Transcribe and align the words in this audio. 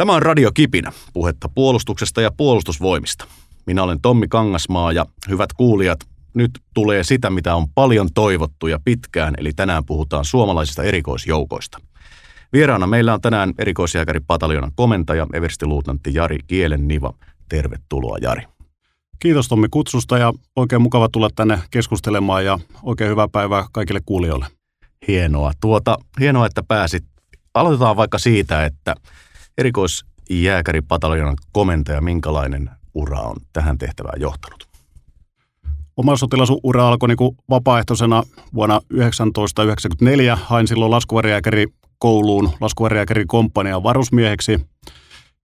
Tämä 0.00 0.14
on 0.14 0.22
Radio 0.22 0.52
Kipinä, 0.52 0.92
puhetta 1.12 1.48
puolustuksesta 1.48 2.20
ja 2.20 2.30
puolustusvoimista. 2.36 3.26
Minä 3.66 3.82
olen 3.82 4.00
Tommi 4.00 4.28
Kangasmaa 4.28 4.92
ja 4.92 5.06
hyvät 5.28 5.52
kuulijat, 5.52 6.00
nyt 6.34 6.50
tulee 6.74 7.04
sitä, 7.04 7.30
mitä 7.30 7.54
on 7.54 7.68
paljon 7.74 8.08
toivottu 8.14 8.66
ja 8.66 8.78
pitkään, 8.84 9.34
eli 9.38 9.52
tänään 9.52 9.84
puhutaan 9.84 10.24
suomalaisista 10.24 10.82
erikoisjoukoista. 10.82 11.78
Vieraana 12.52 12.86
meillä 12.86 13.14
on 13.14 13.20
tänään 13.20 13.52
erikoisjääkäri 13.58 14.20
pataljonan 14.20 14.72
komentaja, 14.74 15.26
everstiluutnantti 15.32 16.14
Jari 16.14 16.38
Kielenniva. 16.46 17.14
Tervetuloa 17.48 18.18
Jari. 18.22 18.42
Kiitos 19.18 19.48
Tommi 19.48 19.68
kutsusta 19.70 20.18
ja 20.18 20.32
oikein 20.56 20.82
mukava 20.82 21.08
tulla 21.12 21.30
tänne 21.36 21.58
keskustelemaan 21.70 22.44
ja 22.44 22.58
oikein 22.82 23.10
hyvää 23.10 23.28
päivää 23.32 23.64
kaikille 23.72 24.00
kuulijoille. 24.06 24.46
Hienoa. 25.08 25.52
Tuota, 25.60 25.98
hienoa, 26.20 26.46
että 26.46 26.62
pääsit. 26.62 27.04
Aloitetaan 27.54 27.96
vaikka 27.96 28.18
siitä, 28.18 28.64
että 28.64 28.94
erikoisjääkäripataljonan 29.60 31.36
komentaja, 31.52 32.00
minkälainen 32.00 32.70
ura 32.94 33.20
on 33.20 33.36
tähän 33.52 33.78
tehtävään 33.78 34.20
johtanut? 34.20 34.68
Oma 35.96 36.16
sotilasura 36.16 36.88
alkoi 36.88 37.08
niin 37.08 37.36
vapaaehtoisena 37.50 38.22
vuonna 38.54 38.80
1994. 39.34 40.36
Hain 40.36 40.68
silloin 40.68 40.90
laskuvarjääkäri 40.90 41.66
kouluun 41.98 42.50
laskuvarjääkäri 42.60 43.24
komppanian 43.26 43.82
varusmieheksi. 43.82 44.60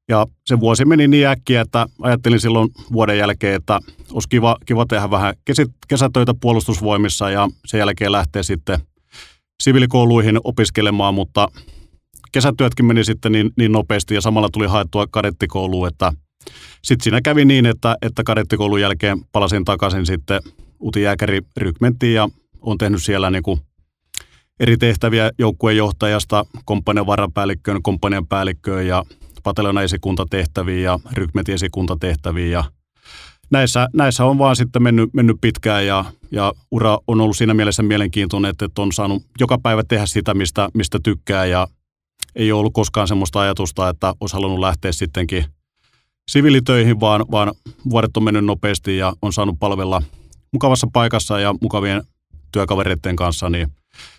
Ja 0.09 0.27
se 0.47 0.61
vuosi 0.61 0.85
meni 0.85 1.09
niin 1.09 1.27
äkkiä, 1.27 1.61
että 1.61 1.87
ajattelin 2.03 2.41
silloin 2.41 2.69
vuoden 2.93 3.19
jälkeen, 3.19 3.55
että 3.55 3.81
olisi 4.13 4.29
kiva, 4.29 4.57
kiva 4.67 4.87
tehdä 4.87 5.11
vähän 5.11 5.35
kesätöitä 5.89 6.35
puolustusvoimissa 6.41 7.31
ja 7.31 7.49
sen 7.67 7.79
jälkeen 7.79 8.13
lähteä 8.13 8.43
sitten 8.43 8.81
siviilikouluihin 9.63 10.41
opiskelemaan, 10.45 11.15
mutta 11.15 11.49
kesätyötkin 12.33 12.87
meni 12.87 13.05
sitten 13.05 13.33
niin, 13.33 13.51
niin 13.57 13.73
nopeasti 13.73 14.15
ja 14.15 14.21
samalla 14.21 14.49
tuli 14.53 14.67
haettua 14.67 15.07
kadettikouluun, 15.07 15.89
että 15.89 16.13
sitten 16.85 17.05
siinä 17.05 17.21
kävi 17.21 17.45
niin, 17.45 17.67
että, 17.67 17.97
että 18.03 18.23
kadettikoulun 18.25 18.81
jälkeen 18.81 19.19
palasin 19.33 19.65
takaisin 19.65 20.07
sitten 20.07 20.41
Uti 20.81 21.01
rykmenttiin 21.57 22.15
ja 22.15 22.29
on 22.61 22.79
tehnyt 22.79 23.03
siellä 23.03 23.31
niin 23.31 23.43
kuin 23.43 23.61
eri 24.61 24.77
tehtäviä 24.77 25.31
joukkueen 25.39 25.77
johtajasta 25.77 26.47
komppanian 26.65 27.07
varapäällikköön, 27.07 27.83
komppanian 27.83 28.27
päällikköön 28.27 28.87
ja 28.87 29.05
patelona 29.43 29.83
esikuntatehtäviin 29.83 30.83
ja 30.83 30.99
rykmentin 31.13 31.55
esikuntatehtäviin 31.55 32.51
ja 32.51 32.65
näissä, 33.51 33.89
näissä 33.93 34.25
on 34.25 34.39
vaan 34.39 34.57
sitten 34.57 34.83
mennyt, 34.83 35.15
mennyt 35.15 35.37
pitkään 35.41 35.87
ja, 35.87 36.05
ja 36.31 36.53
ura 36.71 36.99
on 37.07 37.21
ollut 37.21 37.37
siinä 37.37 37.55
mielessä 37.55 37.83
mielenkiintoinen, 37.83 38.51
että 38.51 38.83
on 38.83 38.93
saanut 38.93 39.23
joka 39.41 39.59
päivä 39.59 39.83
tehdä 39.89 40.07
sitä, 40.07 40.35
mistä, 40.35 40.69
mistä 40.75 40.99
tykkää 41.03 41.47
ja 41.47 41.69
ei 42.37 42.53
ollut 42.53 42.73
koskaan 42.73 43.09
semmoista 43.09 43.41
ajatusta, 43.41 43.89
että 43.89 44.15
olisi 44.21 44.35
halunnut 44.37 44.61
lähteä 44.61 44.93
sittenkin 44.93 45.45
siviilitöihin, 46.31 47.01
vaan, 47.01 47.25
vaan 47.31 47.53
vuodet 47.91 48.17
on 48.17 48.23
mennyt 48.23 48.45
nopeasti 48.45 48.97
ja 48.97 49.13
on 49.23 49.33
saanut 49.33 49.59
palvella 49.59 50.03
mukavassa 50.53 50.87
paikassa 50.93 51.41
ja 51.41 51.55
mukavien 51.61 52.03
työkavereiden 52.53 53.17
kanssa, 53.17 53.51
niin 53.51 53.69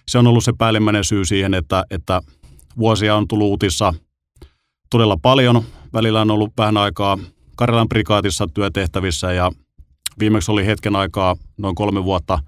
se 0.07 0.17
on 0.17 0.27
ollut 0.27 0.43
se 0.43 0.53
päällimmäinen 0.57 1.03
syy 1.03 1.25
siihen, 1.25 1.53
että, 1.53 1.83
että 1.91 2.21
vuosia 2.77 3.15
on 3.15 3.27
tullut 3.27 3.47
uutissa 3.47 3.93
todella 4.89 5.17
paljon. 5.21 5.63
Välillä 5.93 6.21
on 6.21 6.31
ollut 6.31 6.53
vähän 6.57 6.77
aikaa 6.77 7.17
Karjalan 7.55 7.89
prikaatissa 7.89 8.47
työtehtävissä 8.53 9.33
ja 9.33 9.51
viimeksi 10.19 10.51
oli 10.51 10.65
hetken 10.65 10.95
aikaa 10.95 11.35
noin 11.57 11.75
kolme 11.75 12.03
vuotta 12.03 12.39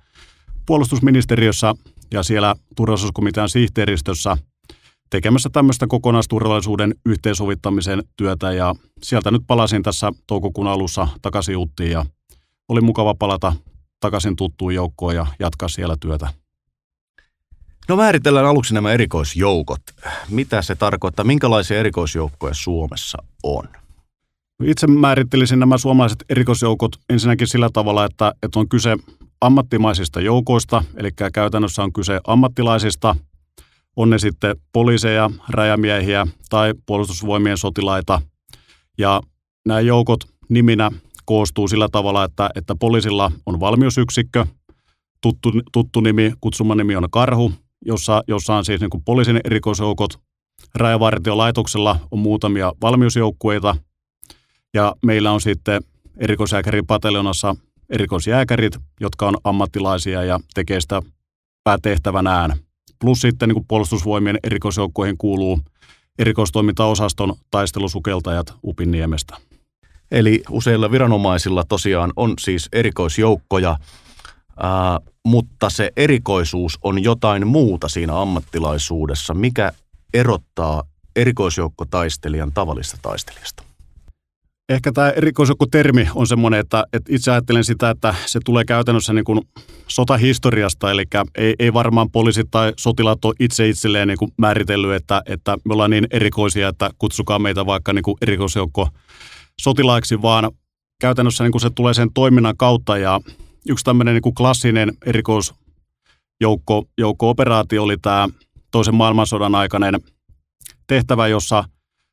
puolustusministeriössä 0.65 1.73
ja 2.11 2.23
siellä 2.23 2.55
turvallisuuskomitean 2.75 3.49
sihteeristössä 3.49 4.37
tekemässä 5.09 5.49
tämmöistä 5.49 5.87
kokonaisturvallisuuden 5.87 6.95
yhteensovittamisen 7.05 8.03
työtä 8.17 8.53
ja 8.53 8.75
sieltä 9.03 9.31
nyt 9.31 9.41
palasin 9.47 9.83
tässä 9.83 10.11
toukokuun 10.27 10.67
alussa 10.67 11.07
takaisin 11.21 11.57
Uttiin 11.57 11.91
ja 11.91 12.05
oli 12.69 12.81
mukava 12.81 13.13
palata 13.13 13.53
takaisin 13.99 14.35
tuttuun 14.35 14.75
joukkoon 14.75 15.15
ja 15.15 15.25
jatkaa 15.39 15.69
siellä 15.69 15.95
työtä. 15.99 16.29
No 17.89 17.95
määritellään 17.95 18.45
aluksi 18.45 18.73
nämä 18.73 18.91
erikoisjoukot. 18.91 19.81
Mitä 20.29 20.61
se 20.61 20.75
tarkoittaa? 20.75 21.25
Minkälaisia 21.25 21.79
erikoisjoukkoja 21.79 22.53
Suomessa 22.53 23.17
on? 23.43 23.67
Itse 24.63 24.87
määrittelisin 24.87 25.59
nämä 25.59 25.77
suomalaiset 25.77 26.23
erikoisjoukot 26.29 26.91
ensinnäkin 27.09 27.47
sillä 27.47 27.69
tavalla, 27.73 28.05
että, 28.05 28.33
että 28.43 28.59
on 28.59 28.69
kyse 28.69 28.97
ammattimaisista 29.41 30.21
joukoista, 30.21 30.83
eli 30.97 31.11
käytännössä 31.33 31.83
on 31.83 31.93
kyse 31.93 32.19
ammattilaisista, 32.27 33.15
on 33.99 34.09
ne 34.09 34.19
sitten 34.19 34.55
poliiseja, 34.73 35.29
rajamiehiä 35.49 36.27
tai 36.49 36.73
puolustusvoimien 36.85 37.57
sotilaita. 37.57 38.21
Ja 38.97 39.21
nämä 39.67 39.79
joukot 39.79 40.19
niminä 40.49 40.91
koostuu 41.25 41.67
sillä 41.67 41.89
tavalla, 41.91 42.23
että, 42.23 42.49
että 42.55 42.75
poliisilla 42.75 43.31
on 43.45 43.59
valmiusyksikkö, 43.59 44.45
tuttu, 45.21 45.51
tuttu 45.71 46.01
nimi, 46.01 46.33
kutsumanimi 46.41 46.95
on 46.95 47.07
Karhu, 47.11 47.51
jossa, 47.85 48.23
jossa 48.27 48.55
on 48.55 48.65
siis 48.65 48.81
niin 48.81 48.89
kuin 48.89 49.03
poliisin 49.03 49.39
erikoisjoukot. 49.43 50.19
Rajavartiolaitoksella 50.75 51.99
on 52.11 52.19
muutamia 52.19 52.73
valmiusjoukkueita 52.81 53.75
ja 54.73 54.95
meillä 55.05 55.31
on 55.31 55.41
sitten 55.41 55.81
erikoisjääkärin 56.17 56.87
pataljonassa 56.87 57.55
erikoisjääkärit, 57.89 58.77
jotka 58.99 59.27
on 59.27 59.37
ammattilaisia 59.43 60.23
ja 60.23 60.39
tekee 60.53 60.81
sitä 60.81 61.01
päätehtävänään. 61.63 62.68
Plus 62.99 63.21
sitten 63.21 63.49
niin 63.49 63.55
kuin 63.55 63.65
puolustusvoimien 63.67 64.39
erikoisjoukkoihin 64.43 65.17
kuuluu 65.17 65.59
erikoistoimintaosaston 66.19 67.35
taistelusukeltajat 67.51 68.53
Upinniemestä. 68.63 69.37
Eli 70.11 70.43
useilla 70.49 70.91
viranomaisilla 70.91 71.63
tosiaan 71.63 72.13
on 72.15 72.33
siis 72.39 72.69
erikoisjoukkoja, 72.73 73.77
ää, 74.59 74.99
mutta 75.25 75.69
se 75.69 75.91
erikoisuus 75.97 76.79
on 76.81 77.03
jotain 77.03 77.47
muuta 77.47 77.87
siinä 77.87 78.21
ammattilaisuudessa. 78.21 79.33
Mikä 79.33 79.71
erottaa 80.13 80.83
erikoisjoukkotaistelijan 81.15 82.51
tavallista 82.53 82.97
taistelijasta? 83.01 83.68
Ehkä 84.69 84.91
tämä 84.91 85.09
erikoisjoukkotermi 85.09 86.07
on 86.15 86.27
semmoinen, 86.27 86.59
että, 86.59 86.85
että 86.93 87.15
itse 87.15 87.31
ajattelen 87.31 87.63
sitä, 87.63 87.89
että 87.89 88.15
se 88.25 88.39
tulee 88.45 88.65
käytännössä 88.65 89.13
niin 89.13 89.25
kuin 89.25 89.41
sotahistoriasta, 89.87 90.91
eli 90.91 91.03
ei, 91.35 91.55
ei 91.59 91.73
varmaan 91.73 92.11
poliisit 92.11 92.47
tai 92.51 92.73
sotilaat 92.77 93.25
ole 93.25 93.33
itse 93.39 93.69
itselleen 93.69 94.07
niin 94.07 94.17
kuin 94.17 94.31
määritellyt, 94.37 94.93
että, 94.93 95.21
että 95.25 95.57
me 95.65 95.73
ollaan 95.73 95.91
niin 95.91 96.07
erikoisia, 96.11 96.67
että 96.67 96.89
kutsukaa 96.97 97.39
meitä 97.39 97.65
vaikka 97.65 97.93
niin 97.93 98.03
kuin 98.03 98.17
erikoisjoukko 98.21 98.89
sotilaiksi, 99.61 100.21
vaan 100.21 100.51
käytännössä 101.01 101.43
niin 101.43 101.51
kuin 101.51 101.61
se 101.61 101.69
tulee 101.69 101.93
sen 101.93 102.13
toiminnan 102.13 102.57
kautta. 102.57 102.97
Ja 102.97 103.19
yksi 103.69 103.85
tämmöinen 103.85 104.13
niin 104.13 104.21
kuin 104.21 104.35
klassinen 104.35 104.91
erikoisjoukko 105.05 106.85
joukko 106.97 107.29
operaatio 107.29 107.83
oli 107.83 107.97
tämä 107.97 108.29
toisen 108.71 108.95
maailmansodan 108.95 109.55
aikainen 109.55 109.93
tehtävä, 110.87 111.27
jossa 111.27 111.63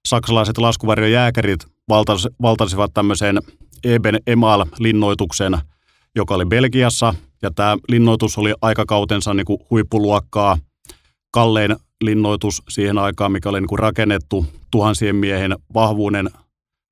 saksalaiset 0.08 0.58
laskuvarjojääkärit 0.58 1.75
valtas, 1.88 2.28
valtasivat 2.42 2.94
tämmöisen 2.94 3.38
Eben 3.84 4.20
Emal-linnoituksen, 4.26 5.58
joka 6.16 6.34
oli 6.34 6.46
Belgiassa, 6.46 7.14
ja 7.42 7.50
tämä 7.50 7.76
linnoitus 7.88 8.38
oli 8.38 8.54
aikakautensa 8.62 9.34
niin 9.34 9.46
kuin 9.46 9.58
huippuluokkaa, 9.70 10.58
kallein 11.30 11.76
linnoitus 12.04 12.62
siihen 12.68 12.98
aikaan, 12.98 13.32
mikä 13.32 13.48
oli 13.48 13.60
niin 13.60 13.68
kuin 13.68 13.78
rakennettu 13.78 14.46
tuhansien 14.70 15.16
miehen 15.16 15.56
vahvuuden 15.74 16.30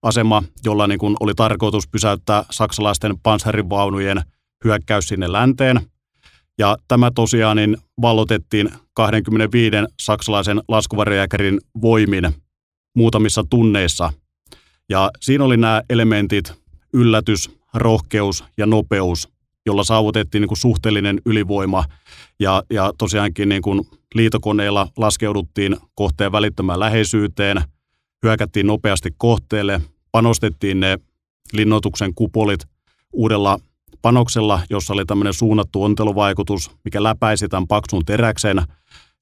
asema, 0.02 0.42
jolla 0.64 0.86
niin 0.86 0.98
kuin 0.98 1.16
oli 1.20 1.34
tarkoitus 1.34 1.88
pysäyttää 1.88 2.44
saksalaisten 2.50 3.14
panssarivaunujen 3.22 4.22
hyökkäys 4.64 5.08
sinne 5.08 5.32
länteen. 5.32 5.80
Ja 6.58 6.76
tämä 6.88 7.10
tosiaan 7.14 7.56
niin 7.56 7.76
vallotettiin 8.02 8.68
25 8.94 9.76
saksalaisen 10.00 10.60
laskuvarjojääkärin 10.68 11.60
voimin 11.82 12.34
muutamissa 12.96 13.44
tunneissa. 13.50 14.12
Ja 14.88 15.10
siinä 15.20 15.44
oli 15.44 15.56
nämä 15.56 15.82
elementit, 15.90 16.52
yllätys, 16.92 17.50
rohkeus 17.74 18.44
ja 18.56 18.66
nopeus, 18.66 19.28
jolla 19.66 19.84
saavutettiin 19.84 20.40
niin 20.40 20.48
kuin 20.48 20.58
suhteellinen 20.58 21.20
ylivoima. 21.26 21.84
Ja, 22.40 22.62
ja 22.70 22.92
tosiaankin 22.98 23.48
niin 23.48 23.62
kuin 23.62 23.86
liitokoneilla 24.14 24.88
laskeuduttiin 24.96 25.76
kohteen 25.94 26.32
välittömään 26.32 26.80
läheisyyteen, 26.80 27.62
hyökättiin 28.22 28.66
nopeasti 28.66 29.10
kohteelle, 29.16 29.80
panostettiin 30.12 30.80
ne 30.80 30.98
linnoituksen 31.52 32.14
kupolit 32.14 32.60
uudella 33.12 33.58
panoksella, 34.02 34.60
jossa 34.70 34.92
oli 34.92 35.04
tämmöinen 35.04 35.34
suunnattu 35.34 35.82
onteluvaikutus, 35.82 36.70
mikä 36.84 37.02
läpäisi 37.02 37.48
tämän 37.48 37.66
paksun 37.66 38.04
teräksen. 38.04 38.62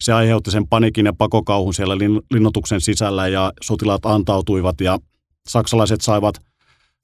Se 0.00 0.12
aiheutti 0.12 0.50
sen 0.50 0.68
panikin 0.68 1.06
ja 1.06 1.12
pakokauhun 1.12 1.74
siellä 1.74 1.98
linnoituksen 2.30 2.80
sisällä 2.80 3.28
ja 3.28 3.52
sotilaat 3.62 4.06
antautuivat 4.06 4.80
ja 4.80 4.98
saksalaiset 5.48 6.00
saivat 6.00 6.34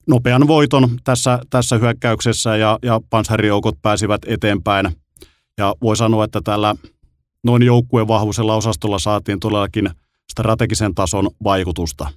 nopean 0.07 0.47
voiton 0.47 0.89
tässä, 1.03 1.39
tässä 1.49 1.77
hyökkäyksessä 1.77 2.57
ja, 2.57 2.79
ja 2.83 3.01
panssarijoukot 3.09 3.81
pääsivät 3.81 4.21
eteenpäin. 4.25 4.89
Ja 5.57 5.75
voi 5.81 5.97
sanoa, 5.97 6.23
että 6.23 6.41
tällä 6.43 6.75
noin 7.43 7.63
joukkueen 7.63 8.07
vahvuisella 8.07 8.55
osastolla 8.55 8.99
saatiin 8.99 9.39
todellakin 9.39 9.89
strategisen 10.31 10.95
tason 10.95 11.29
vaikutusta. 11.43 12.09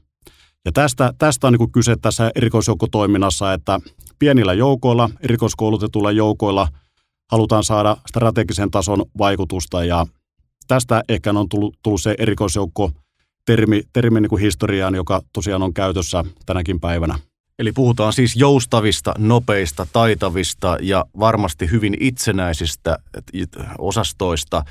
Ja 0.65 0.73
tästä, 0.73 1.13
tästä 1.19 1.47
on 1.47 1.53
niin 1.53 1.73
kyse 1.73 1.97
tässä 2.03 2.31
erikoisjoukkotoiminnassa, 2.35 3.53
että 3.53 3.81
pienillä 4.19 4.53
joukoilla, 4.53 5.11
erikoiskoulutetuilla 5.21 6.13
joukoilla 6.13 6.69
halutaan 7.31 7.65
saada 7.65 7.97
strategisen 8.09 8.71
tason 8.71 9.05
vaikutusta 9.19 9.85
ja 9.85 10.07
tästä 10.69 11.03
ehkä 11.09 11.31
on 11.31 11.49
tullut, 11.49 11.79
tullut 11.83 12.03
se 12.03 12.15
erikoisjoukko 12.19 12.91
termi, 13.45 13.83
termi 13.93 14.21
niin 14.21 14.31
kuin 14.31 14.43
historiaan, 14.43 14.95
joka 14.95 15.23
tosiaan 15.33 15.63
on 15.63 15.75
käytössä 15.75 16.25
tänäkin 16.47 16.81
päivänä. 16.81 17.19
Eli 17.59 17.73
puhutaan 17.73 18.13
siis 18.13 18.37
joustavista, 18.37 19.15
nopeista, 19.19 19.87
taitavista 19.93 20.77
ja 20.81 21.05
varmasti 21.19 21.71
hyvin 21.71 21.97
itsenäisistä 22.01 22.99
osastoista. 23.79 24.65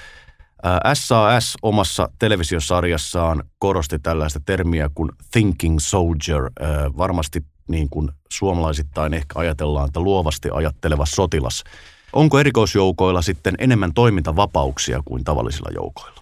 SAS 0.93 1.57
omassa 1.61 2.09
televisiosarjassaan 2.19 3.43
korosti 3.59 3.99
tällaista 3.99 4.39
termiä 4.45 4.89
kuin 4.95 5.09
thinking 5.31 5.79
soldier. 5.79 6.51
Varmasti 6.97 7.45
niin 7.67 7.89
kuin 7.89 8.09
suomalaisittain 8.31 9.13
ehkä 9.13 9.39
ajatellaan, 9.39 9.87
että 9.87 9.99
luovasti 9.99 10.49
ajatteleva 10.53 11.05
sotilas. 11.05 11.63
Onko 12.13 12.39
erikoisjoukoilla 12.39 13.21
sitten 13.21 13.55
enemmän 13.59 13.93
toimintavapauksia 13.93 15.01
kuin 15.05 15.23
tavallisilla 15.23 15.69
joukoilla? 15.75 16.20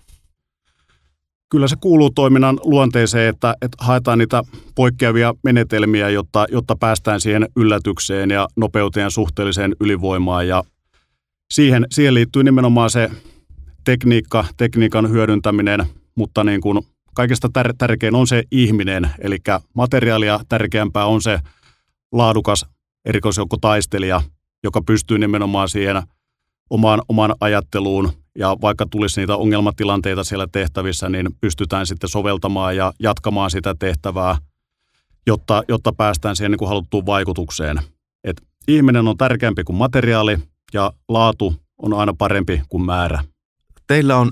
Kyllä 1.52 1.68
se 1.68 1.76
kuuluu 1.76 2.10
toiminnan 2.10 2.60
luonteeseen, 2.64 3.30
että, 3.30 3.56
että 3.62 3.86
haetaan 3.86 4.18
niitä 4.18 4.44
poikkeavia 4.76 5.34
menetelmiä, 5.44 6.10
jotta, 6.10 6.46
jotta 6.52 6.76
päästään 6.76 7.22
siihen 7.22 7.48
yllätykseen 7.56 8.30
ja 8.30 8.48
nopeuteen 8.56 9.12
suhteelliseen 9.12 9.76
ylivoimaan. 9.80 10.48
Ja 10.48 10.64
siihen, 11.54 11.86
siihen 11.92 12.14
liittyy 12.14 12.44
nimenomaan 12.44 12.90
se 12.90 13.10
tekniikka, 13.84 14.46
tekniikan 14.58 15.10
hyödyntäminen, 15.10 15.86
mutta 16.16 16.44
niin 16.44 16.62
kuin 16.62 16.82
kaikista 17.16 17.48
tär- 17.60 17.74
tärkein 17.78 18.16
on 18.16 18.28
se 18.28 18.44
ihminen, 18.52 19.10
eli 19.22 19.38
materiaalia 19.74 20.40
tärkeämpää 20.50 21.06
on 21.06 21.22
se 21.22 21.40
laadukas 22.12 22.66
erikoisjoukkotaistelija, 23.06 24.22
joka 24.64 24.82
pystyy 24.82 25.18
nimenomaan 25.18 25.70
siihen 25.70 26.04
omaan, 26.70 27.02
omaan 27.10 27.36
ajatteluun 27.40 28.12
ja 28.40 28.58
vaikka 28.62 28.86
tulisi 28.86 29.22
niitä 29.22 29.36
ongelmatilanteita 29.38 30.24
siellä 30.24 30.48
tehtävissä, 30.52 31.10
niin 31.10 31.28
pystytään 31.42 31.86
sitten 31.88 32.10
soveltamaan 32.10 32.78
ja 32.78 32.94
jatkamaan 33.00 33.52
sitä 33.52 33.76
tehtävää, 33.80 34.38
jotta, 35.28 35.64
jotta 35.68 35.94
päästään 35.94 36.36
siihen 36.36 36.52
niin 36.52 36.60
kuin 36.60 36.70
haluttuun 36.70 37.06
vaikutukseen. 37.06 37.78
Et 38.24 38.42
ihminen 38.68 39.08
on 39.08 39.18
tärkeämpi 39.18 39.64
kuin 39.64 39.76
materiaali 39.76 40.38
ja 40.74 40.94
laatu 41.10 41.56
on 41.78 41.94
aina 41.94 42.14
parempi 42.18 42.62
kuin 42.70 42.86
määrä. 42.86 43.24
Teillä 43.88 44.18
on 44.18 44.32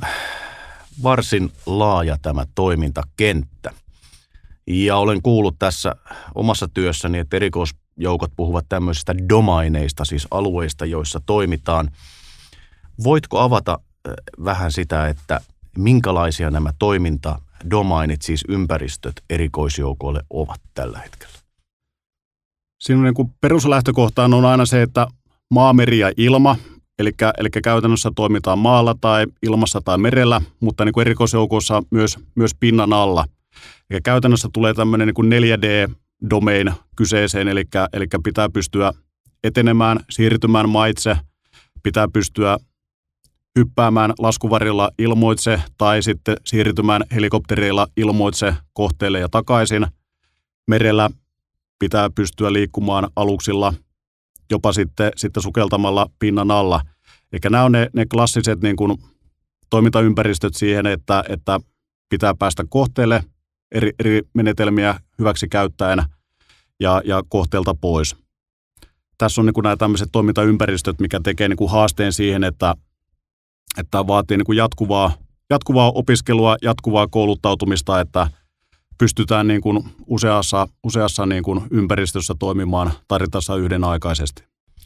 varsin 1.04 1.52
laaja 1.66 2.18
tämä 2.22 2.46
toimintakenttä. 2.56 3.74
Ja 4.68 4.98
olen 4.98 5.22
kuullut 5.22 5.56
tässä 5.60 5.96
omassa 6.36 6.68
työssäni, 6.74 7.20
että 7.20 7.36
erikoisjoukot 7.36 8.32
puhuvat 8.36 8.66
tämmöisistä 8.70 9.16
domaineista, 9.30 10.06
siis 10.06 10.28
alueista, 10.32 10.86
joissa 10.86 11.22
toimitaan. 11.26 11.92
Voitko 13.04 13.40
avata 13.40 13.80
vähän 14.44 14.72
sitä, 14.72 15.08
että 15.08 15.42
minkälaisia 15.78 16.52
nämä 16.52 16.72
toimintadomainit, 16.80 18.22
siis 18.22 18.44
ympäristöt 18.50 19.14
erikoisjoukoille 19.30 20.22
ovat 20.30 20.62
tällä 20.74 21.00
hetkellä? 21.00 21.34
Siinä 22.84 23.02
niin 23.02 23.34
peruslähtökohta 23.42 24.24
on 24.24 24.46
aina 24.46 24.66
se, 24.66 24.82
että 24.82 25.08
maameri 25.52 26.00
ja 26.00 26.12
ilma 26.18 26.56
Eli, 27.00 27.12
eli 27.38 27.50
käytännössä 27.64 28.12
toimitaan 28.16 28.60
maalla 28.60 28.96
tai 29.02 29.26
ilmassa 29.44 29.82
tai 29.86 29.98
merellä, 29.98 30.42
mutta 30.60 30.86
niin 30.86 30.94
kuin 30.94 31.02
erikoisjoukossa 31.02 31.84
myös, 31.92 32.18
myös 32.36 32.56
pinnan 32.60 32.94
alla. 32.94 33.26
Eli 33.90 34.02
käytännössä 34.02 34.50
tulee 34.54 34.74
tämmöinen 34.74 35.08
niin 35.08 35.14
kuin 35.14 35.32
4D-domain 35.32 36.72
kyseeseen, 36.96 37.48
eli, 37.48 37.64
eli 37.94 38.06
pitää 38.24 38.50
pystyä 38.50 38.92
etenemään, 39.44 40.00
siirtymään 40.10 40.70
maitse, 40.70 41.18
pitää 41.84 42.08
pystyä 42.14 42.58
hyppäämään 43.58 44.14
laskuvarilla 44.20 44.92
ilmoitse 45.00 45.62
tai 45.78 46.04
sitten 46.04 46.38
siirtymään 46.46 47.04
helikopterilla 47.12 47.88
ilmoitse 47.98 48.56
kohteelle 48.74 49.20
ja 49.20 49.30
takaisin. 49.30 49.88
Merellä 50.68 51.10
pitää 51.80 52.10
pystyä 52.10 52.54
liikkumaan 52.54 53.10
aluksilla– 53.16 53.74
jopa 54.52 54.74
sitten, 54.74 55.12
sitten 55.16 55.44
sukeltamalla 55.44 56.10
pinnan 56.20 56.52
alla. 56.52 56.82
Eli 57.34 57.40
nämä 57.50 57.64
on 57.64 57.72
ne, 57.72 57.90
ne 57.94 58.06
klassiset 58.06 58.62
niin 58.62 58.76
kuin, 58.76 58.98
toimintaympäristöt 59.70 60.56
siihen, 60.56 60.86
että, 60.86 61.24
että 61.30 61.60
pitää 62.10 62.34
päästä 62.40 62.64
kohteelle 62.70 63.24
eri, 63.72 63.92
eri 64.00 64.22
menetelmiä 64.34 65.00
hyväksi 65.20 65.48
käyttäen 65.48 66.04
ja, 66.80 67.02
ja 67.06 67.24
kohteelta 67.30 67.76
pois. 67.82 68.16
Tässä 69.18 69.42
on 69.42 69.46
niin 69.46 69.54
kuin 69.54 69.64
nämä 69.64 69.78
tämmöiset 69.78 70.10
toimintaympäristöt, 70.12 71.00
mikä 71.00 71.20
tekee 71.24 71.48
niin 71.48 71.58
kuin 71.58 71.72
haasteen 71.72 72.14
siihen, 72.14 72.44
että, 72.44 72.76
että 73.78 74.08
vaatii 74.08 74.38
niin 74.38 74.46
kuin 74.46 74.58
jatkuvaa, 74.58 75.12
jatkuvaa 75.50 75.92
opiskelua, 75.92 76.58
jatkuvaa 76.62 77.08
kouluttautumista, 77.08 78.00
että 78.00 78.28
pystytään 78.98 79.48
niin 79.48 79.62
kuin 79.62 79.84
useassa, 80.08 80.68
useassa 80.84 81.26
niin 81.26 81.44
kuin 81.44 81.62
ympäristössä 81.72 82.36
toimimaan 82.40 82.92
tarvittaessa 83.08 83.56
yhdenaikaisesti. 83.56 84.44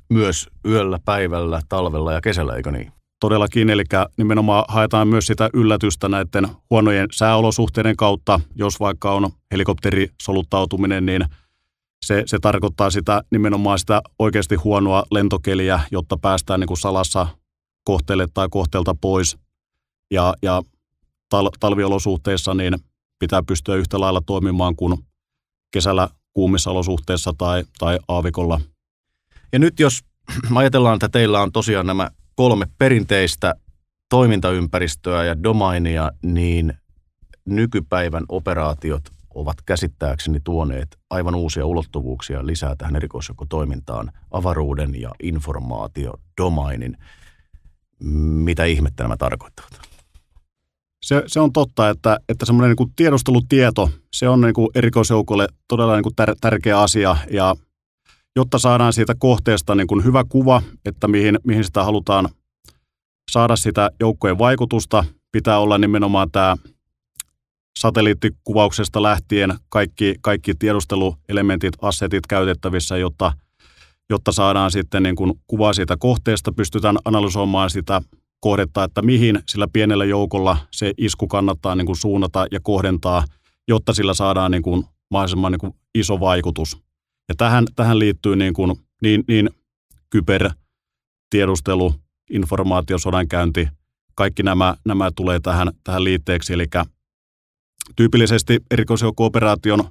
Myös 0.10 0.50
yöllä, 0.66 1.00
päivällä, 1.06 1.62
talvella 1.70 2.14
ja 2.14 2.22
kesällä, 2.22 2.56
eikö 2.56 2.72
niin? 2.72 2.92
Todellakin, 3.20 3.70
eli 3.70 3.84
nimenomaan 4.18 4.66
haetaan 4.68 5.08
myös 5.08 5.26
sitä 5.26 5.50
yllätystä 5.54 6.10
näiden 6.10 6.48
huonojen 6.70 7.08
sääolosuhteiden 7.12 7.96
kautta. 7.96 8.40
Jos 8.56 8.80
vaikka 8.80 9.12
on 9.12 9.30
helikopterisoluttautuminen, 9.52 11.06
niin 11.06 11.26
se, 12.06 12.24
se 12.26 12.40
tarkoittaa 12.40 12.90
sitä 12.90 13.22
nimenomaan 13.32 13.80
sitä 13.80 14.02
oikeasti 14.20 14.56
huonoa 14.56 15.04
lentokeliä, 15.12 15.80
jotta 15.92 16.18
päästään 16.18 16.60
niin 16.60 16.68
kuin 16.68 16.78
salassa 16.78 17.28
kohteelle 17.84 18.28
tai 18.34 18.48
kohteelta 18.52 18.96
pois. 19.02 19.38
Ja, 20.12 20.34
ja 20.42 20.62
tal, 21.30 21.50
talviolosuhteissa 21.60 22.54
niin 22.54 22.74
pitää 23.20 23.44
pystyä 23.48 23.76
yhtä 23.76 24.00
lailla 24.00 24.22
toimimaan 24.26 24.76
kuin 24.76 24.98
kesällä 25.74 26.10
kuumissa 26.34 26.72
olosuhteissa 26.72 27.34
tai, 27.38 27.64
tai 27.80 28.00
aavikolla. 28.08 28.62
Ja 29.54 29.60
nyt 29.60 29.80
jos 29.80 30.00
ajatellaan, 30.56 30.96
että 30.96 31.10
teillä 31.10 31.42
on 31.42 31.52
tosiaan 31.52 31.86
nämä 31.86 32.10
kolme 32.36 32.66
perinteistä 32.78 33.56
toimintaympäristöä 34.10 35.26
ja 35.26 35.44
domainia, 35.44 36.12
niin 36.24 36.74
nykypäivän 37.46 38.24
operaatiot 38.30 39.04
ovat 39.36 39.58
käsittääkseni 39.66 40.40
tuoneet 40.44 41.00
aivan 41.10 41.36
uusia 41.36 41.66
ulottuvuuksia 41.66 42.46
lisää 42.46 42.76
tähän 42.76 42.96
erikoisjoukkotoimintaan, 42.96 44.12
avaruuden 44.32 45.02
ja 45.02 45.12
informaatio, 45.24 46.14
domainin. 46.42 46.98
Mitä 48.44 48.66
ihmettä 48.66 49.04
nämä 49.04 49.18
tarkoittavat? 49.18 49.82
Se, 51.06 51.24
se 51.28 51.40
on 51.40 51.54
totta, 51.54 51.90
että, 51.90 52.20
että 52.30 52.46
semmoinen 52.46 52.70
niin 52.70 52.78
kuin 52.78 52.94
tiedustelutieto, 52.96 53.90
se 54.14 54.30
on 54.30 54.42
niin 54.42 54.54
kuin 54.54 54.68
erikoisjoukolle 54.76 55.48
todella 55.68 55.96
niin 55.96 56.04
kuin 56.04 56.16
tär, 56.16 56.36
tärkeä 56.42 56.80
asia 56.80 57.18
ja 57.32 57.56
jotta 58.36 58.60
saadaan 58.60 58.94
siitä 58.94 59.16
kohteesta 59.20 59.76
niin 59.76 59.88
kuin 59.88 60.04
hyvä 60.04 60.24
kuva, 60.30 60.62
että 60.86 61.08
mihin, 61.08 61.40
mihin 61.44 61.64
sitä 61.64 61.84
halutaan 61.84 62.30
saada 63.32 63.56
sitä 63.56 63.92
joukkojen 64.00 64.38
vaikutusta, 64.38 65.06
pitää 65.32 65.60
olla 65.60 65.78
nimenomaan 65.78 66.32
tämä 66.32 66.58
satelliittikuvauksesta 67.80 69.04
lähtien 69.04 69.54
kaikki, 69.70 70.16
kaikki 70.22 70.54
tiedusteluelementit, 70.56 71.74
assetit 71.82 72.28
käytettävissä, 72.28 72.98
jotta, 72.98 73.34
jotta 74.12 74.32
saadaan 74.32 74.72
sitten 74.72 75.04
niin 75.04 75.16
kuin 75.16 75.34
kuva 75.48 75.74
siitä 75.74 75.98
kohteesta, 75.98 76.52
pystytään 76.52 76.98
analysoimaan 77.06 77.70
sitä 77.70 78.02
kohdetta, 78.40 78.84
että 78.84 79.02
mihin 79.02 79.40
sillä 79.48 79.68
pienellä 79.74 80.06
joukolla 80.06 80.58
se 80.72 80.94
isku 80.98 81.28
kannattaa 81.28 81.76
niin 81.76 81.86
kuin 81.86 81.96
suunnata 81.96 82.46
ja 82.52 82.60
kohdentaa, 82.64 83.24
jotta 83.68 83.94
sillä 83.94 84.14
saadaan 84.14 84.52
niin 84.52 84.64
kuin 84.64 84.86
mahdollisimman 85.12 85.52
niin 85.52 85.60
kuin 85.60 85.74
iso 85.96 86.20
vaikutus. 86.20 86.78
Ja 87.30 87.36
tähän, 87.38 87.66
tähän 87.76 88.00
liittyy 88.00 88.36
niin, 88.36 88.54
kuin, 88.54 88.76
niin, 89.02 89.24
niin 89.28 89.50
kybertiedustelu, 90.10 91.94
informaatio, 92.30 92.98
sodankäynti, 92.98 93.68
kaikki 94.16 94.44
nämä, 94.44 94.76
nämä 94.86 95.12
tulee 95.16 95.40
tähän, 95.40 95.72
tähän 95.84 96.04
liitteeksi. 96.04 96.54
Eli 96.54 96.66
tyypillisesti 97.96 98.60
erikoisjoukko-operaation 98.72 99.84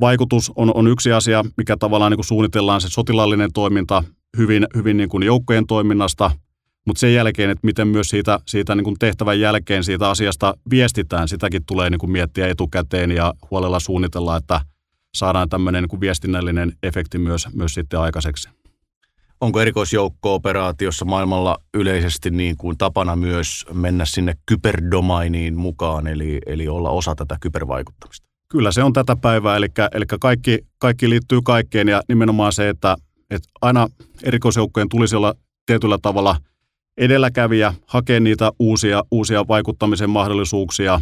vaikutus 0.00 0.52
on, 0.56 0.70
on 0.74 0.86
yksi 0.86 1.12
asia, 1.12 1.44
mikä 1.56 1.76
tavallaan 1.76 2.12
niin 2.12 2.18
kuin 2.18 2.26
suunnitellaan 2.26 2.80
se 2.80 2.88
sotilaallinen 2.88 3.52
toiminta 3.52 4.04
hyvin, 4.36 4.66
hyvin 4.74 4.96
niin 4.96 5.08
kuin 5.08 5.22
joukkojen 5.22 5.66
toiminnasta– 5.66 6.30
mutta 6.86 7.00
sen 7.00 7.14
jälkeen, 7.14 7.50
että 7.50 7.66
miten 7.66 7.88
myös 7.88 8.08
siitä, 8.08 8.40
siitä 8.46 8.74
niin 8.74 8.84
kuin 8.84 8.96
tehtävän 8.98 9.40
jälkeen 9.40 9.84
siitä 9.84 10.10
asiasta 10.10 10.54
viestitään, 10.70 11.28
sitäkin 11.28 11.64
tulee 11.66 11.90
niin 11.90 11.98
kuin 11.98 12.10
miettiä 12.10 12.48
etukäteen 12.48 13.10
ja 13.10 13.34
huolella 13.50 13.80
suunnitella, 13.80 14.36
että 14.36 14.60
saadaan 15.14 15.48
tämmöinen 15.48 15.82
niin 15.82 15.88
kuin 15.88 16.00
viestinnällinen 16.00 16.72
efekti 16.82 17.18
myös, 17.18 17.48
myös 17.54 17.74
sitten 17.74 18.00
aikaiseksi. 18.00 18.48
Onko 19.40 19.60
erikoisjoukko-operaatiossa 19.60 21.04
maailmalla 21.04 21.58
yleisesti 21.74 22.30
niin 22.30 22.56
kuin 22.56 22.78
tapana 22.78 23.16
myös 23.16 23.66
mennä 23.72 24.04
sinne 24.04 24.34
kyberdomainiin 24.46 25.56
mukaan, 25.56 26.06
eli, 26.06 26.38
eli 26.46 26.68
olla 26.68 26.90
osa 26.90 27.14
tätä 27.14 27.36
kybervaikuttamista? 27.40 28.33
Kyllä 28.54 28.72
se 28.72 28.82
on 28.82 28.92
tätä 28.92 29.16
päivää, 29.16 29.56
eli, 29.56 29.66
eli 29.92 30.04
kaikki, 30.20 30.58
kaikki 30.78 31.10
liittyy 31.10 31.40
kaikkeen 31.44 31.88
ja 31.88 32.02
nimenomaan 32.08 32.52
se, 32.52 32.68
että, 32.68 32.96
että 33.30 33.48
aina 33.62 33.88
erikoisjoukkojen 34.22 34.88
tulisi 34.88 35.16
olla 35.16 35.34
tietyllä 35.66 35.98
tavalla 36.02 36.36
edelläkävijä, 36.96 37.74
hakea 37.86 38.20
niitä 38.20 38.52
uusia, 38.58 39.02
uusia 39.10 39.48
vaikuttamisen 39.48 40.10
mahdollisuuksia, 40.10 41.00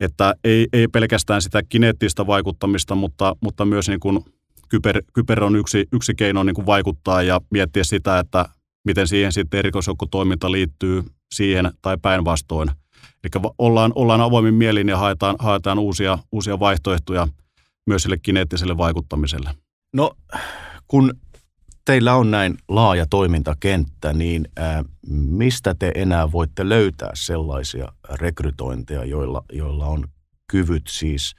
että 0.00 0.34
ei, 0.44 0.66
ei 0.72 0.88
pelkästään 0.88 1.42
sitä 1.42 1.62
kineettistä 1.68 2.26
vaikuttamista, 2.26 2.94
mutta, 2.94 3.36
mutta 3.40 3.64
myös 3.64 3.88
niin 3.88 4.00
kuin 4.00 4.24
kyber, 4.68 5.02
kyber 5.12 5.44
on 5.44 5.56
yksi, 5.56 5.86
yksi 5.92 6.14
keino 6.14 6.42
niin 6.42 6.54
kuin 6.54 6.66
vaikuttaa 6.66 7.22
ja 7.22 7.40
miettiä 7.50 7.84
sitä, 7.84 8.18
että 8.18 8.46
miten 8.84 9.08
siihen 9.08 9.32
sitten 9.32 9.58
erikoisjoukkotoiminta 9.58 10.52
liittyy 10.52 11.02
siihen 11.34 11.70
tai 11.82 11.96
päinvastoin. 12.02 12.70
Eli 13.24 13.52
ollaan, 13.58 13.92
ollaan 13.94 14.20
avoimin 14.20 14.54
mielin 14.54 14.88
ja 14.88 14.96
haetaan, 14.96 15.36
haetaan 15.38 15.78
uusia, 15.78 16.18
uusia 16.32 16.60
vaihtoehtoja 16.60 17.28
myös 17.86 18.02
sille 18.02 18.16
kineettiselle 18.18 18.76
vaikuttamiselle. 18.76 19.54
No, 19.92 20.10
kun 20.88 21.12
teillä 21.84 22.14
on 22.14 22.30
näin 22.30 22.54
laaja 22.68 23.06
toimintakenttä, 23.10 24.12
niin 24.12 24.48
ää, 24.56 24.84
mistä 25.10 25.74
te 25.78 25.92
enää 25.94 26.32
voitte 26.32 26.68
löytää 26.68 27.10
sellaisia 27.14 27.92
rekrytointeja, 28.10 29.04
joilla, 29.04 29.44
joilla 29.52 29.86
on 29.86 30.08
kyvyt 30.50 30.86
siis 30.88 31.34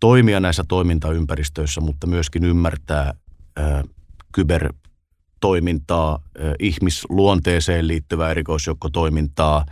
toimia 0.00 0.40
näissä 0.40 0.64
toimintaympäristöissä, 0.68 1.80
mutta 1.80 2.06
myöskin 2.06 2.44
ymmärtää 2.44 3.14
ää, 3.56 3.84
kybertoimintaa, 4.32 6.10
ää, 6.38 6.54
ihmisluonteeseen 6.58 7.88
liittyvää 7.88 8.30
erikoisjoukkotoimintaa, 8.30 9.66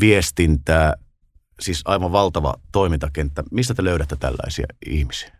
viestintää, 0.00 0.94
siis 1.60 1.82
aivan 1.84 2.12
valtava 2.12 2.54
toimintakenttä. 2.72 3.42
Mistä 3.50 3.74
te 3.74 3.84
löydätte 3.84 4.16
tällaisia 4.16 4.66
ihmisiä? 4.86 5.30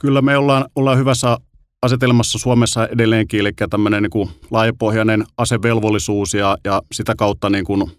Kyllä 0.00 0.22
me 0.22 0.36
ollaan, 0.36 0.64
ollaan 0.76 0.98
hyvässä 0.98 1.38
asetelmassa 1.82 2.38
Suomessa 2.38 2.86
edelleenkin, 2.86 3.40
eli 3.40 3.52
tämmöinen 3.70 4.02
niin 4.02 4.10
kuin 4.10 4.30
laajapohjainen 4.50 5.24
asevelvollisuus 5.38 6.34
ja, 6.34 6.58
ja 6.64 6.82
sitä 6.92 7.14
kautta 7.18 7.50
niin 7.50 7.64
kuin 7.64 7.90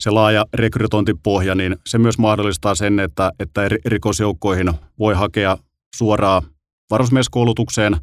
se 0.00 0.10
laaja 0.10 0.44
rekrytointipohja, 0.54 1.54
niin 1.54 1.76
se 1.86 1.98
myös 1.98 2.18
mahdollistaa 2.18 2.74
sen, 2.74 3.00
että, 3.00 3.32
että 3.38 3.68
rikosjoukkoihin 3.84 4.72
voi 4.98 5.14
hakea 5.14 5.56
suoraan 5.96 6.42
varusmieskoulutukseen 6.90 7.96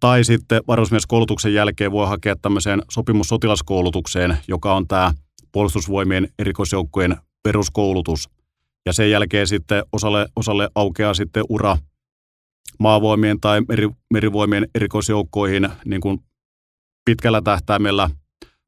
tai 0.00 0.24
sitten 0.24 0.62
varusmieskoulutuksen 0.68 1.54
jälkeen 1.54 1.92
voi 1.92 2.06
hakea 2.08 2.36
tämmöiseen 2.36 2.82
sopimussotilaskoulutukseen, 2.90 4.38
joka 4.48 4.74
on 4.74 4.88
tämä 4.88 5.12
puolustusvoimien 5.52 6.28
erikoisjoukkojen 6.38 7.16
peruskoulutus. 7.42 8.30
Ja 8.86 8.92
sen 8.92 9.10
jälkeen 9.10 9.46
sitten 9.46 9.82
osalle, 9.92 10.26
osalle 10.36 10.68
aukeaa 10.74 11.14
sitten 11.14 11.44
ura 11.48 11.78
maavoimien 12.78 13.40
tai 13.40 13.60
meri, 13.68 13.88
merivoimien 14.12 14.66
erikoisjoukkoihin 14.74 15.68
niin 15.84 16.00
kuin 16.00 16.18
pitkällä 17.04 17.42
tähtäimellä. 17.42 18.10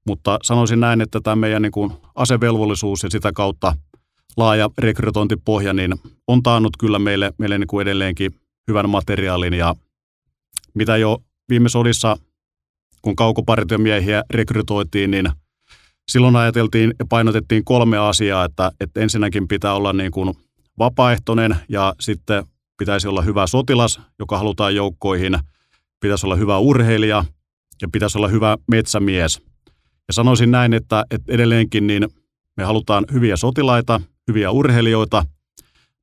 Mutta 0.06 0.38
sanoisin 0.42 0.80
näin, 0.80 1.00
että 1.00 1.20
tämä 1.20 1.36
meidän 1.36 1.62
niin 1.62 1.72
kuin 1.72 1.92
asevelvollisuus 2.14 3.02
ja 3.02 3.10
sitä 3.10 3.32
kautta 3.32 3.76
laaja 4.36 4.70
rekrytointipohja 4.78 5.72
niin 5.72 5.94
on 6.28 6.42
taannut 6.42 6.76
kyllä 6.76 6.98
meille, 6.98 7.32
meille 7.38 7.58
niin 7.58 7.66
kuin 7.68 7.82
edelleenkin 7.82 8.34
hyvän 8.68 8.90
materiaalin. 8.90 9.54
Ja 9.54 9.74
mitä 10.74 10.96
jo 10.96 11.18
viime 11.48 11.68
sodissa, 11.68 12.16
kun 13.02 13.16
kaukopartiomiehiä 13.16 14.22
rekrytoitiin, 14.30 15.10
niin 15.10 15.30
silloin 16.08 16.36
ajateltiin 16.36 16.94
ja 16.98 17.04
painotettiin 17.08 17.64
kolme 17.64 17.98
asiaa, 17.98 18.44
että, 18.44 18.72
että 18.80 19.00
ensinnäkin 19.00 19.48
pitää 19.48 19.74
olla 19.74 19.92
niin 19.92 20.10
kuin 20.10 20.34
vapaaehtoinen 20.78 21.56
ja 21.68 21.94
sitten 22.00 22.44
pitäisi 22.78 23.08
olla 23.08 23.22
hyvä 23.22 23.46
sotilas, 23.46 24.00
joka 24.18 24.38
halutaan 24.38 24.74
joukkoihin, 24.74 25.38
pitäisi 26.00 26.26
olla 26.26 26.36
hyvä 26.36 26.58
urheilija 26.58 27.24
ja 27.82 27.88
pitäisi 27.92 28.18
olla 28.18 28.28
hyvä 28.28 28.56
metsämies. 28.70 29.42
Ja 30.08 30.14
sanoisin 30.14 30.50
näin, 30.50 30.74
että, 30.74 31.04
että 31.10 31.32
edelleenkin 31.32 31.86
niin 31.86 32.08
me 32.56 32.64
halutaan 32.64 33.04
hyviä 33.12 33.36
sotilaita, 33.36 34.00
hyviä 34.28 34.50
urheilijoita, 34.50 35.26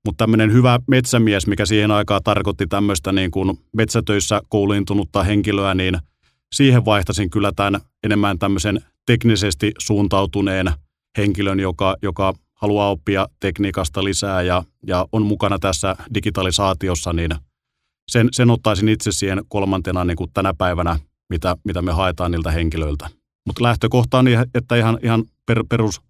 mutta 0.05 0.23
tämmöinen 0.23 0.53
hyvä 0.53 0.79
metsämies, 0.87 1.47
mikä 1.47 1.65
siihen 1.65 1.91
aikaan 1.91 2.21
tarkoitti 2.23 2.67
tämmöistä 2.67 3.11
niin 3.11 3.31
kuin 3.31 3.57
metsätöissä 3.75 4.41
kouluintunutta 4.49 5.23
henkilöä, 5.23 5.73
niin 5.73 5.97
siihen 6.53 6.85
vaihtasin 6.85 7.29
kyllä 7.29 7.51
tämän 7.55 7.81
enemmän 8.03 8.39
tämmöisen 8.39 8.81
teknisesti 9.11 9.71
suuntautuneen 9.79 10.71
henkilön, 11.17 11.59
joka, 11.59 11.95
joka 12.01 12.33
haluaa 12.53 12.89
oppia 12.89 13.27
tekniikasta 13.39 14.03
lisää 14.03 14.41
ja, 14.41 14.63
ja 14.87 15.05
on 15.11 15.25
mukana 15.25 15.59
tässä 15.59 15.95
digitalisaatiossa, 16.13 17.13
niin 17.13 17.31
sen, 18.11 18.27
sen 18.31 18.49
ottaisin 18.49 18.89
itse 18.89 19.11
siihen 19.11 19.41
kolmantena 19.47 20.05
niin 20.05 20.17
kuin 20.17 20.29
tänä 20.33 20.53
päivänä, 20.57 20.99
mitä, 21.29 21.55
mitä 21.65 21.81
me 21.81 21.91
haetaan 21.91 22.31
niiltä 22.31 22.51
henkilöiltä. 22.51 23.09
Mutta 23.45 23.63
lähtökohta 23.63 24.19
on, 24.19 24.25
että 24.55 24.75
ihan, 24.75 24.99
ihan 25.03 25.23
per, 25.45 25.63
perus, 25.69 26.01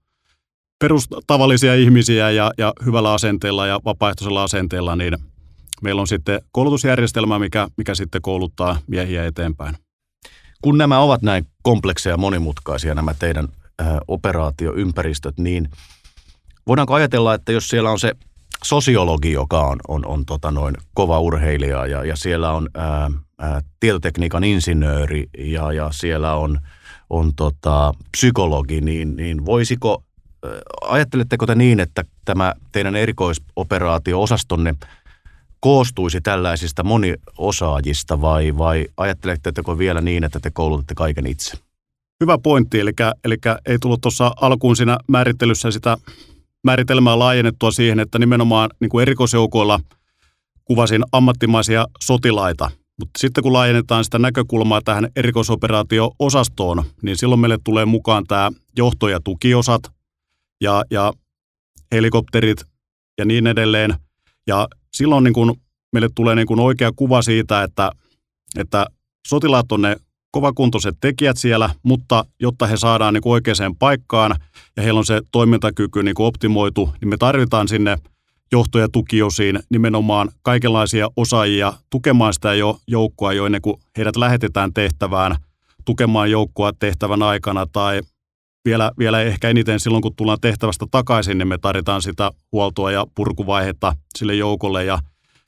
perustavallisia 0.80 1.76
ihmisiä 1.76 2.32
ja, 2.32 2.52
ja 2.58 2.74
hyvällä 2.86 3.14
asenteella 3.14 3.68
ja 3.68 3.80
vapaaehtoisella 3.86 4.44
asenteella, 4.44 4.96
niin 4.96 5.18
meillä 5.82 6.02
on 6.02 6.08
sitten 6.08 6.42
koulutusjärjestelmä, 6.52 7.40
mikä, 7.40 7.68
mikä 7.78 7.96
sitten 7.96 8.22
kouluttaa 8.22 8.78
miehiä 8.88 9.26
eteenpäin. 9.26 9.76
Kun 10.62 10.78
nämä 10.78 11.00
ovat 11.00 11.22
näin 11.22 11.48
komplekseja 11.62 12.14
ja 12.14 12.18
monimutkaisia 12.18 12.96
nämä 12.96 13.14
teidän 13.14 13.48
äh, 13.82 13.88
operaatioympäristöt, 14.08 15.38
niin– 15.38 15.70
Voidaanko 16.68 16.94
ajatella, 16.94 17.34
että 17.34 17.52
jos 17.52 17.70
siellä 17.70 17.92
on 17.92 18.00
se 18.00 18.12
sosiologi, 18.64 19.32
joka 19.32 19.62
on, 19.68 19.80
on, 19.88 20.06
on 20.06 20.26
tota 20.26 20.52
noin 20.52 20.76
kova 20.94 21.20
urheilija 21.20 21.86
ja, 21.86 22.06
ja 22.06 22.16
siellä 22.16 22.52
on 22.52 22.70
ää, 22.74 23.12
ää, 23.40 23.62
tietotekniikan 23.80 24.44
insinööri 24.44 25.30
ja, 25.38 25.72
ja 25.74 25.90
siellä 25.92 26.36
on, 26.36 26.60
on 27.10 27.36
tota, 27.36 27.94
psykologi, 28.12 28.82
niin, 28.82 29.16
niin 29.16 29.46
voisiko, 29.46 30.04
ää, 30.46 30.52
ajatteletteko 30.82 31.46
te 31.46 31.56
niin, 31.56 31.80
että 31.80 32.04
tämä 32.26 32.54
teidän 32.72 32.96
erikoisoperaatio-osastonne 32.96 34.76
koostuisi 35.62 36.22
tällaisista 36.22 36.84
moniosaajista 36.84 38.22
vai, 38.22 38.58
vai 38.58 38.86
ajatteletteko 38.98 39.78
vielä 39.78 40.02
niin, 40.02 40.24
että 40.24 40.40
te 40.40 40.52
koulutatte 40.52 40.96
kaiken 40.96 41.28
itse? 41.28 41.58
Hyvä 42.20 42.38
pointti, 42.38 42.80
eli, 42.80 42.92
eli 43.24 43.38
ei 43.66 43.80
tullut 43.80 44.02
tuossa 44.02 44.32
alkuun 44.42 44.76
siinä 44.76 44.98
määrittelyssä 45.08 45.72
sitä 45.72 45.98
määritelmää 46.64 47.20
laajennettua 47.20 47.72
siihen, 47.72 48.00
että 48.00 48.20
nimenomaan 48.20 48.70
niin 48.80 48.90
kuin 48.90 49.02
erikoisjoukoilla 49.02 49.80
kuvasin 50.66 51.04
ammattimaisia 51.12 51.86
sotilaita. 52.04 52.72
Mutta 53.00 53.20
sitten 53.20 53.44
kun 53.44 53.54
laajennetaan 53.54 54.04
sitä 54.04 54.20
näkökulmaa 54.20 54.82
tähän 54.86 55.08
erikoisoperaatio-osastoon, 55.16 56.84
niin 57.02 57.18
silloin 57.18 57.42
meille 57.42 57.58
tulee 57.64 57.86
mukaan 57.86 58.24
tämä 58.28 58.52
johto- 58.78 59.10
ja 59.10 59.20
tukiosat 59.24 59.82
ja, 60.62 60.84
ja 60.92 61.14
helikopterit 61.92 62.64
ja 63.18 63.26
niin 63.26 63.48
edelleen. 63.48 63.96
Ja 64.48 64.68
silloin 64.94 65.24
niin 65.24 65.34
kun 65.34 65.56
meille 65.94 66.10
tulee 66.16 66.36
niin 66.36 66.48
kun 66.48 66.60
oikea 66.60 66.92
kuva 66.96 67.22
siitä, 67.22 67.64
että, 67.64 67.92
että 68.60 68.86
sotilaat 69.28 69.72
on 69.72 69.82
ne 69.82 69.96
kovakuntoiset 70.32 70.96
tekijät 71.02 71.38
siellä, 71.38 71.70
mutta 71.84 72.26
jotta 72.40 72.68
he 72.68 72.78
saadaan 72.78 73.14
niin 73.14 73.22
kuin 73.22 73.34
oikeaan 73.34 73.76
paikkaan 73.80 74.36
ja 74.78 74.84
heillä 74.84 74.98
on 74.98 75.06
se 75.06 75.22
toimintakyky 75.32 76.04
niin 76.04 76.16
kuin 76.16 76.28
optimoitu, 76.28 76.90
niin 77.02 77.10
me 77.10 77.18
tarvitaan 77.18 77.68
sinne 77.68 77.98
johto- 78.52 78.80
ja 78.80 78.90
tukiosiin 78.90 79.60
nimenomaan 79.70 80.30
kaikenlaisia 80.42 81.08
osaajia 81.16 81.74
tukemaan 81.90 82.34
sitä 82.34 82.54
jo 82.54 82.80
joukkoa 82.88 83.34
jo 83.34 83.46
ennen 83.46 83.62
kuin 83.62 83.82
heidät 83.98 84.16
lähetetään 84.16 84.74
tehtävään, 84.74 85.36
tukemaan 85.86 86.32
joukkoa 86.32 86.72
tehtävän 86.80 87.24
aikana 87.24 87.66
tai 87.74 88.02
vielä, 88.66 88.92
vielä 89.00 89.22
ehkä 89.22 89.50
eniten 89.50 89.80
silloin, 89.80 90.02
kun 90.02 90.16
tullaan 90.16 90.38
tehtävästä 90.42 90.86
takaisin, 90.92 91.38
niin 91.38 91.48
me 91.48 91.58
tarvitaan 91.58 92.02
sitä 92.02 92.32
huoltoa 92.52 92.92
ja 92.92 93.06
purkuvaihetta 93.16 93.96
sille 94.18 94.36
joukolle 94.36 94.86
ja 94.86 95.00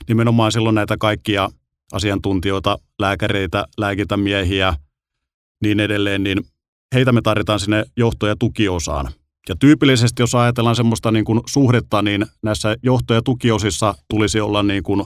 nimenomaan 0.08 0.52
silloin 0.52 0.76
näitä 0.76 0.98
kaikkia 1.00 1.50
asiantuntijoita, 1.94 2.78
lääkäreitä, 3.00 3.66
lääkintämiehiä, 3.78 4.74
niin 5.62 5.80
edelleen, 5.80 6.24
niin 6.24 6.44
heitä 6.96 7.12
me 7.12 7.22
tarvitaan 7.22 7.60
sinne 7.60 7.86
johto- 7.98 8.28
ja 8.28 8.36
tukiosaan. 8.36 9.10
Ja 9.50 9.56
tyypillisesti, 9.60 10.22
jos 10.22 10.36
ajatellaan 10.36 10.76
semmoista 10.76 11.12
niin 11.12 11.26
kuin 11.26 11.42
suhdetta, 11.46 12.02
niin 12.02 12.26
näissä 12.44 12.76
johto- 12.84 13.14
ja 13.14 13.22
tukiosissa 13.22 13.96
tulisi 14.10 14.42
olla 14.42 14.64
niin 14.64 14.84
kuin 14.84 15.04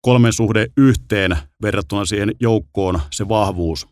kolmen 0.00 0.32
suhde 0.32 0.66
yhteen 0.76 1.36
verrattuna 1.62 2.04
siihen 2.04 2.32
joukkoon 2.40 3.00
se 3.10 3.28
vahvuus. 3.28 3.86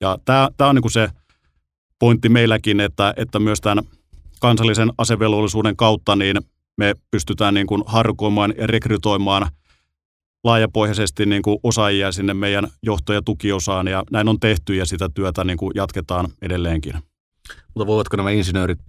Ja 0.00 0.18
tämä, 0.24 0.48
tämä 0.56 0.70
on 0.70 0.74
niin 0.76 0.82
kuin 0.82 0.92
se 0.92 1.08
pointti 2.02 2.28
meilläkin, 2.28 2.80
että, 2.80 3.14
että 3.16 3.38
myös 3.38 3.60
tämän 3.60 3.84
kansallisen 4.40 4.92
asevelvollisuuden 4.98 5.76
kautta 5.76 6.16
niin 6.16 6.36
me 6.76 6.94
pystytään 7.10 7.54
niin 7.54 7.66
kuin 7.66 7.82
harkoimaan 7.86 8.54
ja 8.58 8.66
rekrytoimaan– 8.66 9.46
laajapohjaisesti 10.44 11.26
niin 11.26 11.42
kuin 11.42 11.58
osaajia 11.62 12.12
sinne 12.12 12.34
meidän 12.34 12.68
johto- 12.82 13.12
ja 13.12 13.22
tukiosaan 13.22 13.88
ja 13.88 14.02
näin 14.10 14.28
on 14.28 14.40
tehty 14.40 14.74
ja 14.74 14.86
sitä 14.86 15.08
työtä 15.14 15.44
niin 15.44 15.56
kuin 15.56 15.72
jatketaan 15.74 16.28
edelleenkin. 16.42 16.94
Mutta 17.74 17.86
voivatko 17.86 18.16
nämä 18.16 18.30
insinöörit 18.30 18.80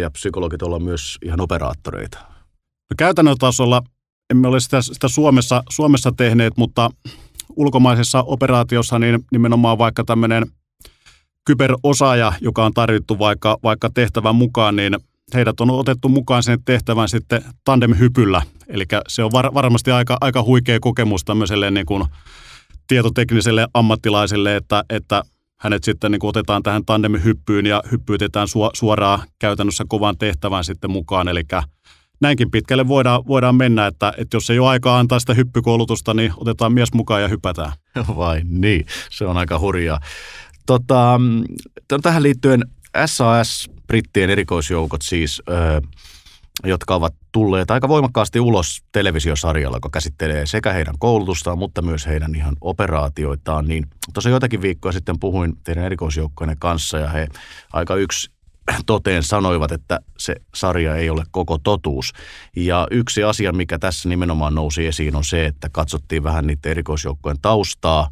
ja 0.00 0.10
psykologit 0.10 0.62
olla 0.62 0.78
myös 0.78 1.18
ihan 1.24 1.40
operaattoreita? 1.40 2.18
No 2.90 2.94
käytännön 2.98 3.36
tasolla 3.38 3.82
emme 4.30 4.48
ole 4.48 4.60
sitä, 4.60 4.82
sitä 4.82 5.08
Suomessa, 5.08 5.62
Suomessa 5.70 6.12
tehneet, 6.16 6.56
mutta 6.56 6.90
ulkomaisessa 7.56 8.22
operaatiossa 8.22 8.98
niin 8.98 9.24
nimenomaan 9.32 9.78
vaikka 9.78 10.04
tämmöinen 10.04 10.46
kyberosaaja, 11.44 12.32
joka 12.40 12.64
on 12.64 12.74
tarvittu 12.74 13.18
vaikka, 13.18 13.58
vaikka 13.62 13.90
tehtävän 13.94 14.36
mukaan, 14.36 14.76
niin 14.76 14.96
heidät 15.34 15.60
on 15.60 15.70
otettu 15.70 16.08
mukaan 16.08 16.42
sen 16.42 16.58
tehtävän 16.64 17.08
sitten 17.08 17.44
tandemhypyllä. 17.64 18.42
Eli 18.68 18.84
se 19.08 19.24
on 19.24 19.32
var, 19.32 19.54
varmasti 19.54 19.90
aika, 19.90 20.16
aika 20.20 20.42
huikea 20.42 20.80
kokemus 20.80 21.24
tämmöiselle 21.24 21.70
niin 21.70 21.86
kuin 21.86 22.04
tietotekniselle 22.86 23.68
ammattilaiselle, 23.74 24.56
että, 24.56 24.84
että 24.90 25.22
hänet 25.60 25.84
sitten 25.84 26.10
niin 26.10 26.20
kuin 26.20 26.28
otetaan 26.28 26.62
tähän 26.62 26.84
tandemhyppyyn 26.84 27.66
ja 27.66 27.82
hyppyytetään 27.90 28.48
suoraan 28.74 29.22
käytännössä 29.38 29.84
kovaan 29.88 30.18
tehtävään 30.18 30.64
sitten 30.64 30.90
mukaan. 30.90 31.28
Eli 31.28 31.42
näinkin 32.20 32.50
pitkälle 32.50 32.88
voidaan, 32.88 33.26
voidaan 33.26 33.54
mennä, 33.54 33.86
että, 33.86 34.12
että 34.16 34.36
jos 34.36 34.50
ei 34.50 34.58
ole 34.58 34.68
aikaa 34.68 34.98
antaa 34.98 35.18
sitä 35.18 35.34
hyppykoulutusta, 35.34 36.14
niin 36.14 36.32
otetaan 36.36 36.72
mies 36.72 36.92
mukaan 36.92 37.22
ja 37.22 37.28
hypätään. 37.28 37.72
Vai 38.16 38.40
niin, 38.44 38.86
se 39.10 39.26
on 39.26 39.36
aika 39.36 39.58
hurjaa. 39.58 40.00
Tota, 40.66 41.20
tähän 42.02 42.22
liittyen 42.22 42.64
SAS, 43.06 43.70
brittien 43.86 44.30
erikoisjoukot 44.30 45.02
siis, 45.02 45.42
ö, 45.48 45.80
jotka 46.64 46.94
ovat 46.94 47.14
tulleet 47.32 47.70
aika 47.70 47.88
voimakkaasti 47.88 48.40
ulos 48.40 48.82
televisiosarjalla, 48.92 49.76
joka 49.76 49.88
käsittelee 49.92 50.46
sekä 50.46 50.72
heidän 50.72 50.94
koulutustaan, 50.98 51.58
mutta 51.58 51.82
myös 51.82 52.06
heidän 52.06 52.34
ihan 52.34 52.56
operaatioitaan. 52.60 53.68
Niin 53.68 53.86
tosiaan 54.14 54.34
jotakin 54.34 54.62
viikkoa 54.62 54.92
sitten 54.92 55.20
puhuin 55.20 55.56
teidän 55.64 55.84
erikoisjoukkojen 55.84 56.56
kanssa 56.58 56.98
ja 56.98 57.08
he 57.08 57.28
aika 57.72 57.94
yksi 57.94 58.30
toteen 58.86 59.22
sanoivat, 59.22 59.72
että 59.72 60.00
se 60.18 60.36
sarja 60.54 60.96
ei 60.96 61.10
ole 61.10 61.24
koko 61.30 61.58
totuus. 61.58 62.12
Ja 62.56 62.86
yksi 62.90 63.24
asia, 63.24 63.52
mikä 63.52 63.78
tässä 63.78 64.08
nimenomaan 64.08 64.54
nousi 64.54 64.86
esiin, 64.86 65.16
on 65.16 65.24
se, 65.24 65.46
että 65.46 65.68
katsottiin 65.72 66.22
vähän 66.22 66.46
niiden 66.46 66.70
erikoisjoukkojen 66.70 67.40
taustaa 67.42 68.10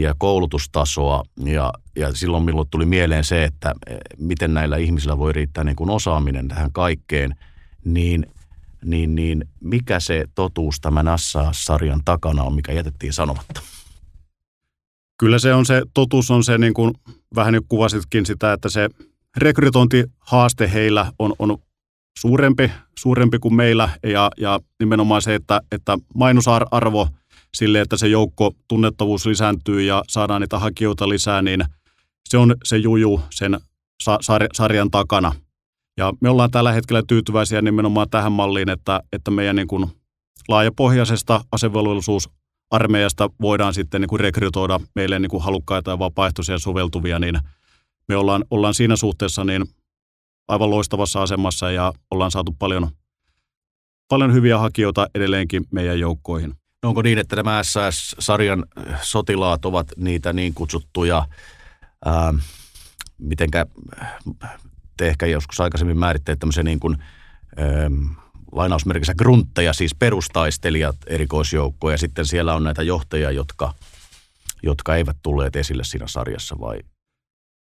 ja 0.00 0.14
koulutustasoa. 0.18 1.24
Ja, 1.44 1.72
ja 1.96 2.14
silloin 2.14 2.44
milloin 2.44 2.68
tuli 2.70 2.86
mieleen 2.86 3.24
se, 3.24 3.44
että 3.44 3.74
eh, 3.86 3.98
miten 4.18 4.54
näillä 4.54 4.76
ihmisillä 4.76 5.18
voi 5.18 5.32
riittää 5.32 5.64
niin 5.64 5.76
kuin 5.76 5.90
osaaminen 5.90 6.48
tähän 6.48 6.72
kaikkeen, 6.72 7.34
niin, 7.84 8.26
niin, 8.84 9.14
niin 9.14 9.44
mikä 9.60 10.00
se 10.00 10.24
totuus 10.34 10.80
tämän 10.80 11.04
NASA-sarjan 11.04 12.00
takana 12.04 12.42
on, 12.42 12.54
mikä 12.54 12.72
jätettiin 12.72 13.12
sanomatta? 13.12 13.60
Kyllä 15.18 15.38
se 15.38 15.54
on 15.54 15.66
se, 15.66 15.82
totuus 15.94 16.30
on 16.30 16.44
se, 16.44 16.58
niin 16.58 16.74
kuin 16.74 16.94
vähän 17.34 17.52
nyt 17.52 17.64
kuvasitkin 17.68 18.26
sitä, 18.26 18.52
että 18.52 18.68
se 18.68 18.88
rekrytointihaaste 19.36 20.72
heillä 20.72 21.12
on, 21.18 21.32
on 21.38 21.58
suurempi, 22.18 22.72
suurempi 22.98 23.38
kuin 23.38 23.54
meillä 23.54 23.88
ja, 24.02 24.30
ja 24.36 24.60
nimenomaan 24.80 25.22
se, 25.22 25.34
että, 25.34 25.60
että 25.72 25.98
mainosarvo 26.14 27.08
sille, 27.54 27.80
että 27.80 27.96
se 27.96 28.08
joukko 28.08 28.52
tunnettavuus 28.68 29.26
lisääntyy 29.26 29.82
ja 29.82 30.02
saadaan 30.08 30.40
niitä 30.40 30.58
hakijoita 30.58 31.08
lisää, 31.08 31.42
niin 31.42 31.64
se 32.28 32.38
on 32.38 32.54
se 32.64 32.76
juju 32.76 33.20
sen 33.30 33.60
sarjan 34.52 34.90
takana. 34.90 35.32
Ja 35.96 36.12
me 36.20 36.28
ollaan 36.28 36.50
tällä 36.50 36.72
hetkellä 36.72 37.02
tyytyväisiä 37.08 37.62
nimenomaan 37.62 38.10
tähän 38.10 38.32
malliin, 38.32 38.68
että, 38.68 39.00
että 39.12 39.30
meidän 39.30 39.56
niin 39.56 39.68
kuin 39.68 39.86
laajapohjaisesta 40.48 41.44
asevelvollisuusarmeijasta 41.52 43.30
voidaan 43.40 43.74
sitten 43.74 44.00
niin 44.00 44.08
kuin 44.08 44.20
rekrytoida 44.20 44.80
meille 44.94 45.18
niin 45.18 45.30
kuin 45.30 45.42
halukkaita 45.42 45.90
ja 45.90 45.98
vapaaehtoisia 45.98 46.58
soveltuvia, 46.58 47.18
niin– 47.18 47.38
me 48.08 48.16
ollaan, 48.16 48.44
ollaan 48.50 48.74
siinä 48.74 48.96
suhteessa 48.96 49.44
niin 49.44 49.64
aivan 50.48 50.70
loistavassa 50.70 51.22
asemassa 51.22 51.70
ja 51.70 51.92
ollaan 52.10 52.30
saatu 52.30 52.56
paljon, 52.58 52.90
paljon 54.08 54.32
hyviä 54.32 54.58
hakijoita 54.58 55.06
edelleenkin 55.14 55.64
meidän 55.72 56.00
joukkoihin. 56.00 56.54
Onko 56.88 57.02
niin, 57.02 57.18
että 57.18 57.36
nämä 57.36 57.62
SAS-sarjan 57.62 58.64
sotilaat 59.02 59.64
ovat 59.64 59.92
niitä 59.96 60.32
niin 60.32 60.54
kutsuttuja, 60.54 61.26
ää, 62.04 62.34
mitenkä 63.18 63.66
te 64.96 65.08
ehkä 65.08 65.26
joskus 65.26 65.60
aikaisemmin 65.60 65.98
määritteet 65.98 66.38
tämmöisiä 66.38 66.62
niin 66.62 66.80
kuin, 66.80 66.98
ää, 67.56 67.66
lainausmerkissä 68.52 69.14
gruntteja, 69.14 69.72
siis 69.72 69.94
perustaistelijat 69.94 70.96
erikoisjoukkoja, 71.06 71.94
ja 71.94 71.98
sitten 71.98 72.26
siellä 72.26 72.54
on 72.54 72.64
näitä 72.64 72.82
johtajia, 72.82 73.30
jotka, 73.30 73.74
jotka 74.62 74.96
eivät 74.96 75.16
tulleet 75.22 75.56
esille 75.56 75.84
siinä 75.84 76.06
sarjassa, 76.06 76.56
vai? 76.60 76.78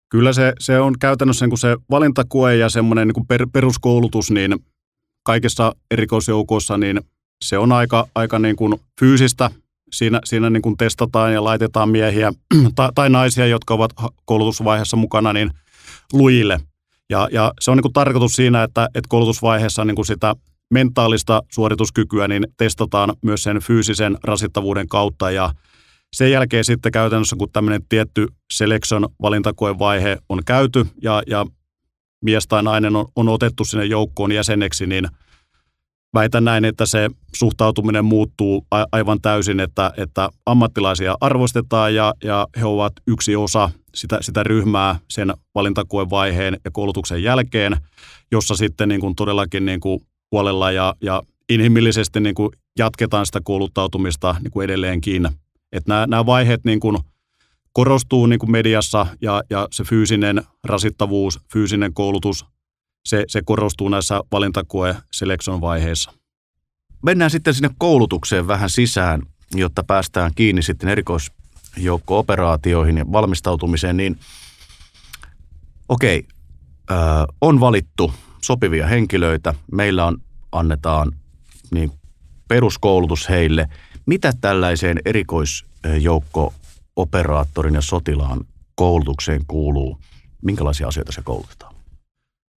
Kyllä 0.09 0.33
se, 0.33 0.53
se 0.59 0.79
on 0.79 0.99
käytännössä 0.99 1.45
niin 1.45 1.51
kuin 1.51 1.59
se 1.59 1.77
valintakue 1.89 2.55
ja 2.55 2.69
semmoinen 2.69 3.07
niin 3.07 3.13
kuin 3.13 3.27
per, 3.27 3.47
peruskoulutus, 3.53 4.31
niin 4.31 4.55
kaikissa 5.23 5.75
erikoisjoukoissa, 5.91 6.77
niin 6.77 7.01
se 7.43 7.57
on 7.57 7.71
aika, 7.71 8.07
aika 8.15 8.39
niin 8.39 8.55
kuin 8.55 8.81
fyysistä. 8.99 9.49
Siinä, 9.91 10.19
siinä 10.25 10.49
niin 10.49 10.61
kuin 10.61 10.77
testataan 10.77 11.33
ja 11.33 11.43
laitetaan 11.43 11.89
miehiä 11.89 12.31
tai, 12.75 12.89
tai 12.95 13.09
naisia, 13.09 13.47
jotka 13.47 13.73
ovat 13.73 13.91
koulutusvaiheessa 14.25 14.97
mukana, 14.97 15.33
niin 15.33 15.51
lujille. 16.13 16.59
Ja, 17.09 17.27
ja 17.31 17.53
se 17.59 17.71
on 17.71 17.77
niin 17.77 17.81
kuin 17.81 17.93
tarkoitus 17.93 18.35
siinä, 18.35 18.63
että, 18.63 18.85
että 18.85 19.07
koulutusvaiheessa 19.09 19.85
niin 19.85 19.95
kuin 19.95 20.05
sitä 20.05 20.35
mentaalista 20.73 21.41
suorituskykyä 21.51 22.27
niin 22.27 22.47
testataan 22.57 23.13
myös 23.21 23.43
sen 23.43 23.59
fyysisen 23.59 24.17
rasittavuuden 24.23 24.87
kautta 24.87 25.31
ja 25.31 25.53
sen 26.13 26.31
jälkeen 26.31 26.65
sitten 26.65 26.91
käytännössä, 26.91 27.35
kun 27.35 27.51
tämmöinen 27.53 27.81
tietty 27.89 28.27
selection 28.53 29.09
valintakoevaihe 29.21 30.17
on 30.29 30.41
käyty 30.45 30.85
ja, 31.01 31.23
ja 31.27 31.45
mies 32.21 32.47
tai 32.47 32.63
nainen 32.63 32.95
on, 32.95 33.05
on 33.15 33.29
otettu 33.29 33.65
sinne 33.65 33.85
joukkoon 33.85 34.31
jäseneksi, 34.31 34.87
niin 34.87 35.07
väitän 36.13 36.43
näin, 36.43 36.65
että 36.65 36.85
se 36.85 37.09
suhtautuminen 37.35 38.05
muuttuu 38.05 38.67
aivan 38.91 39.21
täysin, 39.21 39.59
että, 39.59 39.91
että 39.97 40.29
ammattilaisia 40.45 41.17
arvostetaan 41.21 41.95
ja, 41.95 42.13
ja 42.23 42.47
he 42.59 42.65
ovat 42.65 42.93
yksi 43.07 43.35
osa 43.35 43.69
sitä, 43.95 44.17
sitä 44.21 44.43
ryhmää 44.43 44.99
sen 45.09 45.33
valintakoevaiheen 45.55 46.57
ja 46.65 46.71
koulutuksen 46.71 47.23
jälkeen, 47.23 47.77
jossa 48.31 48.55
sitten 48.55 48.89
niin 48.89 49.01
kuin 49.01 49.15
todellakin 49.15 49.65
niin 49.65 49.79
kuin 49.79 49.99
huolella 50.31 50.71
ja, 50.71 50.95
ja 51.01 51.21
inhimillisesti 51.49 52.19
niin 52.19 52.35
kuin 52.35 52.49
jatketaan 52.79 53.25
sitä 53.25 53.41
kouluttautumista 53.43 54.35
niin 54.43 54.51
kuin 54.51 54.65
edelleenkin. 54.65 55.29
Että 55.71 55.93
nämä, 55.93 56.07
nämä 56.07 56.25
vaiheet 56.25 56.63
niin 56.63 56.79
kuin 56.79 56.97
korostuu 57.73 58.25
niin 58.25 58.39
kuin 58.39 58.51
mediassa 58.51 59.07
ja, 59.21 59.43
ja 59.49 59.67
se 59.71 59.83
fyysinen 59.83 60.43
rasittavuus, 60.63 61.39
fyysinen 61.53 61.93
koulutus, 61.93 62.45
se, 63.05 63.23
se 63.27 63.41
korostuu 63.45 63.89
näissä 63.89 64.21
valintakoe 64.31 64.95
selection 65.11 65.61
vaiheissa. 65.61 66.11
Mennään 67.01 67.31
sitten 67.31 67.53
sinne 67.53 67.69
koulutukseen 67.77 68.47
vähän 68.47 68.69
sisään, 68.69 69.21
jotta 69.55 69.83
päästään 69.83 70.31
kiinni 70.35 70.61
sitten 70.61 70.89
erikoisjoukko-operaatioihin 70.89 72.97
ja 72.97 73.05
valmistautumiseen, 73.11 73.97
niin 73.97 74.19
okei, 75.89 76.27
äh, 76.91 76.97
on 77.41 77.59
valittu 77.59 78.13
sopivia 78.41 78.87
henkilöitä, 78.87 79.53
meillä 79.71 80.05
on, 80.05 80.17
annetaan 80.51 81.11
niin 81.71 81.91
peruskoulutus 82.47 83.29
heille– 83.29 83.69
mitä 84.05 84.33
tällaiseen 84.41 84.99
erikoisjoukko-operaattorin 85.05 87.75
ja 87.75 87.81
sotilaan 87.81 88.41
koulutukseen 88.75 89.41
kuuluu? 89.47 89.99
Minkälaisia 90.41 90.87
asioita 90.87 91.11
se 91.11 91.21
koulutetaan? 91.21 91.72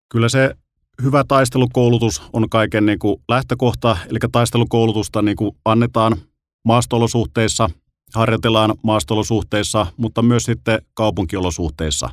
Kyllä 0.09 0.29
se 0.29 0.55
hyvä 1.03 1.23
taistelukoulutus 1.27 2.21
on 2.33 2.49
kaiken 2.49 2.85
niin 2.85 2.99
kuin 2.99 3.21
lähtökohta, 3.29 3.97
eli 4.09 4.19
taistelukoulutusta 4.31 5.21
niin 5.21 5.37
kuin 5.37 5.51
annetaan 5.65 6.17
maastolosuhteissa, 6.65 7.69
harjoitellaan 8.15 8.75
maastolosuhteissa, 8.83 9.87
mutta 9.97 10.21
myös 10.21 10.43
sitten 10.43 10.81
kaupunkiolosuhteissa. 10.93 12.09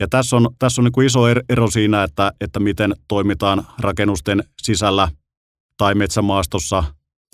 Ja 0.00 0.08
tässä 0.08 0.36
on, 0.36 0.48
tässä 0.58 0.80
on 0.80 0.84
niin 0.84 0.92
kuin 0.92 1.06
iso 1.06 1.28
er-, 1.28 1.44
ero 1.48 1.70
siinä, 1.70 2.02
että, 2.02 2.32
että 2.40 2.60
miten 2.60 2.94
toimitaan 3.08 3.66
rakennusten 3.78 4.44
sisällä 4.62 5.08
tai 5.76 5.94
metsämaastossa, 5.94 6.84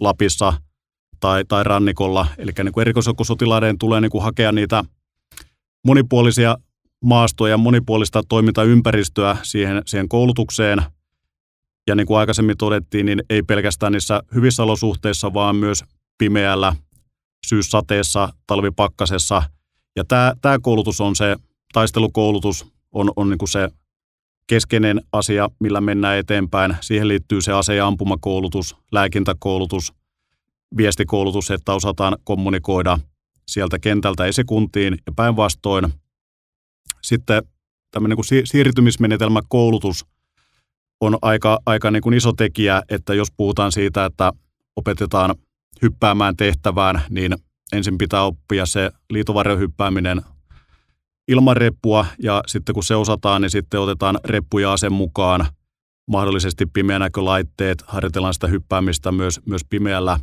Lapissa– 0.01 0.53
tai, 1.21 1.45
tai 1.49 1.65
rannikolla. 1.65 2.27
Eli 2.39 2.53
niin 2.65 2.81
erikoisjoukkosotilaiden 2.81 3.79
tulee 3.79 4.01
niin 4.01 4.11
kuin 4.11 4.25
hakea 4.25 4.53
niitä 4.53 4.85
monipuolisia 5.87 6.57
maastoja, 7.05 7.57
monipuolista 7.57 8.23
toimintaympäristöä 8.29 9.37
siihen, 9.43 9.83
siihen 9.87 10.09
koulutukseen. 10.09 10.83
Ja 11.87 11.95
niin 11.95 12.07
kuin 12.07 12.19
aikaisemmin 12.19 12.57
todettiin, 12.57 13.07
niin 13.07 13.23
ei 13.31 13.43
pelkästään 13.43 13.93
niissä 13.93 14.23
hyvissä 14.35 14.63
olosuhteissa, 14.63 15.35
vaan 15.35 15.57
myös 15.57 15.85
pimeällä, 16.19 16.77
syyssateessa, 17.47 18.29
talvipakkasessa. 18.47 19.43
Ja 19.97 20.05
tämä, 20.05 20.35
tämä 20.43 20.59
koulutus 20.59 21.01
on 21.01 21.17
se, 21.17 21.37
taistelukoulutus 21.73 22.67
on, 22.93 23.11
on 23.17 23.31
niin 23.31 23.39
kuin 23.39 23.49
se 23.49 23.69
keskeinen 24.47 25.01
asia, 25.13 25.49
millä 25.61 25.81
mennään 25.81 26.19
eteenpäin. 26.19 26.77
Siihen 26.81 27.09
liittyy 27.09 27.41
se 27.41 27.53
ase- 27.53 27.75
ja 27.75 27.87
ampumakoulutus, 27.87 28.77
lääkintäkoulutus, 28.93 29.93
viestikoulutus, 30.77 31.51
että 31.51 31.75
osataan 31.75 32.17
kommunikoida 32.25 32.99
sieltä 33.49 33.79
kentältä 33.79 34.27
esikuntiin 34.27 34.99
ja 35.07 35.13
päinvastoin. 35.17 35.85
Sitten 37.03 37.43
tämmöinen 37.91 38.19
niin 38.31 38.47
siirtymismenetelmä 38.47 39.41
koulutus 39.49 40.07
on 41.01 41.19
aika, 41.23 41.59
aika 41.67 41.91
niin 41.91 42.03
kuin 42.03 42.15
iso 42.15 42.33
tekijä, 42.33 42.83
että 42.89 43.15
jos 43.15 43.29
puhutaan 43.37 43.73
siitä, 43.73 44.05
että 44.05 44.33
opetetaan 44.77 45.35
hyppäämään 45.83 46.37
tehtävään, 46.37 47.03
niin 47.11 47.35
ensin 47.73 47.99
pitää 47.99 48.23
oppia 48.23 48.67
se 48.67 48.91
liitovarjohyppääminen 49.11 50.23
ilman 51.29 51.57
reppua 51.57 52.07
ja 52.23 52.43
sitten 52.47 52.75
kun 52.75 52.85
se 52.85 52.95
osataan, 52.95 53.43
niin 53.43 53.51
sitten 53.51 53.81
otetaan 53.81 54.19
reppuja 54.25 54.77
sen 54.77 54.93
mukaan, 54.93 55.47
mahdollisesti 56.07 56.67
pimeänäkölaitteet, 56.67 57.85
harjoitellaan 57.87 58.35
sitä 58.35 58.47
hyppäämistä 58.47 59.13
myös, 59.13 59.41
myös 59.47 59.63
pimeällä, 59.71 60.21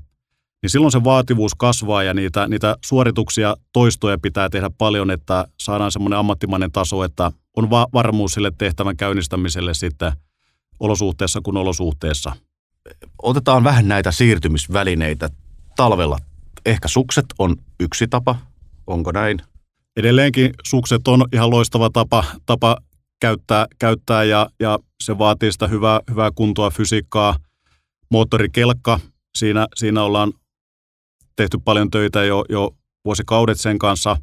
niin 0.62 0.70
silloin 0.70 0.92
se 0.92 1.04
vaativuus 1.04 1.56
kasvaa 1.56 2.04
ja 2.04 2.14
niitä, 2.14 2.48
niitä 2.48 2.76
suorituksia, 2.86 3.56
toistoja 3.74 4.18
pitää 4.22 4.50
tehdä 4.50 4.70
paljon, 4.78 5.12
että 5.12 5.48
saadaan 5.60 5.92
semmoinen 5.92 6.20
ammattimainen 6.20 6.72
taso, 6.72 7.04
että 7.04 7.32
on 7.56 7.70
va- 7.70 7.88
varmuus 7.94 8.32
sille 8.34 8.52
tehtävän 8.58 8.98
käynnistämiselle 8.98 9.74
sitten 9.74 10.12
olosuhteessa 10.80 11.42
kuin 11.44 11.58
olosuhteessa. 11.58 12.36
Otetaan 13.24 13.64
vähän 13.64 13.88
näitä 13.88 14.12
siirtymisvälineitä 14.12 15.30
talvella. 15.76 16.18
Ehkä 16.66 16.88
sukset 16.88 17.26
on 17.40 17.56
yksi 17.80 18.08
tapa, 18.08 18.36
onko 18.88 19.12
näin? 19.12 19.42
Edelleenkin 19.98 20.52
sukset 20.64 21.08
on 21.08 21.26
ihan 21.34 21.50
loistava 21.50 21.90
tapa, 21.90 22.24
tapa 22.46 22.78
käyttää, 23.22 23.68
käyttää 23.80 24.24
ja, 24.24 24.50
ja 24.60 24.80
se 25.04 25.18
vaatii 25.18 25.52
sitä 25.52 25.68
hyvää, 25.68 26.00
hyvää 26.10 26.32
kuntoa, 26.36 26.70
fysiikkaa. 26.70 27.36
Moottorikelkka, 28.12 29.00
siinä, 29.38 29.68
siinä 29.76 30.04
ollaan 30.04 30.34
tehty 31.36 31.58
paljon 31.58 31.92
töitä 31.92 32.24
jo, 32.24 32.46
jo 32.50 32.76
vuosikaudet 33.06 33.60
sen 33.60 33.80
kanssa. 33.80 34.18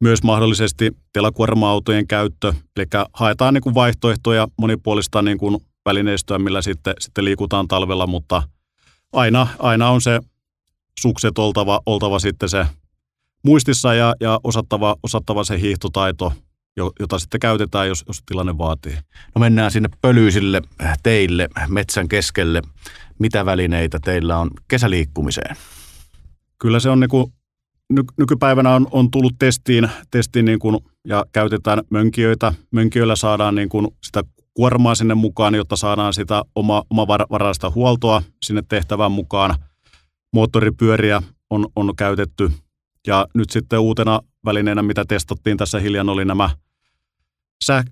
Myös 0.00 0.22
mahdollisesti 0.22 0.96
telakuorma-autojen 1.12 2.06
käyttö, 2.06 2.52
eli 2.76 2.86
haetaan 3.12 3.54
niin 3.54 3.62
kuin 3.62 3.74
vaihtoehtoja, 3.74 4.48
monipuolista 4.58 5.22
niin 5.22 5.38
kuin 5.38 5.60
välineistöä, 5.86 6.38
millä 6.38 6.62
sitten, 6.62 6.94
sitten 7.00 7.24
liikutaan 7.24 7.68
talvella, 7.68 8.06
mutta 8.06 8.42
aina, 9.12 9.48
aina 9.58 9.90
on 9.90 10.00
se 10.00 10.20
sukset 11.00 11.38
oltava, 11.38 11.80
oltava 11.86 12.18
sitten 12.18 12.48
se 12.48 12.66
muistissa 13.44 13.94
ja, 13.94 14.14
ja 14.20 14.40
osattava, 14.44 14.96
osattava 15.02 15.44
se 15.44 15.60
hiihtotaito, 15.60 16.32
jota 17.00 17.18
sitten 17.18 17.40
käytetään, 17.40 17.88
jos, 17.88 18.04
jos 18.06 18.22
tilanne 18.26 18.58
vaatii. 18.58 18.98
No 19.34 19.38
mennään 19.38 19.70
sinne 19.70 19.88
pölyisille 20.02 20.62
teille, 21.02 21.48
metsän 21.68 22.08
keskelle. 22.08 22.62
Mitä 23.18 23.46
välineitä 23.46 23.98
teillä 24.04 24.38
on 24.38 24.50
kesäliikkumiseen? 24.68 25.56
Kyllä 26.60 26.80
se 26.80 26.90
on 26.90 27.00
niin 27.00 27.10
kuin, 27.10 27.32
nykypäivänä 28.18 28.74
on, 28.74 28.86
on 28.90 29.10
tullut 29.10 29.32
testiin, 29.38 29.90
testiin 30.10 30.44
niin 30.44 30.58
kuin, 30.58 30.78
ja 31.06 31.24
käytetään 31.32 31.82
mönkijöitä. 31.90 32.52
Mönkijöillä 32.70 33.16
saadaan 33.16 33.54
niin 33.54 33.68
kuin 33.68 33.88
sitä 34.02 34.22
kuormaa 34.54 34.94
sinne 34.94 35.14
mukaan, 35.14 35.54
jotta 35.54 35.76
saadaan 35.76 36.14
sitä 36.14 36.42
oma, 36.54 36.82
omavaraista 36.90 37.70
huoltoa 37.70 38.22
sinne 38.42 38.62
tehtävään 38.68 39.12
mukaan. 39.12 39.54
Moottoripyöriä 40.32 41.22
on, 41.50 41.66
on 41.76 41.96
käytetty 41.96 42.50
ja 43.06 43.26
nyt 43.34 43.50
sitten 43.50 43.78
uutena 43.78 44.20
välineenä, 44.44 44.82
mitä 44.82 45.04
testattiin 45.04 45.56
tässä 45.56 45.80
hiljan, 45.80 46.08
oli 46.08 46.24
nämä 46.24 46.50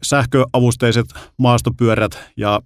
sähköavusteiset 0.02 1.06
maastopyörät 1.36 2.18
ja 2.36 2.60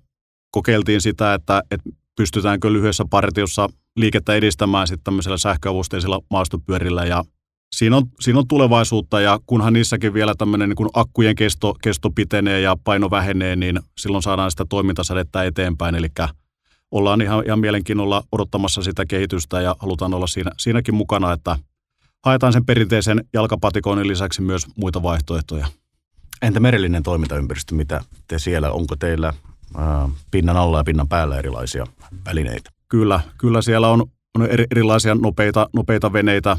kokeiltiin 0.51 1.01
sitä, 1.01 1.35
että, 1.35 1.63
että 1.71 1.91
pystytäänkö 2.17 2.73
lyhyessä 2.73 3.05
partiossa 3.11 3.69
liikettä 3.97 4.35
edistämään 4.35 4.87
sitten 4.87 5.05
tämmöisellä 5.05 5.39
sähköavusteisilla 5.39 6.21
maastopyörillä 6.31 7.05
ja 7.05 7.25
siinä 7.73 7.97
on, 7.97 8.07
siinä 8.21 8.39
on 8.39 8.49
tulevaisuutta 8.49 9.21
ja 9.21 9.39
kunhan 9.47 9.73
niissäkin 9.73 10.15
vielä 10.15 10.35
tämmöinen 10.39 10.69
niin 10.69 10.89
akkujen 10.95 11.35
kesto, 11.35 11.75
kesto 11.83 12.11
pitenee 12.11 12.61
ja 12.61 12.77
paino 12.85 13.11
vähenee, 13.11 13.57
niin 13.57 13.81
silloin 13.99 14.23
saadaan 14.23 14.51
sitä 14.51 14.65
toimintasädettä 14.69 15.45
eteenpäin. 15.45 15.95
Eli 15.95 16.09
ollaan 16.91 17.21
ihan, 17.21 17.43
ihan 17.47 17.59
mielenkiinnolla 17.59 18.23
odottamassa 18.33 18.83
sitä 18.83 19.07
kehitystä 19.07 19.61
ja 19.61 19.77
halutaan 19.79 20.15
olla 20.15 20.27
siinä, 20.27 20.51
siinäkin 20.59 20.95
mukana, 20.95 21.33
että 21.33 21.59
haetaan 22.25 22.53
sen 22.53 22.65
perinteisen 22.65 23.25
jalkapatikoinnin 23.33 24.09
lisäksi 24.09 24.43
myös 24.43 24.67
muita 24.77 25.03
vaihtoehtoja. 25.03 25.67
Entä 26.43 26.61
merellinen 26.61 27.03
toimintaympäristö, 27.03 27.75
mitä 27.75 28.05
te 28.29 28.39
siellä, 28.39 28.71
onko 28.71 28.97
teillä 28.97 29.33
ää, 29.77 30.09
pinnan 30.31 30.57
alla 30.57 30.79
ja 30.79 30.85
pinnan 30.85 31.09
päällä 31.09 31.39
erilaisia 31.39 31.87
välineitä? 32.27 32.71
Kyllä, 32.93 33.21
kyllä 33.39 33.63
siellä 33.63 33.89
on, 33.89 34.07
on 34.35 34.49
erilaisia 34.71 35.15
nopeita, 35.15 35.69
nopeita 35.73 36.13
veneitä, 36.13 36.57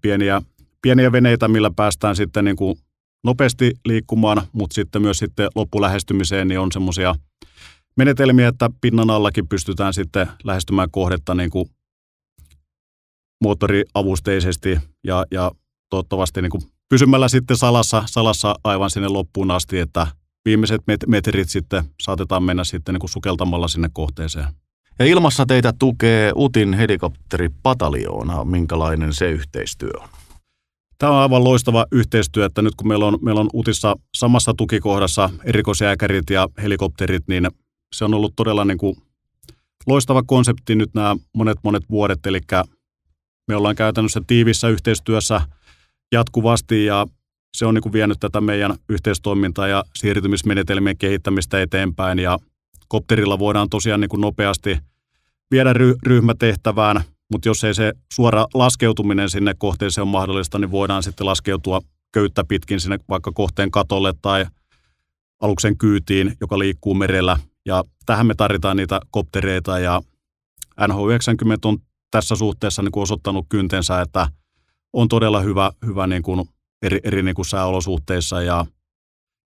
pieniä, 0.00 0.42
pieniä 0.82 1.12
veneitä, 1.12 1.48
millä 1.48 1.70
päästään 1.76 2.16
sitten 2.16 2.44
niin 2.44 2.56
kuin 2.56 2.78
nopeasti 3.24 3.72
liikkumaan, 3.84 4.42
mutta 4.52 4.74
sitten 4.74 5.02
myös 5.02 5.18
sitten 5.18 5.48
loppulähestymiseen 5.54 6.48
niin 6.48 6.60
on 6.60 6.72
semmoisia 6.72 7.14
menetelmiä, 7.96 8.48
että 8.48 8.70
pinnan 8.80 9.10
allakin 9.10 9.48
pystytään 9.48 9.94
sitten 9.94 10.26
lähestymään 10.44 10.90
kohdetta 10.90 11.34
niin 11.34 11.50
kuin 11.50 11.70
moottoriavusteisesti 13.42 14.78
ja, 15.04 15.24
ja 15.30 15.50
toivottavasti 15.90 16.42
niin 16.42 16.50
kuin 16.50 16.62
pysymällä 16.88 17.28
sitten 17.28 17.56
salassa, 17.56 18.02
salassa 18.06 18.54
aivan 18.64 18.90
sinne 18.90 19.08
loppuun 19.08 19.50
asti, 19.50 19.78
että 19.78 20.06
viimeiset 20.44 20.80
met- 20.80 21.06
metrit 21.08 21.48
sitten 21.48 21.84
saatetaan 22.02 22.42
mennä 22.42 22.64
sitten 22.64 22.94
niin 22.94 23.00
kuin 23.00 23.10
sukeltamalla 23.10 23.68
sinne 23.68 23.90
kohteeseen. 23.92 24.46
Ja 25.00 25.06
ilmassa 25.06 25.46
teitä 25.46 25.72
tukee 25.78 26.32
UTin 26.36 26.74
helikopteripataljoona. 26.74 28.44
Minkälainen 28.44 29.14
se 29.14 29.30
yhteistyö 29.30 29.90
on? 30.00 30.08
Tämä 30.98 31.12
on 31.12 31.18
aivan 31.18 31.44
loistava 31.44 31.86
yhteistyö, 31.92 32.46
että 32.46 32.62
nyt 32.62 32.74
kun 32.74 32.88
meillä 32.88 33.06
on, 33.06 33.18
meillä 33.22 33.40
on 33.40 33.50
UTissa 33.54 33.96
samassa 34.16 34.54
tukikohdassa 34.54 35.30
erikoisjääkärit 35.44 36.30
ja 36.30 36.48
helikopterit, 36.62 37.22
niin 37.28 37.48
se 37.94 38.04
on 38.04 38.14
ollut 38.14 38.32
todella 38.36 38.64
niin 38.64 38.78
kuin 38.78 38.96
loistava 39.86 40.22
konsepti 40.22 40.74
nyt 40.74 40.94
nämä 40.94 41.16
monet 41.36 41.58
monet 41.62 41.82
vuodet, 41.90 42.26
eli 42.26 42.40
me 43.48 43.56
ollaan 43.56 43.76
käytännössä 43.76 44.20
tiivissä 44.26 44.68
yhteistyössä 44.68 45.40
jatkuvasti 46.12 46.84
ja 46.84 47.06
se 47.56 47.66
on 47.66 47.74
niin 47.74 47.82
kuin 47.82 47.92
vienyt 47.92 48.20
tätä 48.20 48.40
meidän 48.40 48.76
yhteistoimintaa 48.88 49.68
ja 49.68 49.84
siirtymismenetelmien 49.94 50.98
kehittämistä 50.98 51.62
eteenpäin 51.62 52.18
ja 52.18 52.38
kopterilla 52.88 53.38
voidaan 53.38 53.68
tosiaan 53.70 54.00
niin 54.00 54.08
kuin 54.08 54.20
nopeasti 54.20 54.78
viedä 55.50 55.72
ry- 55.72 55.98
ryhmätehtävään, 56.06 57.02
mutta 57.32 57.48
jos 57.48 57.64
ei 57.64 57.74
se 57.74 57.92
suora 58.12 58.46
laskeutuminen 58.54 59.30
sinne 59.30 59.54
kohteeseen 59.58 60.02
on 60.02 60.08
mahdollista, 60.08 60.58
niin 60.58 60.70
voidaan 60.70 61.02
sitten 61.02 61.26
laskeutua 61.26 61.80
köyttä 62.12 62.44
pitkin 62.44 62.80
sinne 62.80 62.98
vaikka 63.08 63.32
kohteen 63.34 63.70
katolle 63.70 64.12
tai 64.22 64.46
aluksen 65.40 65.78
kyytiin, 65.78 66.36
joka 66.40 66.58
liikkuu 66.58 66.94
merellä. 66.94 67.38
Ja 67.66 67.84
tähän 68.06 68.26
me 68.26 68.34
tarvitaan 68.34 68.76
niitä 68.76 69.00
koptereita 69.10 69.78
ja 69.78 70.00
NH90 70.80 71.58
on 71.64 71.78
tässä 72.10 72.36
suhteessa 72.36 72.82
niin 72.82 72.92
kuin 72.92 73.02
osoittanut 73.02 73.46
kyntensä, 73.48 74.00
että 74.00 74.28
on 74.92 75.08
todella 75.08 75.40
hyvä, 75.40 75.72
hyvä 75.86 76.06
niin 76.06 76.22
kuin 76.22 76.48
eri, 76.82 77.00
eri 77.04 77.22
niin 77.22 77.34
kuin 77.34 77.46
sääolosuhteissa 77.46 78.42
ja 78.42 78.66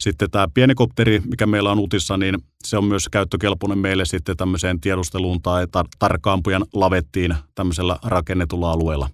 sitten 0.00 0.30
tämä 0.30 0.48
pieni 0.54 0.74
kopteri, 0.74 1.22
mikä 1.30 1.46
meillä 1.46 1.70
on 1.70 1.78
utissa, 1.78 2.16
niin 2.16 2.38
se 2.64 2.78
on 2.78 2.84
myös 2.84 3.08
käyttökelpoinen 3.08 3.78
meille 3.78 4.04
sitten 4.04 4.36
tämmöiseen 4.36 4.80
tiedusteluun 4.80 5.42
tai 5.42 5.64
tar- 5.64 5.88
tarkkaampujan 5.98 6.64
lavettiin 6.74 7.34
tämmöisellä 7.54 7.96
rakennetulla 8.04 8.72
alueella. 8.72 9.08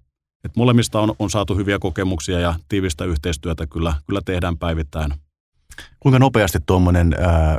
Et 0.45 0.57
molemmista 0.57 1.01
on, 1.01 1.15
on 1.19 1.31
saatu 1.31 1.55
hyviä 1.55 1.79
kokemuksia 1.79 2.41
ja 2.41 2.55
tiivistä 2.69 3.05
yhteistyötä 3.05 3.67
kyllä, 3.67 3.95
kyllä 4.07 4.21
tehdään 4.25 4.59
päivittäin. 4.59 5.15
Kuinka 6.01 6.19
nopeasti 6.19 6.59
tuommoinen 6.67 7.17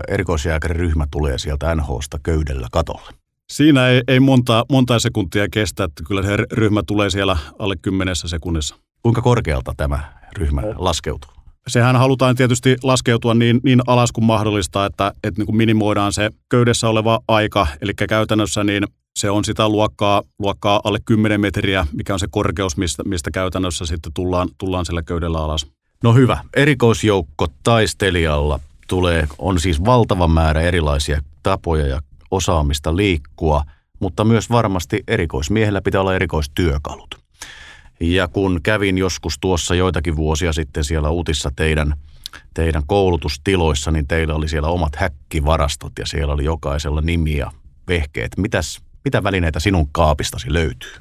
erikoisjääkäriryhmä 0.07 1.07
tulee 1.11 1.37
sieltä 1.37 1.75
NHsta 1.75 2.19
köydellä 2.23 2.67
katolle? 2.71 3.11
Siinä 3.49 3.87
ei, 3.87 4.01
ei 4.07 4.19
monta, 4.19 4.65
monta 4.71 4.99
sekuntia 4.99 5.47
kestä, 5.51 5.83
että 5.83 6.03
kyllä 6.07 6.23
se 6.23 6.37
ryhmä 6.51 6.83
tulee 6.87 7.09
siellä 7.09 7.37
alle 7.59 7.75
kymmenessä 7.81 8.27
sekunnissa. 8.27 8.75
Kuinka 9.03 9.21
korkealta 9.21 9.73
tämä 9.77 10.13
ryhmä 10.37 10.61
laskeutuu? 10.75 11.36
Sehän 11.67 11.95
halutaan 11.95 12.35
tietysti 12.35 12.77
laskeutua 12.83 13.33
niin, 13.33 13.59
niin 13.63 13.81
alas 13.87 14.11
kuin 14.11 14.25
mahdollista, 14.25 14.85
että, 14.85 15.11
että 15.23 15.39
niin 15.39 15.45
kuin 15.45 15.55
minimoidaan 15.55 16.13
se 16.13 16.31
köydessä 16.49 16.89
oleva 16.89 17.19
aika, 17.27 17.67
eli 17.81 17.93
käytännössä 17.93 18.63
niin 18.63 18.83
se 19.17 19.29
on 19.29 19.45
sitä 19.45 19.69
luokkaa, 19.69 20.23
luokkaa 20.39 20.81
alle 20.83 20.99
10 21.05 21.41
metriä, 21.41 21.87
mikä 21.93 22.13
on 22.13 22.19
se 22.19 22.27
korkeus, 22.31 22.77
mistä, 22.77 23.03
mistä 23.03 23.31
käytännössä 23.31 23.85
sitten 23.85 24.13
tullaan, 24.13 24.49
tullaan 24.57 24.85
sillä 24.85 25.01
köydellä 25.01 25.37
alas. 25.37 25.67
No 26.03 26.13
hyvä. 26.13 26.37
Erikoisjoukko 26.55 27.47
taistelijalla 27.63 28.59
tulee, 28.87 29.27
on 29.37 29.59
siis 29.59 29.85
valtava 29.85 30.27
määrä 30.27 30.61
erilaisia 30.61 31.21
tapoja 31.43 31.87
ja 31.87 32.01
osaamista 32.31 32.95
liikkua, 32.95 33.63
mutta 33.99 34.23
myös 34.23 34.49
varmasti 34.49 35.03
erikoismiehellä 35.07 35.81
pitää 35.81 36.01
olla 36.01 36.15
erikoistyökalut. 36.15 37.26
Ja 37.99 38.27
kun 38.27 38.59
kävin 38.63 38.97
joskus 38.97 39.39
tuossa 39.41 39.75
joitakin 39.75 40.15
vuosia 40.15 40.53
sitten 40.53 40.83
siellä 40.83 41.09
uutissa 41.09 41.51
teidän, 41.55 41.93
teidän 42.53 42.83
koulutustiloissa, 42.87 43.91
niin 43.91 44.07
teillä 44.07 44.35
oli 44.35 44.49
siellä 44.49 44.67
omat 44.67 44.95
häkkivarastot 44.95 45.93
ja 45.99 46.05
siellä 46.05 46.33
oli 46.33 46.43
jokaisella 46.43 47.01
nimi 47.01 47.37
ja 47.37 47.51
vehkeet. 47.87 48.31
Mitäs, 48.37 48.79
mitä 49.05 49.23
välineitä 49.23 49.59
sinun 49.59 49.89
kaapistasi 49.91 50.53
löytyy? 50.53 50.91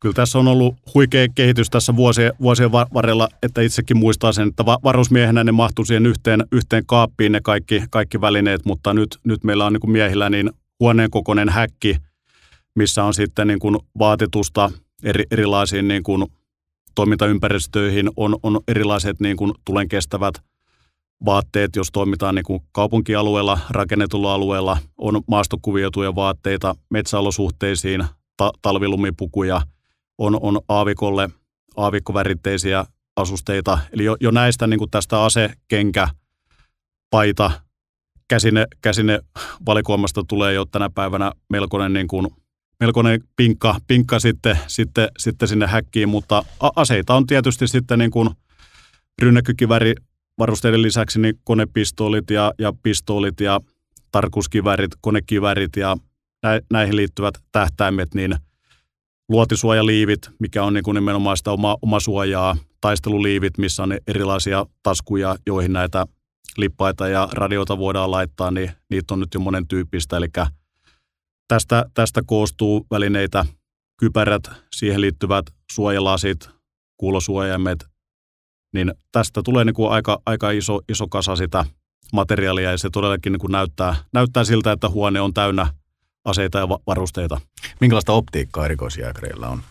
Kyllä 0.00 0.14
tässä 0.14 0.38
on 0.38 0.48
ollut 0.48 0.74
huikea 0.94 1.26
kehitys 1.34 1.70
tässä 1.70 1.96
vuosien, 1.96 2.32
vuosien 2.40 2.72
varrella, 2.72 3.28
että 3.42 3.60
itsekin 3.60 3.96
muistaa 3.96 4.32
sen, 4.32 4.48
että 4.48 4.64
varusmiehenä 4.64 5.44
ne 5.44 5.52
mahtuu 5.52 5.84
siihen 5.84 6.06
yhteen, 6.06 6.44
yhteen 6.52 6.86
kaappiin 6.86 7.32
ne 7.32 7.40
kaikki, 7.40 7.82
kaikki 7.90 8.20
välineet, 8.20 8.64
mutta 8.64 8.94
nyt, 8.94 9.18
nyt 9.24 9.44
meillä 9.44 9.66
on 9.66 9.72
niin 9.72 9.80
kuin 9.80 9.90
miehillä 9.90 10.30
niin 10.30 10.50
huoneen 10.80 11.10
kokoinen 11.10 11.48
häkki, 11.48 11.96
missä 12.74 13.04
on 13.04 13.14
sitten 13.14 13.46
niin 13.46 13.58
kuin 13.58 13.78
vaatetusta 13.98 14.70
eri, 15.02 15.24
erilaisiin 15.30 15.88
niin 15.88 16.02
kuin 16.02 16.26
toimintaympäristöihin, 16.94 18.10
on, 18.16 18.36
on 18.42 18.60
erilaiset 18.68 19.20
niin 19.20 19.36
kuin 19.36 19.52
tulen 19.64 19.88
kestävät 19.88 20.34
vaatteet, 21.24 21.76
jos 21.76 21.88
toimitaan 21.92 22.34
niin 22.34 22.44
kuin 22.44 22.60
kaupunkialueella, 22.72 23.58
rakennetulla 23.70 24.34
alueella, 24.34 24.78
on 24.98 25.20
maastokuvioituja 25.26 26.14
vaatteita 26.14 26.74
metsäolosuhteisiin, 26.90 28.04
ta- 28.36 28.52
talvilumipukuja, 28.62 29.60
on, 30.18 30.38
on 30.42 30.60
aavikolle 30.68 31.30
aavikkoväritteisiä 31.76 32.84
asusteita. 33.16 33.78
Eli 33.92 34.04
jo, 34.04 34.16
jo 34.20 34.30
näistä 34.30 34.66
niin 34.66 34.78
kuin 34.78 34.90
tästä 34.90 35.24
ase, 35.24 35.50
kenkä, 35.68 36.08
paita, 37.10 37.50
käsine, 38.28 38.66
käsine 38.82 39.20
valikoimasta 39.66 40.24
tulee 40.28 40.54
jo 40.54 40.64
tänä 40.64 40.90
päivänä 40.94 41.32
melkoinen, 41.50 41.92
niin 41.92 42.08
kuin, 42.08 42.28
melkoinen 42.80 43.20
pinkka, 43.36 43.76
pinkka 43.86 44.18
sitten, 44.18 44.58
sitten, 44.66 45.08
sitten 45.18 45.48
sinne 45.48 45.66
häkkiin, 45.66 46.08
mutta 46.08 46.44
aseita 46.76 47.14
on 47.14 47.26
tietysti 47.26 47.68
sitten 47.68 47.98
niin 47.98 48.10
kuin 48.10 48.30
rynnäkkykiväri 49.22 49.94
varusteiden 50.38 50.82
lisäksi 50.82 51.20
niin 51.20 51.40
konepistoolit 51.44 52.30
ja, 52.30 52.52
ja 52.58 52.72
pistoolit 52.82 53.40
ja 53.40 53.60
tarkuskivärit, 54.12 54.90
konekivärit 55.00 55.76
ja 55.76 55.96
näihin 56.72 56.96
liittyvät 56.96 57.34
tähtäimet, 57.52 58.14
niin 58.14 58.36
luotisuojaliivit, 59.28 60.30
mikä 60.38 60.64
on 60.64 60.74
niin 60.74 60.84
kuin 60.84 60.94
nimenomaan 60.94 61.36
sitä 61.36 61.52
oma, 61.52 61.76
oma 61.82 62.00
suojaa, 62.00 62.56
taisteluliivit, 62.80 63.58
missä 63.58 63.82
on 63.82 63.98
erilaisia 64.06 64.66
taskuja, 64.82 65.36
joihin 65.46 65.72
näitä 65.72 66.06
lippaita 66.56 67.08
ja 67.08 67.28
radioita 67.32 67.78
voidaan 67.78 68.10
laittaa, 68.10 68.50
niin 68.50 68.70
niitä 68.90 69.14
on 69.14 69.20
nyt 69.20 69.34
jo 69.34 69.40
monen 69.40 69.68
tyyppistä. 69.68 70.16
Eli 70.16 70.28
tästä, 71.48 71.84
tästä 71.94 72.22
koostuu 72.26 72.86
välineitä, 72.90 73.44
kypärät, 74.00 74.50
siihen 74.72 75.00
liittyvät 75.00 75.46
suojalasit, 75.72 76.50
kuulosuojaimet, 76.96 77.86
niin 78.74 78.92
tästä 79.12 79.42
tulee 79.42 79.64
niin 79.64 79.74
kuin 79.74 79.90
aika, 79.90 80.22
aika 80.26 80.50
iso, 80.50 80.80
iso 80.88 81.08
kasa 81.08 81.36
sitä 81.36 81.64
materiaalia 82.12 82.70
ja 82.70 82.78
se 82.78 82.88
todellakin 82.92 83.32
niin 83.32 83.40
kuin 83.40 83.52
näyttää, 83.52 83.96
näyttää 84.12 84.44
siltä, 84.44 84.72
että 84.72 84.88
huone 84.88 85.20
on 85.20 85.34
täynnä 85.34 85.66
aseita 86.24 86.58
ja 86.58 86.68
varusteita. 86.68 87.40
Minkälaista 87.80 88.12
optiikkaa 88.12 88.64
erikoisjääkäreillä 88.64 89.48
on? 89.48 89.62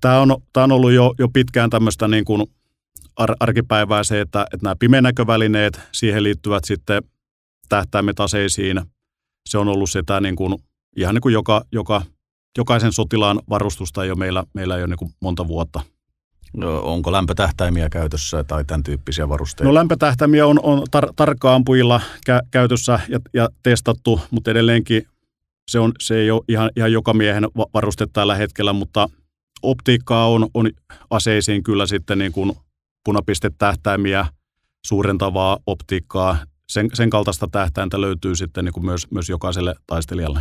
Tämä 0.00 0.20
on, 0.20 0.36
tämä 0.52 0.64
on 0.64 0.72
ollut 0.72 0.92
jo, 0.92 1.14
jo 1.18 1.28
pitkään 1.28 1.70
tämmöistä 1.70 2.08
niin 2.08 2.24
kuin 2.24 2.46
ar- 3.16 3.36
arkipäivää 3.40 4.04
se, 4.04 4.20
että, 4.20 4.42
että 4.52 4.64
nämä 4.64 4.76
pimeänäkövälineet, 4.76 5.80
siihen 5.92 6.22
liittyvät 6.22 6.64
sitten 6.64 7.02
tähtäimet 7.68 8.20
aseisiin. 8.20 8.82
Se 9.46 9.58
on 9.58 9.68
ollut 9.68 9.90
sitä 9.90 10.20
niin 10.20 10.36
kuin, 10.36 10.54
ihan 10.96 11.14
niin 11.14 11.22
kuin 11.22 11.32
joka, 11.32 11.64
joka, 11.72 12.02
jokaisen 12.58 12.92
sotilaan 12.92 13.40
varustusta 13.50 14.04
jo 14.04 14.14
meillä, 14.14 14.44
meillä 14.54 14.76
jo 14.76 14.86
niin 14.86 14.98
kuin 14.98 15.10
monta 15.20 15.48
vuotta. 15.48 15.80
No, 16.56 16.80
onko 16.80 17.12
lämpötähtäimiä 17.12 17.88
käytössä 17.88 18.44
tai 18.44 18.64
tämän 18.64 18.82
tyyppisiä 18.82 19.28
varusteita? 19.28 19.68
No 19.68 19.74
lämpötähtäimiä 19.74 20.46
on, 20.46 20.60
on 20.62 20.78
tar- 20.96 21.12
tarkka-ampujilla 21.16 22.00
kä- 22.30 22.46
käytössä 22.50 23.00
ja, 23.08 23.20
ja 23.34 23.48
testattu, 23.62 24.20
mutta 24.30 24.50
edelleenkin 24.50 25.02
se, 25.70 25.78
on, 25.78 25.92
se 26.00 26.16
ei 26.16 26.30
ole 26.30 26.42
ihan, 26.48 26.70
ihan 26.76 26.92
joka 26.92 27.14
miehen 27.14 27.44
varuste 27.74 28.06
tällä 28.12 28.34
hetkellä, 28.34 28.72
mutta 28.72 29.08
optiikkaa 29.62 30.28
on, 30.28 30.48
on 30.54 30.70
aseisiin 31.10 31.62
kyllä 31.62 31.86
sitten 31.86 32.18
niin 32.18 32.32
kuin 32.32 32.52
punapistetähtäimiä, 33.04 34.26
suurentavaa 34.86 35.58
optiikkaa. 35.66 36.38
Sen, 36.68 36.88
sen 36.94 37.10
kaltaista 37.10 37.48
tähtäintä 37.52 38.00
löytyy 38.00 38.36
sitten 38.36 38.64
niin 38.64 38.72
kuin 38.72 38.84
myös, 38.84 39.10
myös 39.10 39.28
jokaiselle 39.28 39.74
taistelijalle. 39.86 40.40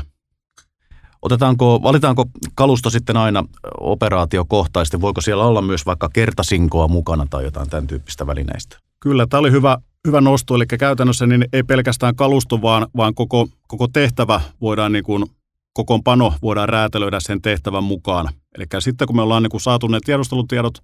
Otetaanko, 1.22 1.84
valitaanko 1.84 2.26
kalusto 2.56 2.90
sitten 2.90 3.18
aina 3.18 3.44
operaatiokohtaisesti? 3.80 5.02
Voiko 5.02 5.22
siellä 5.22 5.46
olla 5.46 5.62
myös 5.62 5.86
vaikka 5.86 6.10
kertasinkoa 6.14 6.88
mukana 6.88 7.26
tai 7.30 7.44
jotain 7.44 7.70
tämän 7.70 7.88
tyyppistä 7.88 8.28
välineistä? 8.28 8.78
Kyllä, 9.00 9.28
tämä 9.30 9.40
oli 9.40 9.52
hyvä, 9.52 9.78
hyvä 10.08 10.22
nosto. 10.22 10.56
Eli 10.56 10.66
käytännössä 10.68 11.28
niin 11.28 11.46
ei 11.54 11.64
pelkästään 11.64 12.16
kalusto, 12.16 12.62
vaan, 12.62 12.88
vaan 12.98 13.16
koko, 13.16 13.48
koko 13.68 13.88
tehtävä 13.88 14.42
voidaan 14.62 14.92
niin 14.92 15.04
kuin, 15.04 15.26
kokoonpano 15.74 16.34
voidaan 16.42 16.70
räätälöidä 16.70 17.20
sen 17.20 17.42
tehtävän 17.42 17.84
mukaan. 17.84 18.30
Eli 18.58 18.66
sitten 18.80 19.08
kun 19.08 19.16
me 19.16 19.22
ollaan 19.22 19.44
niin 19.44 19.52
kuin 19.52 19.62
saatu 19.62 19.88
ne 19.88 20.00
tiedustelutiedot, 20.06 20.84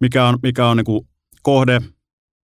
mikä 0.00 0.28
on, 0.28 0.38
mikä 0.42 0.66
on 0.66 0.76
niin 0.76 0.84
kuin 0.84 1.08
kohde, 1.42 1.80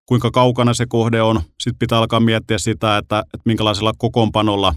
kuinka 0.05 0.31
kaukana 0.31 0.73
se 0.73 0.85
kohde 0.85 1.21
on, 1.21 1.41
sitten 1.59 1.79
pitää 1.79 1.97
alkaa 1.97 2.19
miettiä 2.19 2.57
sitä, 2.57 2.97
että, 2.97 3.19
että 3.19 3.41
minkälaisella 3.45 3.93
kokoonpanolla 3.97 4.75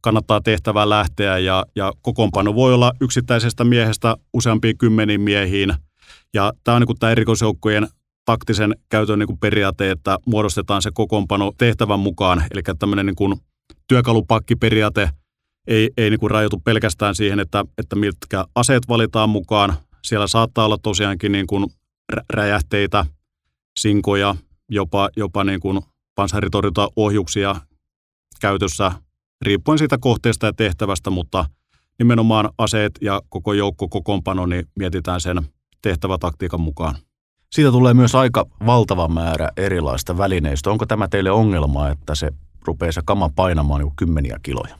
kannattaa 0.00 0.40
tehtävään 0.40 0.90
lähteä 0.90 1.38
ja, 1.38 1.66
ja 1.76 1.92
kokoonpano 2.02 2.54
voi 2.54 2.74
olla 2.74 2.92
yksittäisestä 3.00 3.64
miehestä 3.64 4.16
useampiin 4.32 4.78
kymmeniin 4.78 5.20
miehiin. 5.20 5.74
Ja 6.34 6.52
tämä 6.64 6.76
on 6.76 6.82
niin 6.82 6.98
tämä 6.98 7.12
erikoisjoukkojen 7.12 7.88
taktisen 8.24 8.74
käytön 8.88 9.18
niin 9.18 9.38
periaate, 9.38 9.90
että 9.90 10.18
muodostetaan 10.26 10.82
se 10.82 10.90
kokoonpano 10.94 11.52
tehtävän 11.58 12.00
mukaan. 12.00 12.44
Eli 12.50 12.62
tämmöinen 12.78 13.06
niin 13.06 13.16
kuin 13.16 13.34
työkalupakkiperiaate 13.88 15.10
ei, 15.66 15.90
ei 15.96 16.10
niin 16.10 16.20
kuin 16.20 16.30
rajoitu 16.30 16.60
pelkästään 16.64 17.14
siihen, 17.14 17.40
että, 17.40 17.64
että 17.78 17.96
mitkä 17.96 18.44
aseet 18.54 18.82
valitaan 18.88 19.30
mukaan. 19.30 19.74
Siellä 20.04 20.26
saattaa 20.26 20.64
olla 20.64 20.78
tosiaankin 20.82 21.32
niin 21.32 21.46
kuin 21.46 21.66
räjähteitä, 22.32 23.06
sinkoja, 23.78 24.36
jopa, 24.68 25.08
jopa 25.16 25.44
niin 25.44 25.60
kuin 25.60 25.80
ohjuksia 26.96 27.56
käytössä, 28.40 28.92
riippuen 29.42 29.78
siitä 29.78 29.98
kohteesta 29.98 30.46
ja 30.46 30.52
tehtävästä, 30.52 31.10
mutta 31.10 31.44
nimenomaan 31.98 32.50
aseet 32.58 32.92
ja 33.00 33.20
koko 33.28 33.52
joukko 33.52 33.88
kokoonpano, 33.88 34.46
niin 34.46 34.66
mietitään 34.78 35.20
sen 35.20 35.42
tehtävätaktiikan 35.82 36.60
mukaan. 36.60 36.94
Siitä 37.52 37.70
tulee 37.70 37.94
myös 37.94 38.14
aika 38.14 38.46
valtava 38.66 39.08
määrä 39.08 39.48
erilaista 39.56 40.18
välineistä. 40.18 40.70
Onko 40.70 40.86
tämä 40.86 41.08
teille 41.08 41.30
ongelma, 41.30 41.88
että 41.88 42.14
se 42.14 42.30
rupeaa 42.64 42.92
se 42.92 43.00
kama 43.04 43.30
painamaan 43.36 43.80
niin 43.80 43.96
kymmeniä 43.96 44.38
kiloja? 44.42 44.78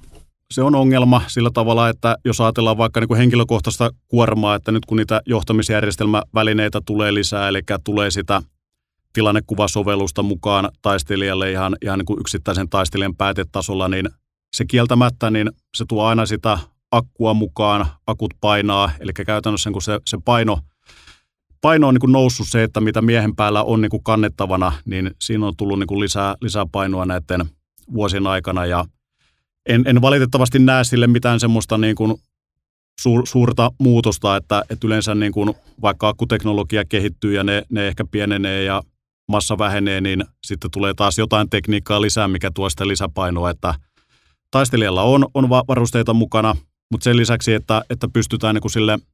Se 0.50 0.62
on 0.62 0.74
ongelma 0.74 1.22
sillä 1.26 1.50
tavalla, 1.50 1.88
että 1.88 2.16
jos 2.24 2.40
ajatellaan 2.40 2.78
vaikka 2.78 3.00
niin 3.00 3.08
kuin 3.08 3.18
henkilökohtaista 3.18 3.90
kuormaa, 4.08 4.54
että 4.54 4.72
nyt 4.72 4.86
kun 4.86 4.96
niitä 4.96 5.20
johtamisjärjestelmävälineitä 5.26 6.80
tulee 6.86 7.14
lisää, 7.14 7.48
eli 7.48 7.62
tulee 7.84 8.10
sitä 8.10 8.42
tilannekuvasovellusta 9.16 10.22
mukaan 10.22 10.70
taistelijalle 10.82 11.50
ihan, 11.50 11.76
ihan 11.82 11.98
niin 11.98 12.06
kuin 12.06 12.20
yksittäisen 12.20 12.68
taistelijan 12.68 13.16
päätetasolla, 13.16 13.88
niin 13.88 14.08
se 14.56 14.64
kieltämättä, 14.64 15.30
niin 15.30 15.50
se 15.76 15.84
tuo 15.88 16.04
aina 16.04 16.26
sitä 16.26 16.58
akkua 16.92 17.34
mukaan, 17.34 17.86
akut 18.06 18.34
painaa, 18.40 18.90
eli 19.00 19.12
käytännössä 19.12 19.70
kun 19.70 19.82
se, 19.82 20.00
se 20.06 20.18
paino– 20.24 20.58
paino 21.60 21.88
on 21.88 21.94
niin 21.94 22.00
kuin 22.00 22.12
noussut 22.12 22.46
se, 22.50 22.62
että 22.62 22.80
mitä 22.80 23.02
miehen 23.02 23.36
päällä 23.36 23.62
on 23.62 23.80
niin 23.80 23.90
kuin 23.90 24.02
kannettavana, 24.02 24.72
niin 24.84 25.10
siinä 25.20 25.46
on 25.46 25.56
tullut 25.56 25.78
niin 25.78 25.86
kuin 25.86 26.00
lisää, 26.00 26.34
lisää 26.40 26.66
painoa 26.72 27.06
näiden 27.06 27.46
vuosien 27.94 28.26
aikana. 28.26 28.66
Ja 28.66 28.84
en, 29.66 29.82
en 29.86 30.02
valitettavasti 30.02 30.58
näe 30.58 30.84
sille 30.84 31.06
mitään 31.06 31.40
semmoista 31.40 31.78
niin 31.78 31.96
kuin 31.96 32.14
suur, 33.00 33.26
suurta 33.26 33.70
muutosta, 33.78 34.36
että, 34.36 34.62
että 34.70 34.86
yleensä 34.86 35.14
niin 35.14 35.32
kuin 35.32 35.54
vaikka 35.82 36.08
akkuteknologia 36.08 36.84
kehittyy 36.84 37.34
ja 37.34 37.44
ne, 37.44 37.62
ne 37.70 37.88
ehkä 37.88 38.04
pienenee 38.10 38.64
ja 38.64 38.82
massa 39.28 39.58
vähenee, 39.58 40.00
niin 40.00 40.24
sitten 40.44 40.70
tulee 40.70 40.94
taas 40.94 41.18
jotain 41.18 41.50
tekniikkaa 41.50 42.00
lisää, 42.00 42.28
mikä 42.28 42.50
tuo 42.54 42.70
sitä 42.70 42.88
lisäpainoa, 42.88 43.50
että 43.50 43.74
taistelijalla 44.50 45.02
on, 45.02 45.26
on 45.34 45.48
varusteita 45.48 46.14
mukana, 46.14 46.56
mutta 46.90 47.04
sen 47.04 47.16
lisäksi, 47.16 47.54
että, 47.54 47.82
että 47.90 48.08
pystytään 48.08 48.54
niin 48.54 48.62
kuin 48.62 48.72
sille– 48.72 48.98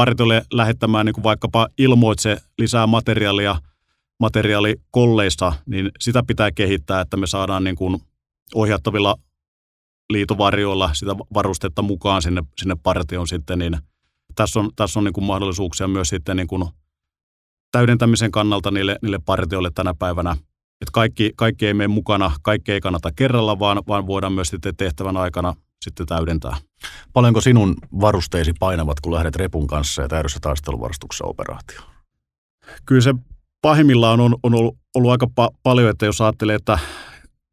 partiolle 0.00 0.42
lähettämään 0.52 1.06
niin 1.06 1.14
kuin 1.14 1.24
vaikkapa 1.24 1.68
ilmoitse 1.78 2.36
lisää 2.58 2.86
materiaalia 2.86 3.56
materiaalikolleista, 4.20 5.52
niin 5.66 5.90
sitä 5.98 6.22
pitää 6.26 6.50
kehittää, 6.50 7.00
että 7.00 7.16
me 7.16 7.26
saadaan 7.26 7.64
niin 7.64 7.76
kuin 7.76 8.02
ohjattavilla 8.54 9.16
liitovarjoilla 10.10 10.90
sitä 10.94 11.16
varustetta 11.34 11.82
mukaan 11.82 12.22
sinne, 12.22 12.42
sinne 12.58 12.76
partioon 12.82 13.28
sitten, 13.28 13.58
niin 13.58 13.78
tässä 14.34 14.60
on, 14.60 14.70
tässä 14.76 15.00
on 15.00 15.04
niin 15.04 15.12
kuin 15.12 15.24
mahdollisuuksia 15.24 15.88
myös 15.88 16.08
sitten 16.08 16.36
niin 16.36 16.48
kuin 16.48 16.64
täydentämisen 17.72 18.30
kannalta 18.30 18.70
niille, 18.70 18.96
niille 19.02 19.18
partioille 19.26 19.70
tänä 19.74 19.94
päivänä. 19.98 20.30
Että 20.80 20.92
kaikki, 20.92 21.32
kaikki 21.36 21.66
ei 21.66 21.74
mene 21.74 21.88
mukana, 21.88 22.32
kaikki 22.42 22.72
ei 22.72 22.80
kannata 22.80 23.10
kerralla, 23.16 23.58
vaan, 23.58 23.82
vaan 23.88 24.06
voidaan 24.06 24.32
myös 24.32 24.48
sitten 24.48 24.76
tehtävän 24.76 25.16
aikana 25.16 25.54
sitten 25.84 26.06
täydentää. 26.06 26.56
Paljonko 27.12 27.40
sinun 27.40 27.76
varusteesi 28.00 28.52
painavat, 28.58 29.00
kun 29.00 29.14
lähdet 29.14 29.36
repun 29.36 29.66
kanssa 29.66 30.02
ja 30.02 30.08
täydessä 30.08 30.38
taisteluvarustuksessa 30.42 31.24
operaatioon? 31.24 31.84
Kyllä 32.86 33.00
se 33.00 33.14
pahimmillaan 33.62 34.20
on, 34.20 34.36
on 34.42 34.54
ollut, 34.54 34.78
ollut 34.94 35.10
aika 35.10 35.26
pa- 35.40 35.56
paljon, 35.62 35.90
että 35.90 36.06
jos 36.06 36.20
ajattelee, 36.20 36.56
että 36.56 36.78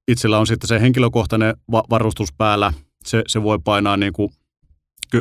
itsellä 0.08 0.40
on 0.40 0.48
sitten 0.48 0.68
se 0.68 0.82
henkilökohtainen 0.82 1.56
va- 1.72 1.84
varustus 1.90 2.34
päällä, 2.34 2.74
se, 3.06 3.24
se 3.28 3.44
voi 3.44 3.60
painaa 3.64 3.98
niin 3.98 4.14
kuin 4.14 4.30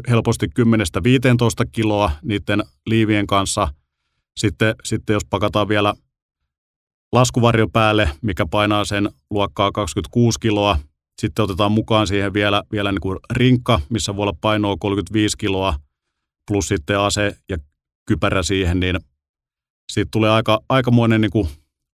helposti 0.08 0.46
10-15 0.46 1.68
kiloa 1.72 2.10
niiden 2.22 2.62
liivien 2.86 3.26
kanssa. 3.26 3.68
Sitten, 4.36 4.74
sitten 4.84 5.14
jos 5.14 5.24
pakataan 5.30 5.68
vielä 5.68 5.94
laskuvarjo 7.12 7.68
päälle, 7.68 8.10
mikä 8.22 8.46
painaa 8.50 8.84
sen 8.84 9.10
luokkaa 9.30 9.72
26 9.72 10.40
kiloa, 10.40 10.78
sitten 11.20 11.42
otetaan 11.42 11.72
mukaan 11.72 12.06
siihen 12.06 12.32
vielä, 12.32 12.62
vielä 12.72 12.92
niin 12.92 13.00
kuin 13.00 13.18
rinkka, 13.30 13.80
missä 13.88 14.16
voi 14.16 14.22
olla 14.22 14.38
painoa 14.40 14.76
35 14.80 15.38
kiloa, 15.38 15.74
plus 16.50 16.68
sitten 16.68 17.00
ase 17.00 17.36
ja 17.48 17.56
kypärä 18.06 18.42
siihen, 18.42 18.80
niin 18.80 19.00
siitä 19.92 20.08
tulee 20.12 20.30
aika, 20.30 20.60
aikamoinen 20.68 21.20
niin 21.20 21.30
kuin 21.30 21.48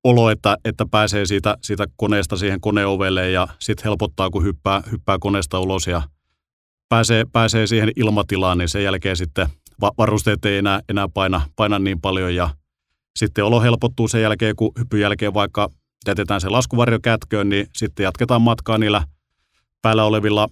olo, 0.05 0.31
että, 0.31 0.57
että 0.65 0.87
pääsee 0.91 1.27
siitä, 1.27 1.57
siitä 1.63 1.87
koneesta 1.97 2.37
siihen 2.37 2.61
koneovelle 2.61 3.31
ja 3.31 3.49
sitten 3.59 3.85
helpottaa, 3.85 4.31
kun 4.31 4.45
hyppää, 4.45 4.83
hyppää 4.91 5.17
koneesta 5.21 5.61
ulos 5.61 5.87
ja 5.87 6.03
pääsee, 6.89 7.25
pääsee 7.33 7.67
siihen 7.67 7.93
ilmatilaan, 7.97 8.59
niin 8.59 8.69
sen 8.69 8.85
jälkeen 8.85 9.17
sitten 9.17 9.49
varusteet 9.81 10.45
ei 10.45 10.59
enää, 10.59 10.81
enää 10.89 11.09
paina, 11.15 11.41
paina 11.57 11.79
niin 11.79 12.01
paljon 12.01 12.35
ja 12.35 12.51
sitten 13.17 13.45
olo 13.45 13.61
helpottuu 13.61 14.09
sen 14.09 14.23
jälkeen, 14.23 14.57
kun 14.57 14.73
hyppyn 14.79 15.01
jälkeen 15.01 15.35
vaikka 15.35 15.69
jätetään 16.07 16.41
se 16.41 16.49
laskuvarjo 16.49 16.99
kätköön, 17.03 17.49
niin 17.49 17.67
sitten 17.77 18.05
jatketaan 18.05 18.43
matkaa 18.43 18.79
niillä 18.79 19.07
päällä 19.83 20.05
olevilla 20.05 20.49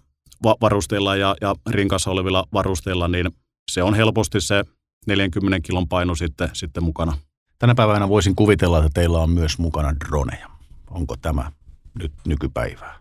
varusteilla 0.61 1.17
ja, 1.17 1.35
ja 1.41 1.55
rinkassa 1.71 2.11
olevilla 2.11 2.45
varusteilla, 2.53 3.09
niin 3.09 3.31
se 3.71 3.83
on 3.83 3.95
helposti 3.95 4.41
se 4.41 4.65
40 5.07 5.61
kilon 5.61 5.89
paino 5.89 6.15
sitten, 6.15 6.51
sitten 6.53 6.85
mukana. 6.85 7.19
Tänä 7.59 7.75
päivänä 7.75 8.09
voisin 8.09 8.37
kuvitella, 8.37 8.79
että 8.79 8.91
teillä 8.95 9.19
on 9.19 9.31
myös 9.31 9.59
mukana 9.59 9.95
droneja. 9.95 10.51
Onko 10.91 11.17
tämä 11.17 11.53
nyt 11.99 12.13
nykypäivää? 12.27 13.01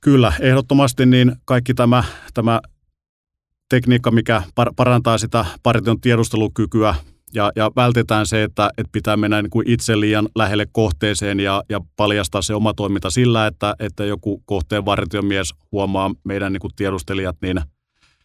Kyllä, 0.00 0.32
ehdottomasti 0.40 1.06
niin 1.06 1.36
kaikki 1.44 1.74
tämä, 1.74 2.04
tämä 2.34 2.60
tekniikka, 3.68 4.10
mikä 4.10 4.42
parantaa 4.76 5.18
sitä 5.18 5.44
partion 5.62 6.00
tiedustelukykyä 6.00 6.94
ja, 7.34 7.52
ja 7.56 7.70
vältetään 7.76 8.26
se, 8.26 8.42
että, 8.42 8.70
että 8.78 8.92
pitää 8.92 9.16
mennä 9.16 9.42
niin 9.42 9.50
kuin 9.50 9.70
itse 9.70 10.00
liian 10.00 10.28
lähelle 10.34 10.66
kohteeseen 10.72 11.40
ja, 11.40 11.62
ja 11.68 11.80
paljastaa 11.96 12.42
se 12.42 12.54
oma 12.54 12.74
toiminta 12.74 13.10
sillä, 13.10 13.46
että, 13.46 13.74
että 13.78 14.04
joku 14.04 14.42
kohteen 14.44 14.84
vartiomies 14.84 15.54
huomaa 15.72 16.10
meidän 16.24 16.52
niin 16.52 16.60
kuin 16.60 16.74
tiedustelijat, 16.76 17.36
niin 17.42 17.60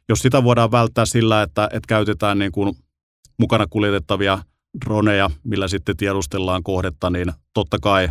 jos 0.10 0.20
sitä 0.20 0.44
voidaan 0.44 0.72
välttää 0.72 1.06
sillä, 1.06 1.42
että, 1.42 1.66
että 1.66 1.88
käytetään 1.88 2.40
niin 2.40 2.52
kuin 2.52 2.76
mukana 3.40 3.68
kuljetettavia 3.70 4.40
droneja, 4.86 5.30
millä 5.44 5.68
sitten 5.68 5.98
tiedustellaan 5.98 6.64
kohdetta, 6.64 7.10
niin 7.10 7.32
totta 7.54 7.78
kai 7.82 8.10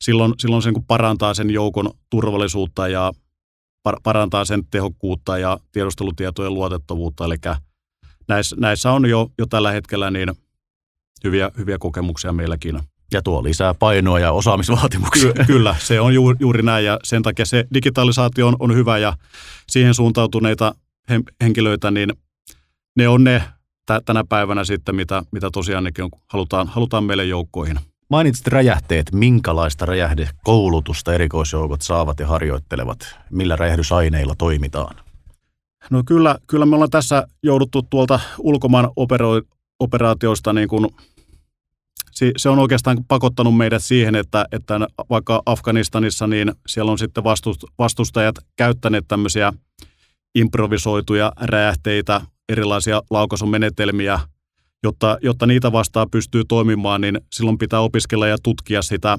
silloin, 0.00 0.34
silloin 0.38 0.62
se 0.62 0.70
niin 0.70 0.84
parantaa 0.84 1.34
sen 1.34 1.50
joukon 1.50 1.90
turvallisuutta 2.10 2.88
ja 2.88 3.12
parantaa 4.02 4.44
sen 4.44 4.62
tehokkuutta 4.70 5.38
ja 5.38 5.58
tiedustelutietojen 5.72 6.54
luotettavuutta. 6.54 7.24
Eli 7.24 7.36
näissä, 8.28 8.56
näissä 8.58 8.92
on 8.92 9.10
jo, 9.10 9.30
jo 9.38 9.46
tällä 9.46 9.72
hetkellä 9.72 10.10
niin 10.10 10.32
hyviä, 11.24 11.50
hyviä 11.56 11.78
kokemuksia 11.78 12.32
meilläkin. 12.32 12.80
Ja 13.12 13.22
tuo 13.22 13.42
lisää 13.42 13.74
painoa 13.74 14.18
ja 14.18 14.32
osaamisvaatimuksia. 14.32 15.32
Ky- 15.32 15.44
kyllä, 15.46 15.76
se 15.78 16.00
on 16.00 16.14
juuri, 16.14 16.36
juuri 16.40 16.62
näin 16.62 16.84
ja 16.84 16.98
sen 17.04 17.22
takia 17.22 17.46
se 17.46 17.66
digitalisaatio 17.74 18.48
on, 18.48 18.56
on 18.58 18.74
hyvä 18.74 18.98
ja 18.98 19.16
siihen 19.68 19.94
suuntautuneita 19.94 20.74
henkilöitä, 21.42 21.90
niin 21.90 22.12
ne 22.96 23.08
on 23.08 23.24
ne 23.24 23.42
tänä 24.04 24.24
päivänä 24.28 24.64
sitten, 24.64 24.94
mitä, 24.94 25.22
mitä 25.32 25.50
tosiaan 25.50 25.84
halutaan, 26.28 26.68
halutaan 26.68 27.04
meille 27.04 27.24
joukkoihin. 27.24 27.80
Mainitsit 28.12 28.46
räjähteet. 28.46 29.12
Minkälaista 29.12 29.86
räjähdekoulutusta 29.86 31.14
erikoisjoukot 31.14 31.82
saavat 31.82 32.20
ja 32.20 32.26
harjoittelevat? 32.26 33.18
Millä 33.30 33.56
räjähdysaineilla 33.56 34.34
toimitaan? 34.38 34.96
No 35.90 36.02
kyllä, 36.06 36.38
kyllä 36.46 36.66
me 36.66 36.74
ollaan 36.74 36.90
tässä 36.90 37.26
jouduttu 37.42 37.82
tuolta 37.82 38.20
ulkomaan 38.38 38.84
opero- 38.84 39.56
operaatioista 39.80 40.52
niin 40.52 40.68
kuin, 40.68 40.88
se 42.36 42.48
on 42.48 42.58
oikeastaan 42.58 43.04
pakottanut 43.08 43.56
meidät 43.56 43.84
siihen, 43.84 44.14
että, 44.14 44.46
että 44.52 44.80
vaikka 45.10 45.42
Afganistanissa, 45.46 46.26
niin 46.26 46.52
siellä 46.66 46.92
on 46.92 46.98
sitten 46.98 47.24
vastustajat 47.78 48.34
käyttäneet 48.56 49.04
tämmöisiä 49.08 49.52
improvisoituja 50.34 51.32
räjähteitä, 51.40 52.20
erilaisia 52.48 53.02
laukaisumenetelmiä, 53.10 54.20
jotta, 54.82 55.18
jotta 55.22 55.46
niitä 55.46 55.72
vastaan 55.72 56.10
pystyy 56.10 56.44
toimimaan, 56.44 57.00
niin 57.00 57.20
silloin 57.32 57.58
pitää 57.58 57.80
opiskella 57.80 58.26
ja 58.26 58.36
tutkia 58.42 58.82
sitä 58.82 59.18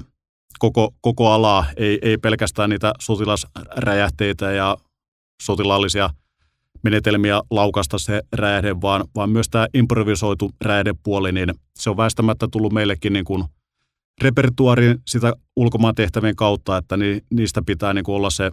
koko, 0.58 0.94
koko 1.00 1.30
alaa, 1.30 1.66
ei, 1.76 1.98
ei 2.02 2.18
pelkästään 2.18 2.70
niitä 2.70 2.92
sotilasräjähteitä 3.00 4.52
ja 4.52 4.76
sotilaallisia 5.42 6.10
menetelmiä 6.84 7.40
laukasta 7.50 7.98
se 7.98 8.22
räjähde, 8.32 8.80
vaan, 8.80 9.04
vaan 9.14 9.30
myös 9.30 9.48
tämä 9.48 9.66
improvisoitu 9.74 10.50
räjähdepuoli, 10.60 11.32
niin 11.32 11.54
se 11.78 11.90
on 11.90 11.96
väistämättä 11.96 12.48
tullut 12.52 12.72
meillekin 12.72 13.12
niin 13.12 13.24
kuin 13.24 13.44
repertuaariin 14.22 14.98
sitä 15.06 15.32
ulkomaan 15.56 15.94
tehtävien 15.94 16.36
kautta, 16.36 16.76
että 16.76 16.96
ni, 16.96 17.20
niistä 17.30 17.62
pitää 17.66 17.94
niin 17.94 18.04
kuin 18.04 18.16
olla 18.16 18.30
se 18.30 18.50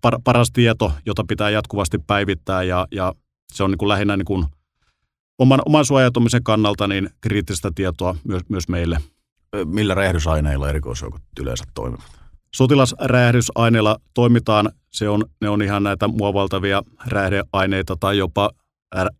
par, 0.00 0.18
paras 0.24 0.50
tieto, 0.52 0.92
jota 1.06 1.24
pitää 1.28 1.50
jatkuvasti 1.50 1.98
päivittää 2.06 2.62
ja, 2.62 2.86
ja 2.92 3.14
se 3.52 3.62
on 3.64 3.70
niin 3.70 3.78
kuin 3.78 3.88
lähinnä 3.88 4.16
niin 4.16 4.24
kuin 4.24 4.46
oman, 5.40 5.60
oman 5.66 5.84
suojautumisen 5.84 6.42
kannalta 6.42 6.88
niin 6.88 7.10
kriittistä 7.20 7.70
tietoa 7.74 8.16
myös, 8.24 8.42
myös 8.48 8.68
meille. 8.68 8.98
Millä 9.64 9.94
räjähdysaineilla 9.94 10.68
erikoisjoukot 10.68 11.22
yleensä 11.40 11.64
toimivat? 11.74 12.20
Sotilasräjähdysaineilla 12.56 13.96
toimitaan, 14.14 14.70
se 14.90 15.08
on, 15.08 15.24
ne 15.40 15.48
on 15.48 15.62
ihan 15.62 15.82
näitä 15.82 16.08
muovaltavia 16.08 16.82
räjähdeaineita 17.06 17.96
tai 18.00 18.18
jopa 18.18 18.50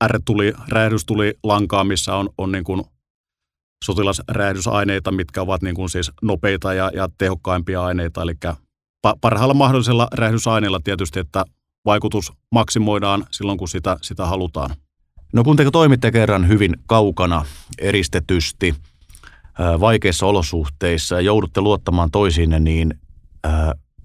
R-tuli, 0.07 0.53
räjähdystuli 0.69 1.35
lankaa, 1.43 1.85
missä 1.85 2.15
on, 2.15 2.29
on 2.39 2.53
niin 2.53 2.65
kuin 2.65 2.83
sotilasräjähdysaineita, 3.85 5.13
mitkä 5.13 5.43
ovat 5.43 5.63
niin 5.63 5.75
kuin 5.75 5.91
siis 5.91 6.11
nopeita 6.23 6.75
ja, 6.75 6.91
ja 6.95 7.09
tehokkaimpia 7.19 7.85
aineita. 7.85 8.23
Eli 8.23 8.35
parhaalla 9.21 9.55
mahdollisella 9.55 10.09
räjähdysaineella 10.13 10.81
tietysti, 10.85 11.21
että 11.21 11.45
vaikutus 11.85 12.33
maksimoidaan 12.53 13.27
silloin, 13.31 13.59
kun 13.59 13.69
sitä, 13.69 13.97
sitä 14.03 14.27
halutaan. 14.27 14.71
No 15.33 15.45
kun 15.45 15.57
te 15.57 15.71
toimitte 15.73 16.11
kerran 16.11 16.49
hyvin 16.49 16.77
kaukana, 16.87 17.45
eristetysti, 17.79 18.75
vaikeissa 19.81 20.27
olosuhteissa 20.27 21.15
ja 21.15 21.21
joudutte 21.21 21.61
luottamaan 21.61 22.11
toisiinne, 22.11 22.61
niin 22.61 22.95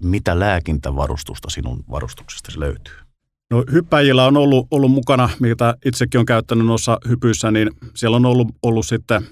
mitä 0.02 0.38
lääkintävarustusta 0.38 1.50
sinun 1.50 1.84
varustuksestasi 1.90 2.60
löytyy? 2.60 2.94
No 3.50 3.64
hyppäjillä 3.72 4.26
on 4.26 4.36
ollut, 4.36 4.66
ollut 4.70 4.90
mukana, 4.90 5.28
mitä 5.40 5.74
itsekin 5.84 6.18
on 6.18 6.26
käyttänyt 6.26 6.66
noissa 6.66 6.98
hypyissä, 7.08 7.50
niin 7.50 7.70
siellä 7.94 8.16
on 8.16 8.26
ollut, 8.26 8.48
ollut 8.62 8.86
sitten 8.86 9.26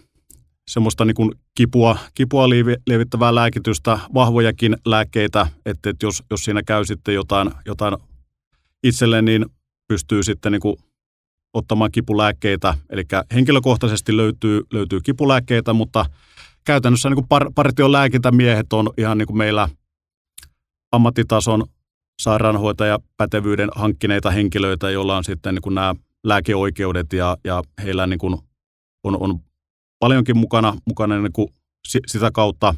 semmoista 0.71 1.05
niin 1.05 1.15
kuin 1.15 1.33
kipua, 1.55 1.99
kipua 2.15 2.49
lievittävää 2.87 3.35
lääkitystä, 3.35 3.99
vahvojakin 4.15 4.77
lääkkeitä, 4.87 5.47
että, 5.67 5.91
että 5.91 6.07
jos, 6.07 6.23
jos 6.31 6.45
siinä 6.45 6.63
käy 6.63 6.85
sitten 6.85 7.15
jotain, 7.15 7.51
jotain 7.67 7.97
itselleen, 8.83 9.25
niin 9.25 9.47
pystyy 9.89 10.23
sitten 10.23 10.53
niin 10.53 10.61
kuin 10.61 10.77
ottamaan 11.55 11.93
kipulääkkeitä. 11.93 12.75
Eli 12.91 13.05
henkilökohtaisesti 13.35 14.17
löytyy, 14.17 14.63
löytyy 14.73 15.01
kipulääkkeitä, 15.01 15.73
mutta 15.73 16.07
käytännössä 16.65 17.09
niin 17.09 17.15
kuin 17.15 17.29
par, 17.29 17.51
partion 17.55 17.93
lääkintämiehet 17.93 18.73
on 18.73 18.91
ihan 18.99 19.19
niin 19.19 19.27
kuin 19.27 19.37
meillä 19.37 19.69
ammattitason 20.93 21.65
sairaanhoitaja 22.23 22.99
pätevyyden 23.17 23.69
hankkineita 23.75 24.31
henkilöitä, 24.31 24.91
joilla 24.91 25.17
on 25.17 25.25
sitten 25.25 25.55
niin 25.55 25.63
kuin 25.63 25.75
nämä 25.75 25.95
lääkeoikeudet 26.25 27.13
ja, 27.13 27.37
ja 27.45 27.63
heillä 27.83 28.07
niin 28.07 28.19
kuin 28.19 28.39
on, 29.05 29.23
on 29.23 29.39
paljonkin 29.99 30.37
mukana, 30.37 30.77
mukana 30.87 31.19
niin 31.19 31.33
kuin 31.33 31.49
sitä 32.07 32.31
kautta, 32.31 32.75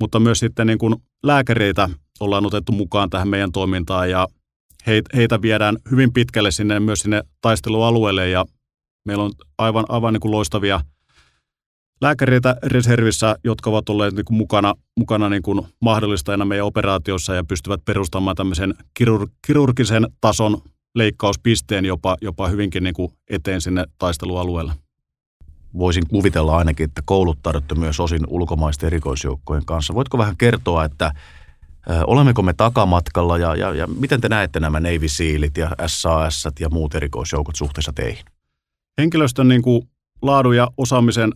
mutta 0.00 0.20
myös 0.20 0.38
sitten 0.38 0.66
niin 0.66 0.78
kuin 0.78 0.96
lääkäreitä 1.22 1.88
ollaan 2.20 2.46
otettu 2.46 2.72
mukaan 2.72 3.10
tähän 3.10 3.28
meidän 3.28 3.52
toimintaan 3.52 4.10
ja 4.10 4.28
heitä 5.16 5.42
viedään 5.42 5.76
hyvin 5.90 6.12
pitkälle 6.12 6.50
sinne 6.50 6.80
myös 6.80 6.98
sinne 6.98 7.22
taistelualueelle 7.40 8.28
ja 8.28 8.44
meillä 9.04 9.24
on 9.24 9.32
aivan, 9.58 9.84
aivan 9.88 10.12
niin 10.12 10.20
kuin 10.20 10.32
loistavia 10.32 10.80
lääkäreitä 12.00 12.56
reservissä, 12.62 13.36
jotka 13.44 13.70
ovat 13.70 13.88
olleet 13.88 14.14
niin 14.14 14.24
kuin 14.24 14.36
mukana, 14.36 14.74
mukana 14.96 15.28
niin 15.28 15.42
kuin 15.42 15.66
mahdollistajana 15.80 16.44
meidän 16.44 16.66
operaatiossa 16.66 17.34
ja 17.34 17.44
pystyvät 17.44 17.80
perustamaan 17.84 18.36
tämmöisen 18.36 18.74
kirur, 18.94 19.28
kirurgisen 19.46 20.06
tason 20.20 20.62
leikkauspisteen 20.94 21.84
jopa, 21.84 22.16
jopa 22.20 22.48
hyvinkin 22.48 22.82
niin 22.82 22.94
kuin 22.94 23.12
eteen 23.30 23.60
sinne 23.60 23.84
taistelualueelle. 23.98 24.72
Voisin 25.78 26.06
kuvitella 26.08 26.56
ainakin, 26.56 26.84
että 26.84 27.02
kouluttaudutte 27.04 27.74
myös 27.74 28.00
osin 28.00 28.22
ulkomaisten 28.28 28.86
erikoisjoukkojen 28.86 29.64
kanssa. 29.64 29.94
Voitko 29.94 30.18
vähän 30.18 30.36
kertoa, 30.36 30.84
että 30.84 31.12
Olemmeko 32.06 32.42
me 32.42 32.52
takamatkalla 32.52 33.38
ja, 33.38 33.56
ja, 33.56 33.74
ja 33.74 33.86
miten 33.86 34.20
te 34.20 34.28
näette 34.28 34.60
nämä 34.60 34.80
Navy 34.80 35.08
Sealit 35.08 35.56
ja 35.56 35.70
SAS 35.86 36.48
ja 36.60 36.68
muut 36.68 36.94
erikoisjoukot 36.94 37.56
suhteessa 37.56 37.92
teihin? 37.92 38.24
Henkilöstön 38.98 39.48
niin 39.48 39.62
kuin 39.62 39.88
laadun 40.22 40.56
ja 40.56 40.68
osaamisen 40.76 41.32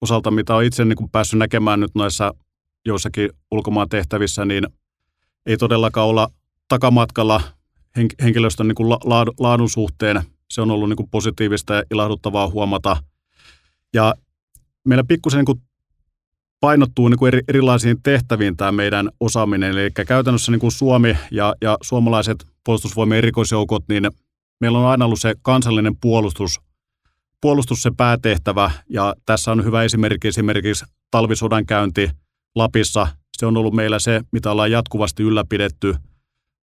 osalta, 0.00 0.30
mitä 0.30 0.54
olen 0.54 0.66
itse 0.66 0.84
niin 0.84 0.96
kuin 0.96 1.10
päässyt 1.10 1.38
näkemään 1.38 1.80
nyt 1.80 1.94
noissa 1.94 2.34
joissakin 2.86 3.30
ulkomaan 3.50 3.88
tehtävissä, 3.88 4.44
niin 4.44 4.66
ei 5.46 5.56
todellakaan 5.56 6.08
olla 6.08 6.28
takamatkalla 6.68 7.40
henkilöstön 8.22 8.68
niin 8.68 8.74
kuin 8.74 8.90
laadun 9.38 9.70
suhteen. 9.70 10.22
Se 10.50 10.60
on 10.60 10.70
ollut 10.70 10.88
niin 10.88 10.96
kuin 10.96 11.10
positiivista 11.10 11.74
ja 11.74 11.82
ilahduttavaa 11.90 12.50
huomata. 12.50 12.96
Ja 13.94 14.14
meillä 14.84 15.04
pikkusen 15.04 15.44
niin 15.44 15.60
painottuu 16.64 17.08
niin 17.08 17.18
kuin 17.18 17.28
eri, 17.28 17.40
erilaisiin 17.48 18.02
tehtäviin 18.02 18.56
tämä 18.56 18.72
meidän 18.72 19.10
osaaminen. 19.20 19.70
Eli 19.70 19.90
käytännössä 19.90 20.52
niin 20.52 20.60
kuin 20.60 20.72
Suomi 20.72 21.16
ja, 21.30 21.54
ja 21.60 21.78
suomalaiset 21.82 22.46
puolustusvoimien 22.64 23.18
erikoisjoukot, 23.18 23.84
niin 23.88 24.10
meillä 24.60 24.78
on 24.78 24.86
aina 24.86 25.04
ollut 25.04 25.20
se 25.20 25.34
kansallinen 25.42 25.96
puolustus, 26.00 26.60
puolustus 27.40 27.82
se 27.82 27.90
päätehtävä. 27.96 28.70
Ja 28.90 29.14
tässä 29.26 29.52
on 29.52 29.64
hyvä 29.64 29.82
esimerkki 29.82 30.28
esimerkiksi 30.28 30.84
talvisodan 31.10 31.66
käynti 31.66 32.10
Lapissa. 32.54 33.06
Se 33.36 33.46
on 33.46 33.56
ollut 33.56 33.74
meillä 33.74 33.98
se, 33.98 34.20
mitä 34.32 34.50
ollaan 34.50 34.70
jatkuvasti 34.70 35.22
ylläpidetty. 35.22 35.94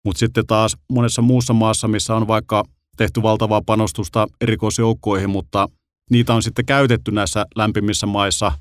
Mutta 0.05 0.19
sitten 0.19 0.47
taas 0.47 0.77
monessa 0.93 1.23
muussa 1.23 1.53
maassa, 1.53 1.89
missä 1.89 2.15
on 2.15 2.29
vaikka 2.29 2.65
tehty 2.97 3.23
valtavaa 3.23 3.63
panostusta 3.67 4.27
erikoisjoukkoihin, 4.41 5.31
mutta 5.31 5.69
niitä 6.11 6.35
on 6.35 6.43
sitten 6.43 6.67
käytetty 6.67 7.11
näissä 7.11 7.47
lämpimissä 7.57 8.07
maissa, 8.07 8.53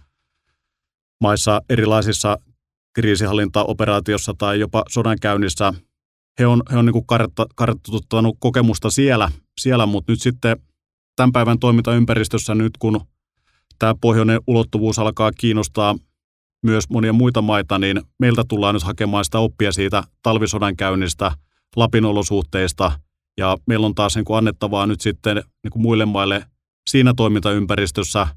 maissa 1.22 1.62
erilaisissa 1.70 2.38
kriisihallintaoperaatiossa 2.96 4.34
tai 4.38 4.60
jopa 4.60 4.84
sodankäynnissä. 4.90 5.74
He 6.40 6.48
on, 6.48 6.64
he 6.72 6.78
on 6.78 6.86
niin 6.86 7.06
kartoittanut 7.56 8.38
kokemusta 8.40 8.90
siellä, 8.90 9.32
siellä, 9.62 9.86
mutta 9.86 10.12
nyt 10.12 10.22
sitten 10.22 10.58
tämän 11.16 11.32
päivän 11.32 11.60
toimintaympäristössä 11.60 12.56
nyt, 12.56 12.78
kun 12.80 13.02
tämä 13.80 13.96
pohjoinen 14.02 14.40
ulottuvuus 14.48 15.00
alkaa 15.00 15.32
kiinnostaa 15.32 15.96
myös 16.64 16.90
monia 16.90 17.14
muita 17.14 17.42
maita, 17.42 17.80
niin 17.80 18.02
meiltä 18.20 18.44
tullaan 18.48 18.76
nyt 18.76 18.84
hakemaan 18.84 19.26
sitä 19.26 19.40
oppia 19.40 19.72
siitä 19.72 20.04
talvisodan 20.24 20.76
käynnistä, 20.76 21.32
Lapin 21.76 22.06
olosuhteista, 22.06 22.92
ja 23.38 23.58
meillä 23.68 23.86
on 23.86 23.96
taas 23.96 24.16
niin 24.16 24.26
kuin 24.26 24.38
annettavaa 24.38 24.88
nyt 24.88 25.02
sitten 25.02 25.36
niin 25.36 25.72
kuin 25.72 25.82
muille 25.82 26.06
maille 26.06 26.46
siinä 26.90 27.14
toimintaympäristössä, 27.14 28.28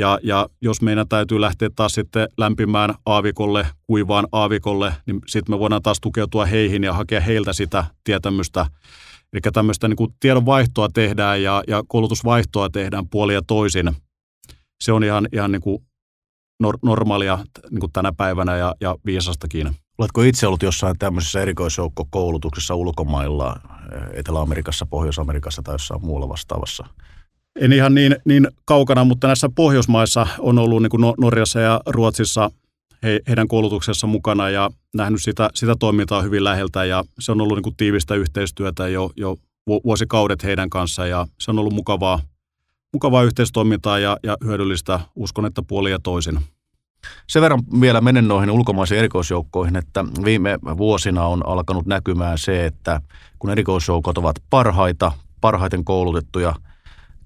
ja, 0.00 0.18
ja 0.22 0.48
jos 0.60 0.82
meidän 0.82 1.08
täytyy 1.08 1.40
lähteä 1.40 1.70
taas 1.76 1.92
sitten 1.92 2.28
lämpimään 2.38 2.94
aavikolle, 3.06 3.66
kuivaan 3.86 4.26
aavikolle, 4.32 4.94
niin 5.06 5.20
sitten 5.26 5.54
me 5.54 5.58
voidaan 5.58 5.82
taas 5.82 6.00
tukeutua 6.00 6.46
heihin 6.46 6.84
ja 6.84 6.92
hakea 6.92 7.20
heiltä 7.20 7.52
sitä 7.52 7.84
tietämystä. 8.04 8.66
Eli 9.32 9.40
tämmöistä 9.52 9.88
niin 9.88 9.96
kuin 9.96 10.14
tiedonvaihtoa 10.20 10.88
tehdään 10.88 11.42
ja, 11.42 11.62
ja 11.68 11.82
koulutusvaihtoa 11.88 12.70
tehdään 12.70 13.08
puoli 13.08 13.34
ja 13.34 13.42
toisin. 13.46 13.92
Se 14.80 14.92
on 14.92 15.04
ihan, 15.04 15.28
ihan 15.32 15.52
niin 15.52 15.62
kuin 15.62 15.82
nor- 16.64 16.78
normaalia 16.82 17.38
niin 17.70 17.80
kuin 17.80 17.92
tänä 17.92 18.12
päivänä 18.12 18.56
ja, 18.56 18.74
ja 18.80 18.96
viisastakin. 19.06 19.76
Oletko 19.98 20.22
itse 20.22 20.46
ollut 20.46 20.62
jossain 20.62 20.98
tämmöisessä 20.98 21.42
erikoisjoukkokoulutuksessa 21.42 22.74
ulkomailla, 22.74 23.60
Etelä-Amerikassa, 24.12 24.86
Pohjois-Amerikassa 24.86 25.62
tai 25.62 25.74
jossain 25.74 26.04
muualla 26.04 26.28
vastaavassa? 26.28 26.86
En 27.56 27.72
ihan 27.72 27.94
niin, 27.94 28.16
niin 28.24 28.48
kaukana, 28.64 29.04
mutta 29.04 29.26
näissä 29.26 29.48
Pohjoismaissa 29.54 30.26
on 30.38 30.58
ollut 30.58 30.82
niin 30.82 30.90
kuin 30.90 31.14
Norjassa 31.18 31.60
ja 31.60 31.80
Ruotsissa 31.86 32.50
he, 33.02 33.20
heidän 33.28 33.48
koulutuksessa 33.48 34.06
mukana 34.06 34.50
ja 34.50 34.70
nähnyt 34.94 35.22
sitä, 35.22 35.50
sitä 35.54 35.74
toimintaa 35.78 36.22
hyvin 36.22 36.44
läheltä 36.44 36.84
ja 36.84 37.04
se 37.18 37.32
on 37.32 37.40
ollut 37.40 37.56
niin 37.56 37.62
kuin 37.62 37.76
tiivistä 37.76 38.14
yhteistyötä 38.14 38.88
jo, 38.88 39.10
jo 39.16 39.36
vuosikaudet 39.66 40.44
heidän 40.44 40.70
kanssa 40.70 41.06
ja 41.06 41.26
se 41.40 41.50
on 41.50 41.58
ollut 41.58 41.72
mukavaa, 41.72 42.20
mukavaa 42.92 43.22
yhteistoimintaa 43.22 43.98
ja, 43.98 44.16
ja 44.22 44.36
hyödyllistä, 44.44 45.00
uskon, 45.14 45.46
että 45.46 45.62
puoli 45.62 45.90
ja 45.90 45.98
toisin. 46.02 46.40
Sen 47.26 47.42
verran 47.42 47.62
vielä 47.80 48.00
menen 48.00 48.28
noihin 48.28 48.50
ulkomaisiin 48.50 48.98
erikoisjoukkoihin, 48.98 49.76
että 49.76 50.04
viime 50.24 50.58
vuosina 50.78 51.26
on 51.26 51.46
alkanut 51.46 51.86
näkymään 51.86 52.38
se, 52.38 52.66
että 52.66 53.00
kun 53.38 53.50
erikoisjoukot 53.50 54.18
ovat 54.18 54.36
parhaita, 54.50 55.12
parhaiten 55.40 55.84
koulutettuja 55.84 56.54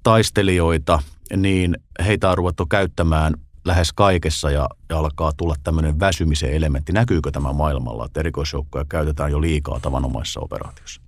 taistelijoita, 0.05 1.03
niin 1.37 1.77
heitä 2.05 2.31
on 2.31 2.39
ruvettu 2.39 2.67
käyttämään 2.67 3.35
lähes 3.65 3.93
kaikessa 3.93 4.51
ja, 4.51 4.69
ja 4.89 4.99
alkaa 4.99 5.33
tulla 5.37 5.55
tämmöinen 5.65 6.01
väsymisen 6.01 6.53
elementti. 6.53 6.93
Näkyykö 6.93 7.31
tämä 7.31 7.53
maailmalla, 7.53 8.07
että 8.07 8.21
erikoisjoukkoja 8.21 8.85
käytetään 8.89 9.31
jo 9.31 9.41
liikaa 9.41 9.81
tavanomaisessa 9.81 10.41
operaatiossa? 10.41 11.03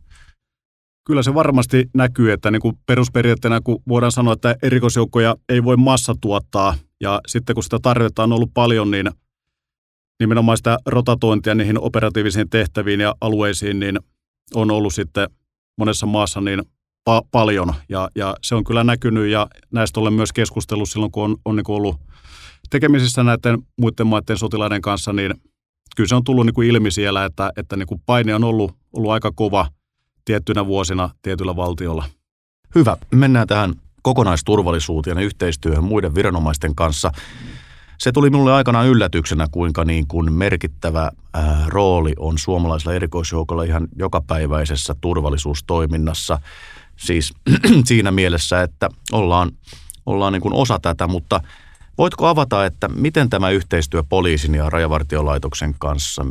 Kyllä 1.06 1.22
se 1.22 1.34
varmasti 1.34 1.90
näkyy, 1.94 2.32
että 2.32 2.50
niin 2.50 2.62
kuin 2.62 2.78
perusperiaatteena 2.86 3.60
kun 3.60 3.82
voidaan 3.88 4.12
sanoa, 4.12 4.32
että 4.32 4.56
erikoisjoukkoja 4.62 5.36
ei 5.48 5.64
voi 5.64 5.76
massa 5.76 6.14
tuottaa 6.20 6.74
ja 7.00 7.20
sitten 7.26 7.54
kun 7.54 7.62
sitä 7.62 7.78
tarvetta 7.82 8.22
on 8.22 8.32
ollut 8.32 8.50
paljon, 8.54 8.90
niin 8.90 9.10
nimenomaan 10.20 10.56
sitä 10.56 10.78
rotatointia 10.86 11.54
niihin 11.54 11.80
operatiivisiin 11.80 12.50
tehtäviin 12.50 13.00
ja 13.00 13.14
alueisiin, 13.20 13.80
niin 13.80 13.98
on 14.54 14.70
ollut 14.70 14.94
sitten 14.94 15.28
monessa 15.78 16.06
maassa 16.06 16.40
niin 16.40 16.62
pa- 17.10 17.26
paljon. 17.30 17.74
Ja, 17.88 18.08
ja 18.14 18.36
se 18.42 18.54
on 18.54 18.64
kyllä 18.64 18.84
näkynyt 18.84 19.26
ja 19.26 19.46
näistä 19.72 20.00
olen 20.00 20.12
myös 20.12 20.32
keskustellut 20.32 20.88
silloin, 20.88 21.12
kun 21.12 21.24
on, 21.24 21.36
on 21.44 21.56
niin 21.56 21.64
ollut 21.68 21.96
tekemisissä 22.70 23.22
näiden 23.22 23.58
muiden 23.80 24.06
maiden 24.06 24.38
sotilaiden 24.38 24.82
kanssa, 24.82 25.12
niin 25.12 25.34
kyllä 25.96 26.08
se 26.08 26.14
on 26.14 26.24
tullut 26.24 26.46
niin 26.46 26.54
kuin 26.54 26.68
ilmi 26.68 26.90
siellä, 26.90 27.24
että, 27.24 27.52
että 27.56 27.76
niin 27.76 27.86
kuin 27.86 28.00
paine 28.06 28.34
on 28.34 28.44
ollut, 28.44 28.74
ollut 28.92 29.10
aika 29.10 29.32
kova 29.34 29.68
tiettynä 30.24 30.66
vuosina 30.66 31.10
tietyllä 31.22 31.56
valtiolla. 31.56 32.04
Hyvä. 32.74 32.96
Mennään 33.10 33.46
tähän 33.46 33.74
kokonaisturvallisuuteen 34.02 35.18
ja 35.18 35.24
yhteistyöhön 35.24 35.84
muiden 35.84 36.14
viranomaisten 36.14 36.74
kanssa. 36.74 37.12
Se 37.98 38.12
tuli 38.12 38.30
minulle 38.30 38.52
aikanaan 38.52 38.86
yllätyksenä, 38.86 39.46
kuinka 39.50 39.84
niin 39.84 40.06
kuin 40.06 40.32
merkittävä 40.32 41.10
rooli 41.66 42.12
on 42.18 42.38
suomalaisilla 42.38 42.94
erikoisjoukolla 42.94 43.62
ihan 43.62 43.88
jokapäiväisessä 43.98 44.94
turvallisuustoiminnassa. 45.00 46.38
Siis 46.96 47.32
siinä 47.88 48.10
mielessä, 48.10 48.62
että 48.62 48.88
ollaan, 49.12 49.50
ollaan 50.06 50.32
niin 50.32 50.42
kuin 50.42 50.54
osa 50.54 50.78
tätä, 50.82 51.06
mutta 51.06 51.40
voitko 51.98 52.26
avata, 52.26 52.66
että 52.66 52.88
miten 52.88 53.30
tämä 53.30 53.50
yhteistyö 53.50 54.02
poliisin 54.08 54.54
ja 54.54 54.70
rajavartiolaitoksen 54.70 55.74
kanssa, 55.78 56.26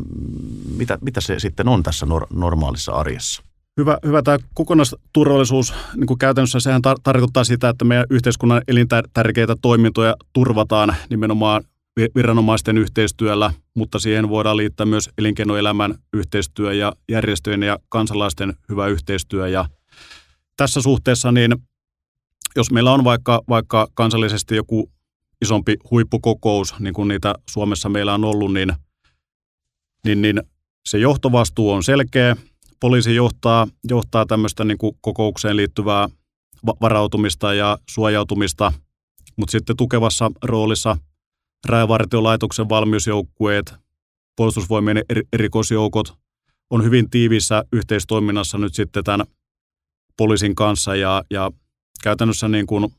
mitä, 0.78 0.97
mitä 1.01 1.22
se 1.22 1.39
sitten 1.39 1.68
on 1.68 1.84
tässä 1.84 2.05
nor- 2.05 2.28
normaalissa 2.34 2.91
arjessa? 2.91 3.43
Hyvä, 3.78 3.97
hyvä 4.05 4.22
tämä 4.22 4.38
kokonaisturvallisuus, 4.53 5.74
niin 5.95 6.07
kuin 6.07 6.20
käytännössä 6.20 6.59
sehän 6.59 6.82
tar- 6.88 7.01
tarkoittaa 7.03 7.43
sitä, 7.43 7.70
että 7.70 7.86
meidän 7.86 8.05
yhteiskunnan 8.09 8.61
elintärkeitä 8.68 9.55
toimintoja 9.61 10.16
turvataan 10.34 10.95
nimenomaan 11.09 11.63
viranomaisten 12.16 12.78
yhteistyöllä, 12.78 13.53
mutta 13.74 13.99
siihen 13.99 14.30
voidaan 14.30 14.57
liittää 14.57 14.86
myös 14.86 15.09
elinkeinoelämän 15.18 15.95
yhteistyö 16.13 16.74
ja 16.74 16.93
järjestöjen 17.09 17.63
ja 17.63 17.80
kansalaisten 17.89 18.53
hyvä 18.70 18.88
yhteistyö. 18.88 19.47
Ja 19.47 19.66
tässä 20.58 20.82
suhteessa, 20.82 21.32
niin 21.32 21.56
jos 22.56 22.72
meillä 22.72 22.91
on 22.93 23.03
vaikka, 23.03 23.41
vaikka 23.49 23.88
kansallisesti 23.93 24.56
joku 24.56 24.91
isompi 25.41 25.78
huippukokous, 25.91 26.80
niin 26.80 26.93
kuin 26.93 27.08
niitä 27.08 27.36
Suomessa 27.49 27.89
meillä 27.89 28.14
on 28.14 28.24
ollut, 28.24 28.53
niin, 28.53 28.74
niin, 30.06 30.22
niin 30.22 30.41
se 30.86 30.97
johtovastuu 30.97 31.72
on 31.72 31.84
selkeä, 31.84 32.36
poliisi 32.80 33.16
johtaa, 33.16 33.68
johtaa 33.84 34.26
tämmöistä 34.26 34.64
niin 34.64 34.78
kuin 34.78 34.97
kokoukseen 35.01 35.58
liittyvää 35.58 36.10
varautumista 36.82 37.53
ja 37.53 37.78
suojautumista, 37.89 38.74
mutta 39.38 39.51
sitten 39.51 39.78
tukevassa 39.78 40.32
roolissa 40.43 40.97
Rajavartiolaitoksen 41.68 42.70
valmiusjoukkueet, 42.70 43.74
puolustusvoimien 44.36 45.03
erikoisjoukot 45.34 46.14
on 46.70 46.84
hyvin 46.84 47.10
tiivissä 47.10 47.64
yhteistoiminnassa 47.72 48.58
nyt 48.58 48.74
sitten 48.74 49.03
tämän 49.03 49.26
poliisin 50.18 50.55
kanssa 50.55 50.95
ja, 50.95 51.24
ja 51.30 51.51
käytännössä 52.03 52.47
niin 52.47 52.68
kuin 52.68 52.93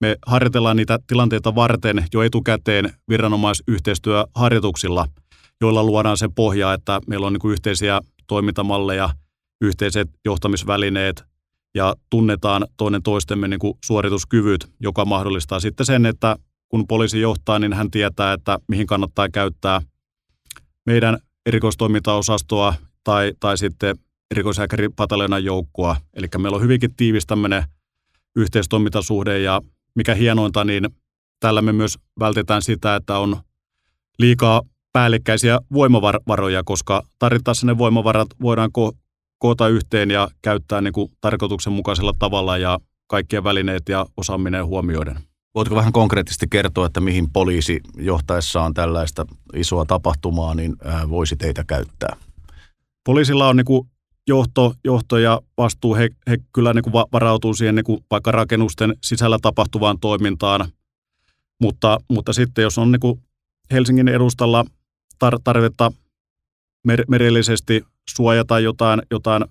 me 0.00 0.16
harjoitellaan 0.26 0.76
niitä 0.76 0.98
tilanteita 1.06 1.54
varten 1.54 2.04
jo 2.14 2.22
etukäteen 2.22 2.94
viranomaisyhteistyöharjoituksilla, 3.08 5.08
joilla 5.60 5.84
luodaan 5.84 6.16
se 6.16 6.28
pohja, 6.34 6.72
että 6.72 7.00
meillä 7.06 7.26
on 7.26 7.32
niin 7.32 7.40
kuin 7.40 7.52
yhteisiä 7.52 8.00
toimintamalleja– 8.26 9.10
yhteiset 9.62 10.10
johtamisvälineet 10.24 11.24
ja 11.74 11.94
tunnetaan 12.10 12.66
toinen 12.76 13.02
toistemme 13.02 13.48
niin 13.48 13.60
kuin 13.60 13.78
suorituskyvyt, 13.84 14.70
joka 14.80 15.04
mahdollistaa 15.04 15.60
sitten 15.60 15.86
sen, 15.86 16.06
että 16.06 16.36
kun 16.68 16.86
poliisi 16.86 17.20
johtaa, 17.20 17.58
niin 17.58 17.72
hän 17.72 17.90
tietää, 17.90 18.32
että 18.32 18.58
mihin 18.68 18.86
kannattaa 18.86 19.28
käyttää 19.28 19.80
meidän 20.86 21.18
erikoistoimintaosastoa 21.46 22.74
tai, 23.04 23.32
tai 23.40 23.58
sitten 23.58 23.98
erikoishäkäripataljonan 24.32 25.44
joukkoa. 25.44 25.96
Eli 26.14 26.26
meillä 26.38 26.56
on 26.56 26.62
hyvinkin 26.62 26.94
tiivis 26.96 27.26
tämmöinen 27.26 27.64
yhteistoimintasuhde 28.36 29.38
ja 29.38 29.60
mikä 29.94 30.14
hienointa, 30.14 30.64
niin 30.64 30.88
tällä 31.40 31.62
me 31.62 31.72
myös 31.72 31.98
vältetään 32.20 32.62
sitä, 32.62 32.96
että 32.96 33.18
on 33.18 33.36
liikaa 34.18 34.62
päällekkäisiä 34.92 35.60
voimavaroja, 35.72 36.62
koska 36.64 37.02
tarvittaessa 37.18 37.66
ne 37.66 37.78
voimavarat 37.78 38.28
voidaan 38.42 38.70
ko- 38.78 38.96
koota 39.38 39.68
yhteen 39.68 40.10
ja 40.10 40.28
käyttää 40.42 40.80
niin 40.80 40.92
kuin 40.92 41.12
tarkoituksenmukaisella 41.20 42.12
tavalla 42.18 42.58
ja 42.58 42.78
kaikkien 43.06 43.44
välineet 43.44 43.88
ja 43.88 44.06
osaaminen 44.16 44.66
huomioiden. 44.66 45.18
Voitko 45.54 45.74
vähän 45.74 45.92
konkreettisesti 45.92 46.46
kertoa, 46.50 46.86
että 46.86 47.00
mihin 47.00 47.30
poliisi 47.32 47.80
johtaessaan 47.96 48.74
tällaista 48.74 49.26
isoa 49.54 49.84
tapahtumaa 49.84 50.54
niin 50.54 50.76
voisi 51.08 51.36
teitä 51.36 51.64
käyttää? 51.64 52.16
Poliisilla 53.04 53.48
on 53.48 53.56
niin 53.56 53.64
kuin 53.64 53.88
johto, 54.28 54.74
johto 54.84 55.18
ja 55.18 55.40
vastuu. 55.58 55.94
He, 55.94 56.08
he 56.30 56.38
kyllä 56.52 56.74
niin 56.74 56.82
kuin 56.82 56.92
varautuu 56.92 57.54
siihen 57.54 57.74
niin 57.74 57.84
kuin 57.84 58.04
vaikka 58.10 58.30
rakennusten 58.30 58.96
sisällä 59.02 59.38
tapahtuvaan 59.42 59.98
toimintaan. 60.00 60.68
Mutta, 61.60 61.98
mutta 62.08 62.32
sitten 62.32 62.62
jos 62.62 62.78
on 62.78 62.92
niin 62.92 63.00
kuin 63.00 63.20
Helsingin 63.72 64.08
edustalla 64.08 64.64
tar- 65.24 65.40
tarvetta 65.44 65.92
mer- 66.86 67.04
merellisesti 67.08 67.84
suojata 68.10 68.60
jotain, 68.60 69.02
jotain 69.10 69.44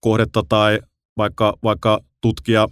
kohdetta 0.00 0.42
tai 0.48 0.78
vaikka, 1.16 1.54
vaikka 1.62 2.00
tutkia 2.20 2.68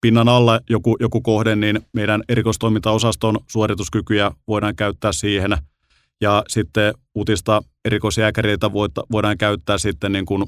pinnan 0.00 0.28
alla 0.28 0.60
joku, 0.70 0.96
joku 1.00 1.20
kohde, 1.20 1.56
niin 1.56 1.80
meidän 1.92 2.22
erikoistoimintaosaston 2.28 3.38
suorituskykyjä 3.46 4.30
voidaan 4.48 4.76
käyttää 4.76 5.12
siihen. 5.12 5.58
Ja 6.20 6.42
sitten 6.48 6.94
utista 7.16 7.62
erikoisjääkäreitä 7.84 8.72
voidaan 9.12 9.38
käyttää 9.38 9.78
sitten 9.78 10.12
niin 10.12 10.26
kuin 10.26 10.44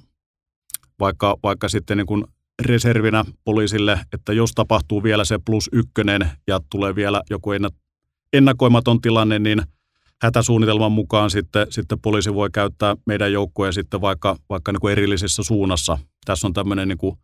vaikka, 1.01 1.37
vaikka 1.43 1.69
sitten 1.69 1.97
niin 1.97 2.07
kuin 2.07 2.25
reservinä 2.63 3.25
poliisille, 3.45 4.01
että 4.13 4.33
jos 4.33 4.53
tapahtuu 4.55 5.03
vielä 5.03 5.25
se 5.25 5.39
plus 5.47 5.71
ykkönen 5.73 6.31
ja 6.47 6.61
tulee 6.71 6.95
vielä 6.95 7.23
joku 7.31 7.51
ennakoimaton 8.33 9.01
tilanne, 9.01 9.39
niin 9.39 9.63
hätäsuunnitelman 10.23 10.93
mukaan 10.93 11.31
sitten, 11.31 11.67
sitten 11.71 12.01
poliisi 12.01 12.35
voi 12.35 12.49
käyttää 12.53 12.97
meidän 13.07 13.33
joukkoja 13.33 13.73
sitten 13.73 14.01
vaikka, 14.01 14.37
vaikka 14.49 14.73
niin 14.73 14.81
kuin 14.81 14.93
erillisessä 14.93 15.43
suunnassa. 15.43 15.99
Tässä 16.25 16.47
on 16.47 16.53
tämmöinen 16.53 16.89
niin 16.89 16.99
kuin 16.99 17.17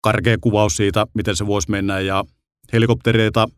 karkea 0.00 0.36
kuvaus 0.40 0.76
siitä, 0.76 1.06
miten 1.14 1.36
se 1.36 1.46
voisi 1.46 1.70
mennä 1.70 2.00
ja 2.00 2.24
helikoptereita 2.72 3.48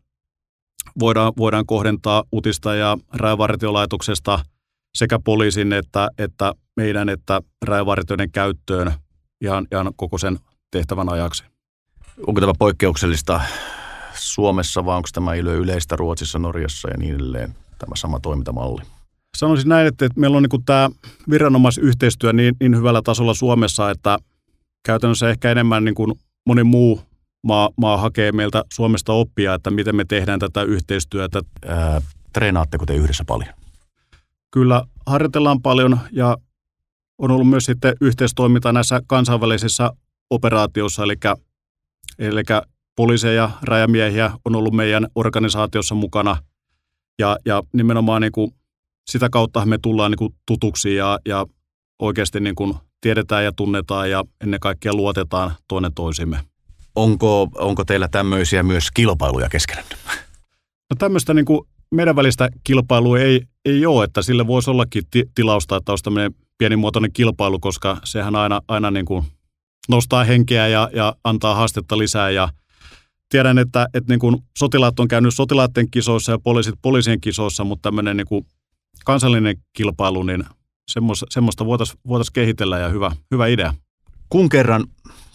voidaan, 0.99 1.33
voidaan 1.37 1.65
kohdentaa 1.65 2.23
utista 2.33 2.75
ja 2.75 2.97
rajavartiolaitoksesta 3.13 4.39
sekä 4.97 5.19
poliisin 5.19 5.73
että, 5.73 6.09
että 6.17 6.53
meidän 6.75 7.09
että 7.09 7.41
rajavartioiden 7.65 8.31
käyttöön 8.31 8.93
ihan, 9.41 9.67
ihan 9.71 9.91
koko 9.95 10.17
sen 10.17 10.39
tehtävän 10.71 11.09
ajaksi. 11.09 11.43
Onko 12.27 12.41
tämä 12.41 12.53
poikkeuksellista 12.59 13.41
Suomessa 14.13 14.85
vai 14.85 14.97
onko 14.97 15.09
tämä 15.13 15.33
yleistä 15.33 15.95
Ruotsissa, 15.95 16.39
Norjassa 16.39 16.89
ja 16.89 16.97
niin 16.97 17.15
edelleen, 17.15 17.55
tämä 17.79 17.95
sama 17.95 18.19
toimintamalli? 18.19 18.81
Sanoisin 19.37 19.69
näin, 19.69 19.87
että, 19.87 20.09
meillä 20.15 20.37
on 20.37 20.43
niin 20.43 20.65
tämä 20.65 20.89
viranomaisyhteistyö 21.29 22.33
niin, 22.33 22.55
niin 22.59 22.77
hyvällä 22.77 23.01
tasolla 23.01 23.33
Suomessa, 23.33 23.89
että 23.89 24.17
käytännössä 24.83 25.29
ehkä 25.29 25.51
enemmän 25.51 25.85
niin 25.85 25.95
kuin 25.95 26.13
moni 26.45 26.63
muu 26.63 27.01
maa, 27.43 27.69
maa 27.77 27.97
hakee 27.97 28.31
meiltä 28.31 28.63
Suomesta 28.73 29.13
oppia, 29.13 29.53
että 29.53 29.71
miten 29.71 29.95
me 29.95 30.05
tehdään 30.05 30.39
tätä 30.39 30.63
yhteistyötä. 30.63 31.41
Ää, 31.67 32.01
treenaatteko 32.33 32.85
te 32.85 32.95
yhdessä 32.95 33.23
paljon? 33.27 33.53
Kyllä, 34.51 34.83
harjoitellaan 35.05 35.61
paljon 35.61 35.99
ja 36.11 36.37
on 37.17 37.31
ollut 37.31 37.49
myös 37.49 37.65
sitten 37.65 37.95
yhteistoiminta 38.01 38.73
näissä 38.73 39.01
kansainvälisissä 39.07 39.91
operaatioissa, 40.29 41.03
eli, 41.03 41.15
eli 42.19 42.43
poliiseja, 42.95 43.49
rajamiehiä 43.61 44.31
on 44.45 44.55
ollut 44.55 44.73
meidän 44.73 45.07
organisaatiossa 45.15 45.95
mukana. 45.95 46.37
Ja, 47.19 47.37
ja 47.45 47.63
nimenomaan 47.73 48.21
niin 48.21 48.31
kuin 48.31 48.51
sitä 49.11 49.29
kautta 49.29 49.65
me 49.65 49.77
tullaan 49.77 50.11
niin 50.11 50.17
kuin 50.17 50.33
tutuksi 50.47 50.95
ja, 50.95 51.19
ja 51.25 51.45
oikeasti 52.01 52.39
niin 52.39 52.55
kuin 52.55 52.73
tiedetään 53.01 53.43
ja 53.43 53.51
tunnetaan 53.51 54.09
ja 54.09 54.23
ennen 54.43 54.59
kaikkea 54.59 54.93
luotetaan 54.93 55.51
toinen 55.67 55.93
toisimme. 55.93 56.39
Onko, 56.95 57.47
onko 57.55 57.85
teillä 57.85 58.07
tämmöisiä 58.07 58.63
myös 58.63 58.91
kilpailuja 58.91 59.49
keskenään? 59.49 59.85
No 60.89 60.95
tämmöistä 60.97 61.33
niin 61.33 61.45
kuin 61.45 61.61
meidän 61.91 62.15
välistä 62.15 62.49
kilpailua 62.63 63.19
ei, 63.19 63.41
ei 63.65 63.85
ole, 63.85 64.03
että 64.03 64.21
sille 64.21 64.47
voisi 64.47 64.69
ollakin 64.69 65.03
ti- 65.11 65.29
tilausta, 65.35 65.75
että 65.75 65.91
olisi 65.91 66.03
tämmöinen 66.03 66.35
pienimuotoinen 66.57 67.13
kilpailu, 67.13 67.59
koska 67.59 67.97
sehän 68.03 68.35
aina, 68.35 68.61
aina 68.67 68.91
niin 68.91 69.05
kuin 69.05 69.25
nostaa 69.89 70.23
henkeä 70.23 70.67
ja, 70.67 70.89
ja 70.93 71.15
antaa 71.23 71.55
haastetta 71.55 71.97
lisää. 71.97 72.29
Ja 72.29 72.49
tiedän, 73.29 73.57
että, 73.57 73.87
että 73.93 74.13
niin 74.13 74.19
kuin 74.19 74.37
sotilaat 74.57 74.99
on 74.99 75.07
käynyt 75.07 75.35
sotilaiden 75.35 75.91
kisoissa 75.91 76.31
ja 76.31 76.39
poliisit 76.39 76.75
poliisien 76.81 77.21
kisoissa, 77.21 77.63
mutta 77.63 77.89
tämmöinen 77.89 78.17
niin 78.17 78.27
kuin 78.27 78.45
kansallinen 79.05 79.57
kilpailu, 79.73 80.23
niin 80.23 80.43
semmoista, 81.29 81.65
voitaisiin 81.65 81.99
voitais 82.07 82.31
kehitellä 82.31 82.79
ja 82.79 82.89
hyvä, 82.89 83.11
hyvä 83.31 83.47
idea. 83.47 83.73
Kun 84.29 84.49
kerran 84.49 84.85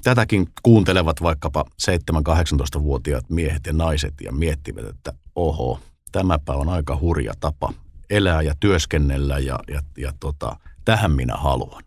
tätäkin 0.02 0.46
kuuntelevat 0.62 1.22
vaikkapa 1.22 1.64
7-18-vuotiaat 1.90 3.30
miehet 3.30 3.66
ja 3.66 3.72
naiset 3.72 4.14
ja 4.20 4.32
miettivät, 4.32 4.86
että 4.86 5.12
oho, 5.34 5.80
tämäpä 6.12 6.52
on 6.52 6.68
aika 6.68 6.98
hurja 7.00 7.32
tapa 7.40 7.72
elää 8.10 8.42
ja 8.42 8.54
työskennellä 8.60 9.38
ja, 9.38 9.58
ja, 9.68 9.82
ja 9.98 10.12
tota, 10.20 10.56
tähän 10.84 11.10
minä 11.10 11.34
haluan, 11.34 11.82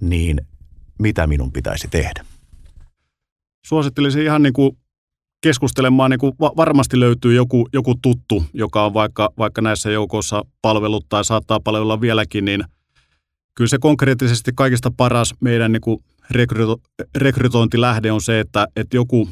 niin 0.00 0.40
mitä 0.98 1.26
minun 1.26 1.52
pitäisi 1.52 1.88
tehdä? 1.90 2.24
Suosittelisin 3.66 4.22
ihan 4.22 4.42
niin 4.42 4.52
kuin 4.52 4.76
keskustelemaan, 5.42 6.10
niin 6.10 6.18
kuin 6.18 6.32
varmasti 6.38 7.00
löytyy 7.00 7.34
joku, 7.34 7.68
joku 7.72 7.94
tuttu, 8.02 8.44
joka 8.54 8.84
on 8.84 8.94
vaikka, 8.94 9.30
vaikka 9.38 9.62
näissä 9.62 9.90
joukoissa 9.90 10.44
palvelut 10.62 11.06
tai 11.08 11.24
saattaa 11.24 11.60
palvella 11.60 12.00
vieläkin, 12.00 12.44
niin 12.44 12.64
kyllä 13.54 13.68
se 13.68 13.78
konkreettisesti 13.78 14.50
kaikista 14.54 14.90
paras 14.96 15.34
meidän 15.40 15.72
niin 15.72 15.80
kuin 15.80 15.98
rekryto, 16.30 16.80
rekrytointilähde 17.14 18.12
on 18.12 18.20
se, 18.20 18.40
että, 18.40 18.66
että 18.76 18.96
joku 18.96 19.28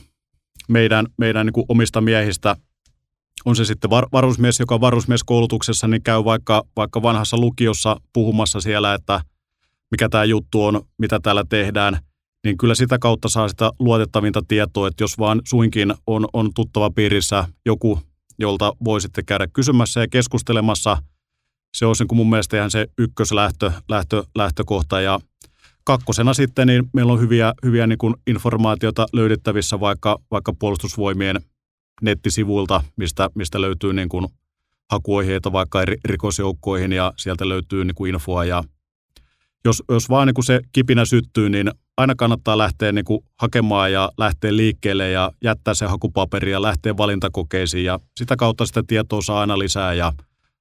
meidän, 0.69 1.07
meidän 1.19 1.47
niin 1.47 1.53
kuin 1.53 1.67
omista 1.69 2.01
miehistä, 2.01 2.57
on 3.45 3.57
se 3.57 3.65
sitten 3.65 3.91
var, 3.91 4.07
varusmies, 4.13 4.61
joka 4.61 4.75
on 4.75 4.81
varusmieskoulutuksessa, 4.81 5.89
niin 5.89 6.03
käy 6.03 6.25
vaikka, 6.25 6.63
vaikka 6.77 7.03
vanhassa 7.03 7.37
lukiossa 7.37 7.97
puhumassa 8.13 8.61
siellä, 8.61 8.95
että 8.95 9.21
mikä 9.91 10.09
tämä 10.09 10.25
juttu 10.25 10.65
on, 10.65 10.83
mitä 10.99 11.21
täällä 11.23 11.45
tehdään, 11.49 11.99
niin 12.45 12.59
kyllä 12.59 12.75
sitä 12.75 12.99
kautta 12.99 13.29
saa 13.29 13.49
sitä 13.49 13.71
luotettavinta 13.79 14.43
tietoa, 14.49 14.89
että 14.89 15.05
jos 15.05 15.19
vaan 15.19 15.41
suinkin 15.45 15.95
on, 16.07 16.27
on 16.33 16.51
tuttava 16.55 16.91
piirissä 16.91 17.45
joku, 17.67 18.01
jolta 18.39 18.73
voi 18.85 19.01
sitten 19.01 19.25
käydä 19.25 19.47
kysymässä 19.53 20.01
ja 20.01 20.09
keskustelemassa, 20.09 20.97
se 21.77 21.87
olisi 21.87 22.05
niin 22.05 22.17
mun 22.17 22.31
mielestä 22.31 22.57
ihan 22.57 22.71
se 22.71 22.87
ykköslähtö, 22.99 23.73
lähtö, 23.89 24.25
lähtökohta. 24.35 25.01
Ja 25.01 25.21
kakkosena 25.85 26.35
sitten 26.35 26.67
niin 26.67 26.85
meillä 26.93 27.13
on 27.13 27.21
hyviä, 27.21 27.55
hyviä 27.63 27.87
niin 27.87 27.99
kuin 27.99 28.15
informaatiota 28.27 29.07
löydettävissä 29.13 29.81
vaikka, 29.81 30.19
vaikka 30.31 30.53
puolustusvoimien 30.59 31.41
nettisivuilta, 32.01 32.85
mistä, 32.97 33.31
mistä 33.35 33.61
löytyy 33.61 33.93
niin 33.93 34.09
kuin 34.09 34.27
hakuohjeita 34.91 35.53
vaikka 35.53 35.83
rikosjoukkoihin 36.05 36.93
ja 36.93 37.13
sieltä 37.17 37.49
löytyy 37.49 37.85
niin 37.85 37.95
kuin 37.95 38.15
infoa. 38.15 38.45
Ja 38.45 38.65
jos, 39.65 39.83
jos 39.89 40.09
vaan 40.09 40.27
niin 40.27 40.35
kuin 40.35 40.45
se 40.45 40.61
kipinä 40.73 41.05
syttyy, 41.05 41.51
niin 41.51 41.71
aina 41.97 42.15
kannattaa 42.15 42.59
lähteä 42.59 42.93
niin 42.93 43.05
kuin 43.05 43.21
hakemaan 43.37 43.93
ja 43.93 44.11
lähteä 44.19 44.57
liikkeelle 44.57 45.11
ja 45.11 45.31
jättää 45.45 45.75
se 45.75 45.87
hakupaperi 45.87 46.51
ja 46.51 46.63
lähteä 46.63 46.97
valintakokeisiin. 46.97 47.85
Ja 47.85 47.99
sitä 48.17 48.37
kautta 48.37 48.67
sitä 48.67 48.83
tietoa 48.87 49.23
saa 49.23 49.41
aina 49.41 49.59
lisää 49.59 49.95
ja 49.95 50.13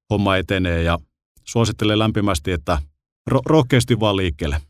homma 0.09 0.37
etenee. 0.37 0.83
Ja 0.83 0.97
suosittelen 1.45 1.99
lämpimästi, 1.99 2.51
että 2.51 2.81
ro- 3.31 3.41
rohkeasti 3.45 3.99
vaan 3.99 4.17
liikkeelle. 4.17 4.61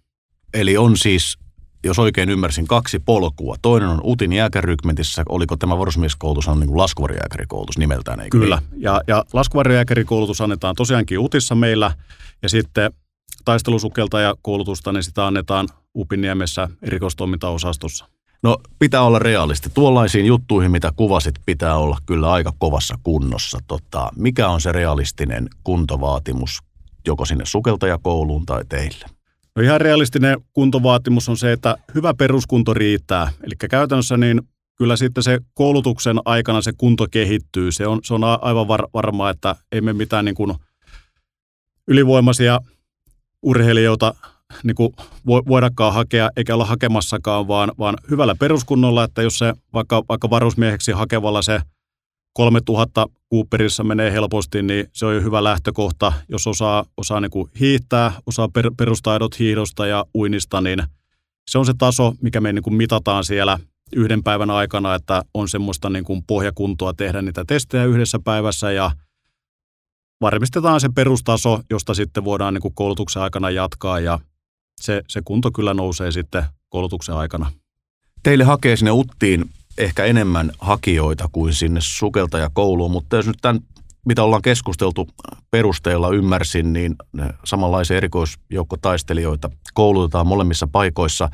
Eli 0.54 0.78
on 0.78 0.98
siis, 0.98 1.38
jos 1.84 2.00
oikein 2.00 2.30
ymmärsin, 2.30 2.68
kaksi 2.68 3.00
polkua. 3.00 3.56
Toinen 3.62 3.90
on 3.90 4.02
UTin 4.04 4.34
jääkärrykmentissä. 4.34 5.24
Oliko 5.30 5.58
tämä 5.58 5.78
varusmieskoulutus 5.78 6.48
on 6.48 6.60
niin 6.60 6.78
laskuvarjojääkärikoulutus 6.78 7.78
nimeltään, 7.78 8.20
eikö 8.20 8.40
Kyllä, 8.40 8.62
niin? 8.72 8.82
ja, 8.82 9.02
ja 9.08 9.26
laskuvarjojääkärikoulutus 9.34 10.42
annetaan 10.42 10.76
tosiaankin 10.76 11.20
UTissa 11.20 11.56
meillä. 11.56 11.92
Ja 12.42 12.50
sitten 12.50 12.92
taistelusukeltajakoulutusta, 13.46 14.92
niin 14.92 15.04
sitä 15.04 15.28
annetaan 15.28 15.68
Upiniemessä 15.96 16.70
erikoistoimintaosastossa. 16.82 18.06
No 18.44 18.58
pitää 18.80 19.02
olla 19.02 19.20
realisti. 19.20 19.70
Tuollaisiin 19.74 20.26
juttuihin, 20.26 20.72
mitä 20.72 20.92
kuvasit, 20.96 21.36
pitää 21.46 21.78
olla 21.78 21.98
kyllä 22.06 22.32
aika 22.32 22.54
kovassa 22.58 22.96
kunnossa. 23.04 23.60
Tota, 23.68 24.10
mikä 24.16 24.50
on 24.50 24.62
se 24.62 24.72
realistinen 24.72 25.48
kuntovaatimus 25.64 26.60
joko 27.08 27.26
sinne 27.26 27.46
sukeltajakouluun 27.46 28.46
tai 28.46 28.66
teille? 28.70 29.19
No 29.60 29.64
ihan 29.64 29.82
realistinen 29.82 30.42
kuntovaatimus 30.54 31.30
on 31.30 31.38
se, 31.38 31.52
että 31.52 31.76
hyvä 31.96 32.14
peruskunto 32.14 32.74
riittää. 32.74 33.32
Eli 33.44 33.54
käytännössä 33.70 34.18
niin 34.18 34.42
kyllä 34.76 34.98
sitten 34.98 35.24
se 35.24 35.40
koulutuksen 35.54 36.18
aikana 36.26 36.62
se 36.62 36.72
kunto 36.78 37.08
kehittyy. 37.12 37.72
Se 37.72 37.88
on, 37.88 38.00
se 38.04 38.14
on 38.14 38.24
aivan 38.24 38.68
var, 38.68 38.88
varmaa, 38.94 39.30
että 39.30 39.56
ei 39.72 39.82
me 39.82 39.94
mitään 39.94 40.26
niin 40.26 40.36
kuin 40.36 40.54
ylivoimaisia 41.88 42.60
urheilijoita 43.42 44.14
niin 44.64 44.76
kuin 44.76 44.94
voidakaan 45.28 45.94
hakea, 45.94 46.30
eikä 46.36 46.54
olla 46.54 46.66
hakemassakaan, 46.66 47.48
vaan, 47.48 47.72
vaan 47.80 47.96
hyvällä 48.10 48.36
peruskunnolla, 48.36 49.04
että 49.04 49.22
jos 49.22 49.38
se 49.38 49.54
vaikka, 49.74 50.04
vaikka 50.10 50.30
varusmieheksi 50.30 50.92
hakevalla 50.92 51.42
se 51.42 51.62
3000 52.34 53.06
Cooperissa 53.34 53.84
menee 53.84 54.12
helposti, 54.12 54.64
niin 54.64 54.88
se 54.94 55.06
on 55.06 55.16
jo 55.16 55.22
hyvä 55.22 55.44
lähtökohta. 55.44 56.14
Jos 56.30 56.48
osaa, 56.48 56.86
osaa 56.98 57.22
niin 57.22 57.32
kuin 57.32 57.50
hiihtää, 57.60 58.14
osaa 58.26 58.48
per, 58.48 58.72
perustaidot 58.78 59.40
hiihdosta 59.40 59.88
ja 59.88 60.06
uinista, 60.16 60.62
niin 60.62 60.84
se 61.50 61.58
on 61.58 61.66
se 61.66 61.74
taso, 61.78 62.14
mikä 62.22 62.42
me 62.42 62.54
niin 62.54 62.64
kuin 62.64 62.74
mitataan 62.74 63.24
siellä 63.24 63.60
yhden 63.96 64.24
päivän 64.24 64.50
aikana, 64.50 64.96
että 64.96 65.22
on 65.34 65.50
semmoista 65.50 65.90
niin 65.90 66.06
kuin 66.06 66.24
pohjakuntoa 66.28 66.94
tehdä 66.94 67.22
niitä 67.22 67.44
testejä 67.48 67.86
yhdessä 67.86 68.20
päivässä 68.24 68.72
ja 68.72 68.92
varmistetaan 70.22 70.82
se 70.82 70.90
perustaso, 70.96 71.62
josta 71.70 71.94
sitten 71.94 72.26
voidaan 72.26 72.54
niin 72.54 72.62
kuin 72.62 72.74
koulutuksen 72.76 73.22
aikana 73.22 73.50
jatkaa 73.50 74.00
ja 74.00 74.20
se, 74.82 75.02
se 75.08 75.22
kunto 75.26 75.52
kyllä 75.52 75.74
nousee 75.74 76.12
sitten 76.12 76.44
koulutuksen 76.70 77.16
aikana. 77.16 77.52
Teille 78.24 78.44
hakee 78.44 78.76
sinne 78.76 78.92
Uttiin 78.92 79.50
ehkä 79.80 80.06
enemmän 80.06 80.52
hakijoita 80.60 81.30
kuin 81.32 81.54
sinne 81.54 81.80
sukeltajakouluun, 81.84 82.92
mutta 82.92 83.16
jos 83.16 83.28
nyt 83.28 83.38
tämän 83.42 83.62
mitä 84.06 84.24
ollaan 84.24 84.42
keskusteltu 84.42 85.08
perusteella, 85.52 86.10
ymmärsin, 86.10 86.74
niin 86.74 86.96
samanlaisia 87.44 87.98
erikoisjoukkotaistelijoita 87.98 89.50
koulutetaan 89.74 90.28
molemmissa 90.28 90.68
paikoissa. 90.72 91.30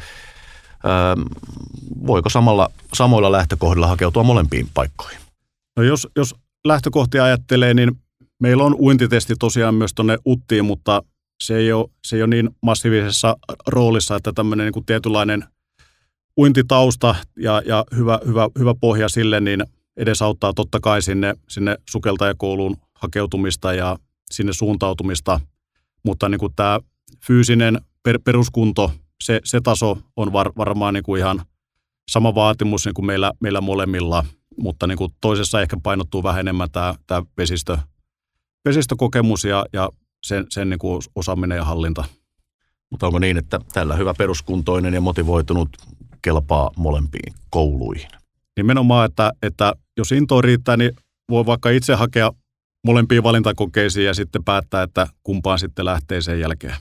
Öö, 0.85 1.25
voiko 2.07 2.29
samalla, 2.29 2.69
samoilla 2.93 3.31
lähtökohdilla 3.31 3.87
hakeutua 3.87 4.23
molempiin 4.23 4.69
paikkoihin? 4.73 5.19
No 5.77 5.83
jos, 5.83 6.07
jos 6.15 6.35
lähtökohtia 6.67 7.23
ajattelee, 7.23 7.73
niin 7.73 7.91
meillä 8.41 8.63
on 8.63 8.75
uintitesti 8.79 9.33
tosiaan 9.39 9.75
myös 9.75 9.93
tuonne 9.93 10.17
Uttiin, 10.27 10.65
mutta 10.65 11.01
se 11.43 11.57
ei, 11.57 11.73
ole, 11.73 11.89
se 12.05 12.15
ei 12.15 12.21
ole 12.21 12.29
niin 12.29 12.49
massiivisessa 12.61 13.37
roolissa, 13.67 14.15
että 14.15 14.33
tämmöinen 14.33 14.65
niin 14.65 14.73
kuin 14.73 14.85
tietynlainen 14.85 15.43
uintitausta 16.37 17.15
ja, 17.39 17.61
ja 17.65 17.85
hyvä, 17.95 18.19
hyvä, 18.27 18.49
hyvä 18.59 18.73
pohja 18.73 19.09
sille, 19.09 19.39
niin 19.39 19.63
edesauttaa 19.97 20.53
totta 20.53 20.79
kai 20.79 21.01
sinne, 21.01 21.35
sinne 21.49 21.77
sukeltajakouluun 21.89 22.77
hakeutumista 22.93 23.73
ja 23.73 23.97
sinne 24.31 24.53
suuntautumista, 24.53 25.39
mutta 26.03 26.29
niin 26.29 26.39
kuin 26.39 26.53
tämä 26.55 26.79
fyysinen 27.27 27.81
per, 28.03 28.19
peruskunto, 28.23 28.91
se, 29.23 29.41
se 29.43 29.61
taso 29.61 29.97
on 30.15 30.33
var, 30.33 30.51
varmaan 30.57 30.93
niin 30.93 31.03
kuin 31.03 31.19
ihan 31.19 31.41
sama 32.11 32.35
vaatimus 32.35 32.85
niin 32.85 32.93
kuin 32.93 33.05
meillä, 33.05 33.31
meillä 33.39 33.61
molemmilla, 33.61 34.25
mutta 34.57 34.87
niin 34.87 34.97
kuin 34.97 35.13
toisessa 35.21 35.61
ehkä 35.61 35.77
painottuu 35.83 36.23
vähän 36.23 36.39
enemmän 36.39 36.71
tämä, 36.71 36.95
tämä 37.07 37.23
vesistö, 37.37 37.77
vesistökokemus 38.65 39.43
ja, 39.43 39.65
ja 39.73 39.89
sen, 40.23 40.45
sen 40.49 40.69
niin 40.69 40.79
kuin 40.79 41.01
osaaminen 41.15 41.55
ja 41.55 41.63
hallinta. 41.63 42.03
Mutta 42.89 43.05
onko 43.05 43.19
niin, 43.19 43.37
että 43.37 43.59
tällä 43.73 43.95
hyvä 43.95 44.13
peruskuntoinen 44.17 44.93
ja 44.93 45.01
motivoitunut 45.01 45.69
kelpaa 46.25 46.71
molempiin 46.75 47.33
kouluihin? 47.49 48.07
Nimenomaan, 48.57 49.05
että, 49.05 49.31
että 49.41 49.73
jos 49.97 50.11
into 50.11 50.41
riittää, 50.41 50.77
niin 50.77 50.91
voi 51.29 51.45
vaikka 51.45 51.69
itse 51.69 51.95
hakea 51.95 52.31
molempiin 52.85 53.23
valintakokeisiin 53.23 54.05
ja 54.05 54.13
sitten 54.13 54.43
päättää, 54.43 54.83
että 54.83 55.07
kumpaan 55.23 55.59
sitten 55.59 55.85
lähtee 55.85 56.21
sen 56.21 56.39
jälkeen. 56.39 56.75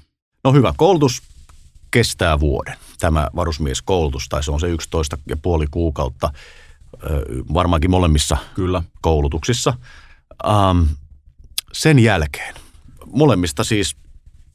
No 0.45 0.53
hyvä, 0.53 0.75
koulutus 0.77 1.23
kestää 1.91 2.41
vuoden. 2.41 2.75
Tämä 2.99 3.29
varusmieskoulutus, 3.37 4.29
tai 4.29 4.43
se 4.45 4.51
on 4.51 4.61
se 4.61 4.69
11 4.69 5.19
ja 5.29 5.37
puoli 5.37 5.67
kuukautta, 5.71 6.33
varmaankin 7.55 7.91
molemmissa 7.91 8.37
Kyllä. 8.55 8.83
koulutuksissa. 9.01 9.75
Ähm, 10.47 10.83
sen 11.73 11.99
jälkeen, 11.99 12.55
molemmista 13.07 13.65
siis, 13.65 13.97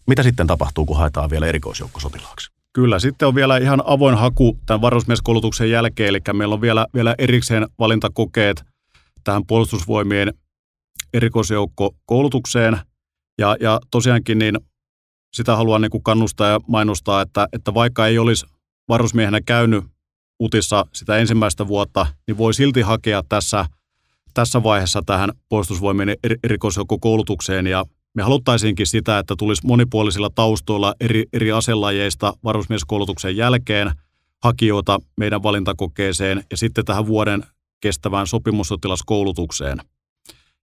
mitä 0.07 0.23
sitten 0.23 0.47
tapahtuu, 0.47 0.85
kun 0.85 0.97
haetaan 0.97 1.29
vielä 1.29 1.47
erikoisjoukkosotilaaksi? 1.47 2.58
Kyllä, 2.73 2.99
sitten 2.99 3.27
on 3.27 3.35
vielä 3.35 3.57
ihan 3.57 3.83
avoin 3.85 4.15
haku 4.15 4.59
tämän 4.65 4.81
varusmieskoulutuksen 4.81 5.69
jälkeen, 5.69 6.09
eli 6.09 6.19
meillä 6.33 6.53
on 6.53 6.61
vielä, 6.61 6.85
vielä 6.93 7.15
erikseen 7.17 7.67
valintakokeet 7.79 8.63
tähän 9.23 9.45
puolustusvoimien 9.47 10.33
erikoisjoukkokoulutukseen. 11.13 12.77
Ja, 13.37 13.57
ja 13.59 13.79
tosiaankin 13.91 14.39
niin 14.39 14.59
sitä 15.33 15.55
haluan 15.55 15.81
niin 15.81 15.91
kuin 15.91 16.03
kannustaa 16.03 16.49
ja 16.49 16.59
mainostaa, 16.67 17.21
että, 17.21 17.47
että 17.53 17.73
vaikka 17.73 18.07
ei 18.07 18.17
olisi 18.17 18.45
varusmiehenä 18.89 19.41
käynyt 19.41 19.83
UTissa 20.39 20.85
sitä 20.93 21.17
ensimmäistä 21.17 21.67
vuotta, 21.67 22.07
niin 22.27 22.37
voi 22.37 22.53
silti 22.53 22.81
hakea 22.81 23.23
tässä, 23.29 23.65
tässä 24.33 24.63
vaiheessa 24.63 25.01
tähän 25.05 25.29
puolustusvoimien 25.49 26.17
erikoisjoukkokoulutukseen 26.43 27.67
ja 27.67 27.85
me 28.15 28.23
haluttaisiinkin 28.23 28.87
sitä, 28.87 29.19
että 29.19 29.35
tulisi 29.37 29.67
monipuolisilla 29.67 30.29
taustoilla 30.35 30.95
eri, 30.99 31.25
eri 31.33 31.51
aselajeista 31.51 32.33
varusmieskoulutuksen 32.43 33.37
jälkeen 33.37 33.91
hakijoita 34.43 34.99
meidän 35.17 35.43
valintakokeeseen 35.43 36.43
ja 36.51 36.57
sitten 36.57 36.85
tähän 36.85 37.07
vuoden 37.07 37.43
kestävään 37.81 38.27
sopimussotilaskoulutukseen. 38.27 39.77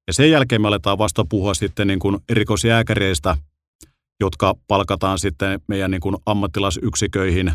Ja 0.07 0.13
sen 0.13 0.31
jälkeen 0.31 0.63
me 0.63 0.69
aletaan 0.69 0.99
vasta 0.99 1.25
puhua 1.29 1.55
sitten 1.55 1.87
niin 1.87 1.99
kuin 1.99 2.19
erikoisjääkäreistä, 2.29 3.37
jotka 4.21 4.55
palkataan 4.67 5.19
sitten 5.19 5.61
meidän 5.69 5.91
niin 5.91 6.01
kuin 6.01 6.17
ammattilaisyksiköihin 6.27 7.53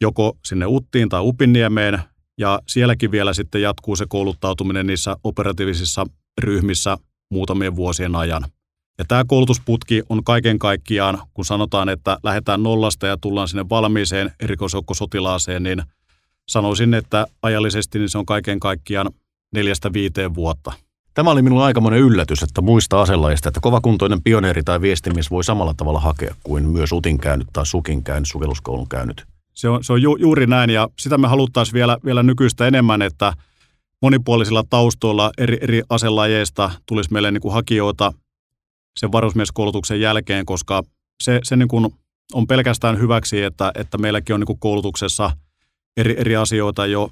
joko 0.00 0.36
sinne 0.44 0.66
Uttiin 0.66 1.08
tai 1.08 1.20
Upinniemeen, 1.24 1.98
ja 2.38 2.60
sielläkin 2.68 3.10
vielä 3.10 3.34
sitten 3.34 3.62
jatkuu 3.62 3.96
se 3.96 4.06
kouluttautuminen 4.08 4.86
niissä 4.86 5.16
operatiivisissa 5.24 6.06
ryhmissä 6.40 6.96
muutamien 7.30 7.76
vuosien 7.76 8.16
ajan. 8.16 8.44
Ja 8.98 9.04
tämä 9.08 9.24
koulutusputki 9.24 10.02
on 10.08 10.24
kaiken 10.24 10.58
kaikkiaan, 10.58 11.18
kun 11.34 11.44
sanotaan, 11.44 11.88
että 11.88 12.18
lähdetään 12.22 12.62
nollasta 12.62 13.06
ja 13.06 13.16
tullaan 13.16 13.48
sinne 13.48 13.68
valmiiseen 13.68 14.32
erikoisjoukkosotilaaseen, 14.40 15.62
niin 15.62 15.82
sanoisin, 16.48 16.94
että 16.94 17.26
ajallisesti 17.42 17.98
niin 17.98 18.08
se 18.08 18.18
on 18.18 18.26
kaiken 18.26 18.60
kaikkiaan 18.60 19.10
neljästä 19.54 19.92
viiteen 19.92 20.34
vuotta. 20.34 20.72
Tämä 21.14 21.30
oli 21.30 21.42
minulle 21.42 21.64
aikamoinen 21.64 22.00
yllätys, 22.00 22.42
että 22.42 22.60
muista 22.60 23.00
aselajista, 23.00 23.48
että 23.48 23.60
kovakuntoinen 23.60 24.22
pioneeri 24.22 24.62
tai 24.62 24.80
viestimies 24.80 25.30
voi 25.30 25.44
samalla 25.44 25.74
tavalla 25.76 26.00
hakea 26.00 26.34
kuin 26.42 26.68
myös 26.68 26.92
UTin 26.92 27.18
käynyt 27.18 27.48
tai 27.52 27.66
SUKin 27.66 28.02
käynyt, 28.02 28.28
sukelluskoulun 28.28 28.88
käynyt. 28.88 29.24
Se 29.54 29.68
on, 29.68 29.84
se 29.84 29.92
on 29.92 30.02
ju, 30.02 30.16
juuri 30.16 30.46
näin 30.46 30.70
ja 30.70 30.88
sitä 30.98 31.18
me 31.18 31.28
haluttaisiin 31.28 31.74
vielä, 31.74 31.98
vielä 32.04 32.22
nykyistä 32.22 32.66
enemmän, 32.66 33.02
että 33.02 33.32
monipuolisilla 34.02 34.64
taustoilla 34.70 35.30
eri, 35.38 35.58
eri 35.60 35.82
aselajeista 35.90 36.70
tulisi 36.86 37.12
meille 37.12 37.30
niin 37.30 37.40
kuin 37.40 37.54
hakijoita 37.54 38.12
sen 38.96 39.12
varusmieskoulutuksen 39.12 40.00
jälkeen, 40.00 40.46
koska 40.46 40.82
se, 41.22 41.40
se 41.42 41.56
niin 41.56 41.68
kuin 41.68 41.94
on 42.32 42.46
pelkästään 42.46 42.98
hyväksi, 42.98 43.42
että, 43.42 43.72
että 43.74 43.98
meilläkin 43.98 44.34
on 44.34 44.40
niin 44.40 44.46
kuin 44.46 44.58
koulutuksessa 44.58 45.30
eri, 45.96 46.14
eri 46.18 46.36
asioita 46.36 46.86
jo 46.86 47.10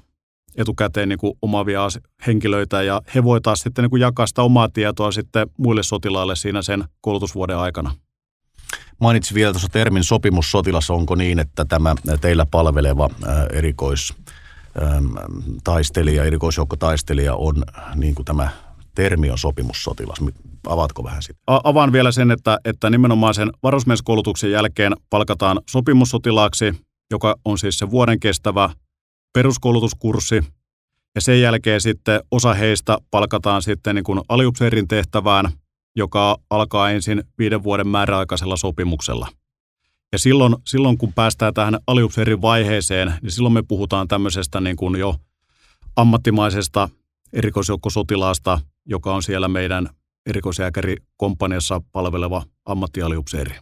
etukäteen 0.55 1.09
niin 1.09 1.19
kuin 1.19 1.37
omavia 1.41 1.87
henkilöitä 2.27 2.81
ja 2.81 3.01
he 3.15 3.23
voi 3.23 3.41
taas 3.41 3.59
sitten 3.59 3.83
niin 3.83 3.89
kuin 3.89 4.01
jakaa 4.01 4.27
sitä 4.27 4.41
omaa 4.41 4.69
tietoa 4.69 5.11
sitten 5.11 5.47
muille 5.57 5.83
sotilaille 5.83 6.35
siinä 6.35 6.61
sen 6.61 6.83
koulutusvuoden 7.01 7.57
aikana. 7.57 7.95
Mainitsin 8.99 9.35
vielä 9.35 9.53
tuossa 9.53 9.67
termin 9.71 10.03
sopimussotilas. 10.03 10.89
Onko 10.89 11.15
niin, 11.15 11.39
että 11.39 11.65
tämä 11.65 11.95
teillä 12.21 12.45
palveleva 12.45 13.09
erikois 13.53 14.13
taistelija, 15.63 16.23
erikoisjoukkotaistelija 16.23 17.35
on 17.35 17.63
niin 17.95 18.15
kuin 18.15 18.25
tämä 18.25 18.49
termi 18.95 19.29
on 19.29 19.37
sopimussotilas. 19.37 20.17
Avaatko 20.67 21.03
vähän 21.03 21.23
sitä? 21.23 21.39
Avaan 21.47 21.91
vielä 21.91 22.11
sen, 22.11 22.31
että, 22.31 22.57
että 22.65 22.89
nimenomaan 22.89 23.33
sen 23.33 23.51
varusmieskoulutuksen 23.63 24.51
jälkeen 24.51 24.93
palkataan 25.09 25.61
sopimussotilaaksi, 25.69 26.73
joka 27.11 27.35
on 27.45 27.57
siis 27.57 27.77
se 27.77 27.89
vuoden 27.89 28.19
kestävä 28.19 28.69
peruskoulutuskurssi. 29.33 30.43
Ja 31.15 31.21
sen 31.21 31.41
jälkeen 31.41 31.81
sitten 31.81 32.21
osa 32.31 32.53
heistä 32.53 32.97
palkataan 33.11 33.61
sitten 33.61 33.95
niin 33.95 34.03
kuin 34.03 34.21
aliupseerin 34.29 34.87
tehtävään, 34.87 35.51
joka 35.95 36.37
alkaa 36.49 36.91
ensin 36.91 37.23
viiden 37.37 37.63
vuoden 37.63 37.87
määräaikaisella 37.87 38.57
sopimuksella. 38.57 39.27
Ja 40.11 40.19
silloin, 40.19 40.55
silloin 40.67 40.97
kun 40.97 41.13
päästään 41.13 41.53
tähän 41.53 41.79
aliupseerin 41.87 42.41
vaiheeseen, 42.41 43.13
niin 43.21 43.31
silloin 43.31 43.53
me 43.53 43.63
puhutaan 43.67 44.07
tämmöisestä 44.07 44.61
niin 44.61 44.75
kuin 44.75 44.99
jo 44.99 45.15
ammattimaisesta 45.95 46.89
erikoisjoukkosotilaasta, 47.33 48.59
joka 48.85 49.15
on 49.15 49.23
siellä 49.23 49.47
meidän 49.47 49.89
erikoisjääkärikomppaniassa 50.25 51.81
palveleva 51.91 52.43
ammattialiupseeri. 52.65 53.55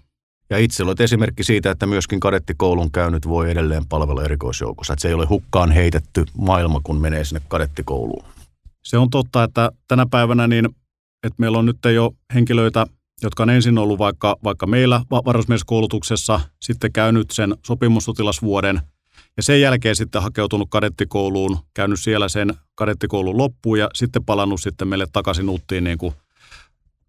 Ja 0.50 0.58
itse 0.58 0.84
olet 0.84 1.02
esimerkki 1.02 1.44
siitä, 1.44 1.72
että 1.72 1.86
myöskin 1.86 2.20
kadettikoulun 2.20 2.92
käynyt 2.92 3.28
voi 3.28 3.52
edelleen 3.52 3.88
palvella 3.90 4.24
erikoisjoukossa. 4.24 4.94
Että 4.94 5.02
se 5.02 5.08
ei 5.08 5.14
ole 5.14 5.26
hukkaan 5.26 5.72
heitetty 5.72 6.26
maailma, 6.38 6.82
kun 6.84 7.02
menee 7.02 7.26
sinne 7.26 7.42
kadettikouluun. 7.48 8.26
Se 8.84 8.98
on 8.98 9.10
totta, 9.10 9.44
että 9.44 9.72
tänä 9.88 10.06
päivänä 10.12 10.48
niin, 10.48 10.66
että 11.24 11.36
meillä 11.38 11.58
on 11.58 11.66
nyt 11.66 11.78
jo 11.94 12.12
henkilöitä, 12.34 12.86
jotka 13.22 13.44
on 13.44 13.50
ensin 13.50 13.78
ollut 13.78 14.00
vaikka, 14.00 14.36
vaikka 14.44 14.68
meillä 14.68 15.02
varusmieskoulutuksessa, 15.12 16.40
sitten 16.62 16.92
käynyt 16.92 17.32
sen 17.32 17.56
sopimussotilasvuoden 17.66 18.82
ja 19.38 19.44
sen 19.44 19.62
jälkeen 19.62 19.96
sitten 19.96 20.22
hakeutunut 20.22 20.70
kadettikouluun, 20.72 21.58
käynyt 21.74 22.00
siellä 22.00 22.30
sen 22.30 22.54
kadettikoulun 22.76 23.38
loppuun 23.38 23.80
ja 23.80 23.90
sitten 23.94 24.26
palannut 24.26 24.62
sitten 24.62 24.88
meille 24.88 25.08
takaisin 25.14 25.50
Uttiin 25.50 25.84
niin 25.84 25.98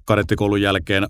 kadettikoulun 0.05 0.63
jälkeen 0.63 1.09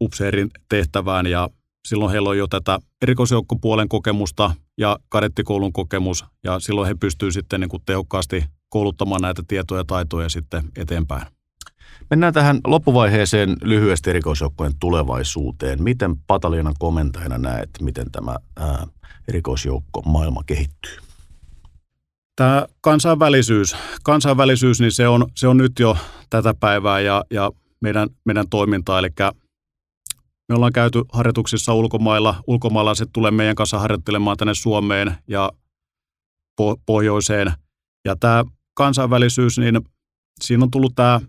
upseerin 0.00 0.50
tehtävään 0.68 1.26
ja 1.26 1.50
silloin 1.88 2.10
heillä 2.10 2.28
on 2.28 2.38
jo 2.38 2.46
tätä 2.46 2.78
erikoisjoukkopuolen 3.02 3.88
kokemusta 3.88 4.54
ja 4.78 4.98
kadettikoulun 5.08 5.72
kokemus 5.72 6.24
ja 6.44 6.60
silloin 6.60 6.88
he 6.88 6.94
pystyvät 7.00 7.34
sitten 7.34 7.60
niin 7.60 7.68
kuin 7.68 7.82
tehokkaasti 7.86 8.44
kouluttamaan 8.68 9.22
näitä 9.22 9.42
tietoja 9.48 9.80
ja 9.80 9.84
taitoja 9.84 10.28
sitten 10.28 10.64
eteenpäin. 10.76 11.26
Mennään 12.10 12.34
tähän 12.34 12.60
loppuvaiheeseen 12.66 13.56
lyhyesti 13.62 14.10
erikoisjoukkojen 14.10 14.72
tulevaisuuteen. 14.80 15.82
Miten 15.82 16.16
pataljonan 16.26 16.74
komentajana 16.78 17.38
näet, 17.38 17.70
miten 17.80 18.10
tämä 18.10 18.36
ää, 18.56 18.86
erikoisjoukko 19.28 20.02
maailma 20.02 20.42
kehittyy? 20.46 20.96
Tämä 22.36 22.66
kansainvälisyys, 22.80 23.76
kansainvälisyys 24.02 24.80
niin 24.80 24.92
se, 24.92 25.08
on, 25.08 25.26
se 25.36 25.48
on 25.48 25.56
nyt 25.56 25.72
jo 25.78 25.96
tätä 26.30 26.54
päivää 26.54 27.00
ja, 27.00 27.24
ja 27.30 27.50
meidän, 27.80 28.08
meidän 28.24 28.48
toimintaa. 28.48 28.98
Eli 28.98 29.08
me 30.48 30.54
ollaan 30.54 30.72
käyty 30.72 31.02
harjoituksissa 31.12 31.74
ulkomailla. 31.74 32.42
Ulkomaalaiset 32.46 33.08
tulee 33.12 33.30
meidän 33.30 33.54
kanssa 33.54 33.78
harjoittelemaan 33.78 34.36
tänne 34.36 34.54
Suomeen 34.54 35.16
ja 35.28 35.50
po- 36.60 36.80
pohjoiseen. 36.86 37.52
Ja 38.04 38.16
tämä 38.16 38.44
kansainvälisyys, 38.74 39.58
niin 39.58 39.80
siinä 40.42 40.64
on 40.64 40.70
tullut 40.70 40.92
tämä 40.94 41.20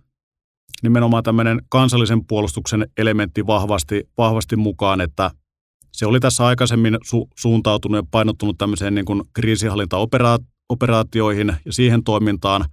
nimenomaan 0.84 1.24
tämmöinen 1.24 1.62
kansallisen 1.70 2.26
puolustuksen 2.26 2.88
elementti 2.98 3.48
vahvasti, 3.48 4.10
vahvasti 4.18 4.56
mukaan, 4.56 5.02
että 5.02 5.32
se 5.92 6.06
oli 6.06 6.20
tässä 6.20 6.46
aikaisemmin 6.46 6.96
su- 6.96 7.30
suuntautunut 7.40 7.98
ja 7.98 8.04
painottunut 8.12 8.58
tämmöiseen 8.58 8.96
niin 8.96 9.06
kuin 9.06 9.24
kriisihallintaoperaatioihin 9.34 11.56
ja 11.66 11.74
siihen 11.74 12.04
toimintaan, 12.04 12.66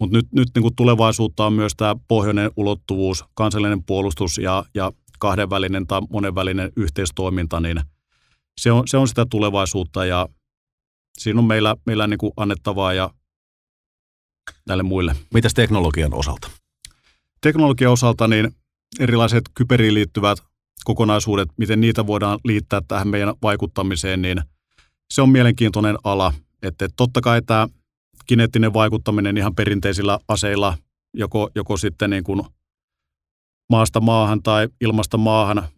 mutta 0.00 0.16
nyt, 0.16 0.26
nyt 0.32 0.48
niin 0.54 0.62
kuin 0.62 0.76
tulevaisuutta 0.76 1.46
on 1.46 1.52
myös 1.52 1.72
tämä 1.76 1.96
pohjoinen 2.08 2.50
ulottuvuus, 2.56 3.24
kansallinen 3.34 3.84
puolustus 3.84 4.38
ja, 4.38 4.64
ja 4.74 4.92
kahdenvälinen 5.18 5.86
tai 5.86 6.00
monenvälinen 6.10 6.72
yhteistoiminta, 6.76 7.60
niin 7.60 7.80
se 8.60 8.72
on, 8.72 8.88
se 8.88 8.96
on 8.96 9.08
sitä 9.08 9.26
tulevaisuutta 9.30 10.04
ja 10.04 10.28
siinä 11.18 11.38
on 11.38 11.44
meillä, 11.44 11.76
meillä 11.86 12.06
niin 12.06 12.18
kuin 12.18 12.32
annettavaa 12.36 12.92
ja 12.92 13.10
näille 14.66 14.82
muille. 14.82 15.16
Mitäs 15.34 15.54
teknologian 15.54 16.14
osalta? 16.14 16.50
Teknologian 17.44 17.92
osalta 17.92 18.28
niin 18.28 18.50
erilaiset 19.00 19.42
kyberiin 19.54 19.94
liittyvät 19.94 20.38
kokonaisuudet, 20.84 21.48
miten 21.56 21.80
niitä 21.80 22.06
voidaan 22.06 22.38
liittää 22.44 22.80
tähän 22.88 23.08
meidän 23.08 23.34
vaikuttamiseen, 23.42 24.22
niin 24.22 24.42
se 25.10 25.22
on 25.22 25.28
mielenkiintoinen 25.28 25.96
ala. 26.04 26.32
Että 26.62 26.88
totta 26.96 27.20
kai 27.20 27.42
tämä 27.42 27.68
kineettinen 28.26 28.72
vaikuttaminen 28.72 29.36
ihan 29.36 29.54
perinteisillä 29.54 30.18
aseilla, 30.28 30.78
joko, 31.14 31.50
joko 31.54 31.76
sitten 31.76 32.10
niin 32.10 32.24
kuin 32.24 32.42
maasta 33.70 34.00
maahan 34.00 34.42
tai 34.42 34.68
ilmasta 34.80 35.16
maahan, 35.16 35.68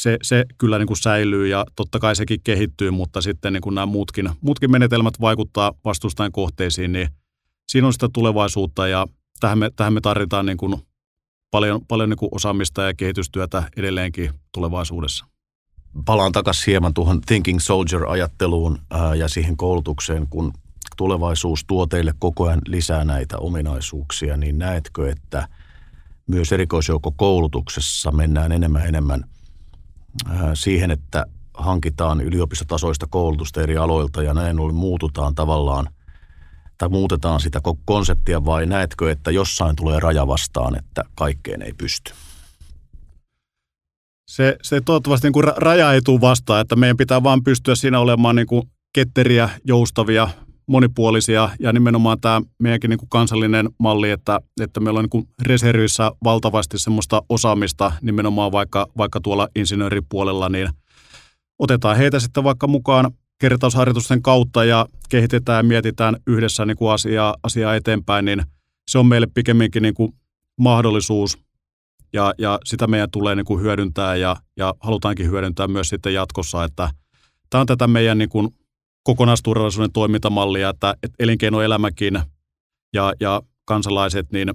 se, 0.00 0.18
se 0.22 0.44
kyllä 0.58 0.78
niin 0.78 0.86
kuin 0.86 0.98
säilyy 0.98 1.46
ja 1.46 1.64
totta 1.76 1.98
kai 1.98 2.16
sekin 2.16 2.40
kehittyy, 2.44 2.90
mutta 2.90 3.20
sitten 3.20 3.52
niin 3.52 3.62
kuin 3.62 3.74
nämä 3.74 3.86
muutkin, 3.86 4.30
muutkin 4.40 4.70
menetelmät 4.70 5.14
vaikuttaa 5.20 5.72
vastustajan 5.84 6.32
kohteisiin, 6.32 6.92
niin 6.92 7.08
siinä 7.68 7.86
on 7.86 7.92
sitä 7.92 8.08
tulevaisuutta 8.12 8.88
ja 8.88 9.06
tähän 9.42 9.58
me, 9.58 9.70
tähän 9.76 9.92
me 9.92 10.00
tarvitaan 10.00 10.46
niin 10.46 10.56
kuin 10.56 10.76
paljon, 11.50 11.80
paljon 11.88 12.08
niin 12.08 12.18
kuin 12.18 12.28
osaamista 12.32 12.82
ja 12.82 12.94
kehitystyötä 12.94 13.62
edelleenkin 13.76 14.30
tulevaisuudessa. 14.52 15.26
Palaan 16.04 16.32
takaisin 16.32 16.64
hieman 16.66 16.94
tuohon 16.94 17.20
Thinking 17.20 17.58
Soldier-ajatteluun 17.58 18.78
ää, 18.90 19.14
ja 19.14 19.28
siihen 19.28 19.56
koulutukseen, 19.56 20.26
kun 20.30 20.52
tulevaisuus 20.96 21.64
tuo 21.64 21.86
teille 21.86 22.14
koko 22.18 22.46
ajan 22.46 22.60
lisää 22.66 23.04
näitä 23.04 23.38
ominaisuuksia, 23.38 24.36
niin 24.36 24.58
näetkö, 24.58 25.10
että 25.10 25.48
myös 26.26 26.50
koulutuksessa 27.16 28.10
mennään 28.10 28.52
enemmän 28.52 28.86
enemmän 28.86 29.24
siihen, 30.54 30.90
että 30.90 31.26
hankitaan 31.54 32.20
yliopistotasoista 32.20 33.06
koulutusta 33.10 33.62
eri 33.62 33.76
aloilta 33.76 34.22
ja 34.22 34.34
näin 34.34 34.60
ollen 34.60 34.74
muututaan 34.74 35.34
tavallaan– 35.34 35.88
tai 36.82 36.88
muutetaan 36.88 37.40
sitä 37.40 37.60
konseptia 37.84 38.44
vai 38.44 38.66
näetkö, 38.66 39.10
että 39.10 39.30
jossain 39.30 39.76
tulee 39.76 40.00
raja 40.00 40.26
vastaan, 40.26 40.78
että 40.78 41.02
kaikkeen 41.14 41.62
ei 41.62 41.72
pysty? 41.72 42.12
Se, 44.30 44.56
se 44.62 44.80
toivottavasti 44.80 45.26
niin 45.26 45.32
kuin 45.32 45.44
raja 45.56 45.92
ei 45.92 46.00
tule 46.04 46.20
vastaan, 46.20 46.60
että 46.60 46.76
meidän 46.76 46.96
pitää 46.96 47.22
vaan 47.22 47.44
pystyä 47.44 47.74
siinä 47.74 48.00
olemaan 48.00 48.36
niin 48.36 48.46
kuin 48.46 48.62
ketteriä, 48.94 49.50
joustavia, 49.64 50.28
monipuolisia 50.66 51.50
ja 51.60 51.72
nimenomaan 51.72 52.20
tämä 52.20 52.42
meidänkin 52.58 52.90
niin 52.90 52.98
kuin 52.98 53.08
kansallinen 53.08 53.68
malli, 53.78 54.10
että, 54.10 54.40
että 54.60 54.80
meillä 54.80 55.00
on 55.00 55.08
niin 55.12 55.28
reservissä 55.42 56.12
valtavasti 56.24 56.78
semmoista 56.78 57.22
osaamista 57.28 57.92
nimenomaan 58.00 58.52
vaikka, 58.52 58.86
vaikka 58.96 59.20
tuolla 59.20 59.48
insinööripuolella, 59.56 60.48
niin 60.48 60.68
otetaan 61.58 61.96
heitä 61.96 62.20
sitten 62.20 62.44
vaikka 62.44 62.66
mukaan 62.66 63.10
kertausharjoitusten 63.42 64.22
kautta 64.22 64.64
ja 64.64 64.86
kehitetään 65.08 65.56
ja 65.56 65.62
mietitään 65.68 66.16
yhdessä 66.26 66.66
niin 66.66 66.76
kuin 66.76 66.92
asiaa, 66.92 67.36
asiaa 67.42 67.74
eteenpäin, 67.74 68.24
niin 68.24 68.42
se 68.90 68.98
on 68.98 69.06
meille 69.06 69.26
pikemminkin 69.34 69.82
niin 69.82 69.94
kuin 69.94 70.12
mahdollisuus 70.56 71.38
ja, 72.12 72.34
ja 72.38 72.58
sitä 72.64 72.86
meidän 72.86 73.10
tulee 73.10 73.34
niin 73.34 73.44
kuin 73.44 73.62
hyödyntää 73.62 74.16
ja, 74.16 74.36
ja 74.56 74.74
halutaankin 74.80 75.30
hyödyntää 75.30 75.68
myös 75.68 75.88
sitten 75.88 76.14
jatkossa, 76.14 76.64
että 76.64 76.90
tämä 77.50 77.60
on 77.60 77.66
tätä 77.66 77.86
meidän 77.86 78.18
niin 78.18 78.28
kuin 78.28 78.48
kokonaisturvallisuuden 79.02 79.92
toimintamallia, 79.92 80.68
että, 80.68 80.94
että 81.02 81.16
elinkeinoelämäkin 81.18 82.20
ja, 82.92 83.12
ja 83.20 83.42
kansalaiset 83.64 84.32
niin 84.32 84.54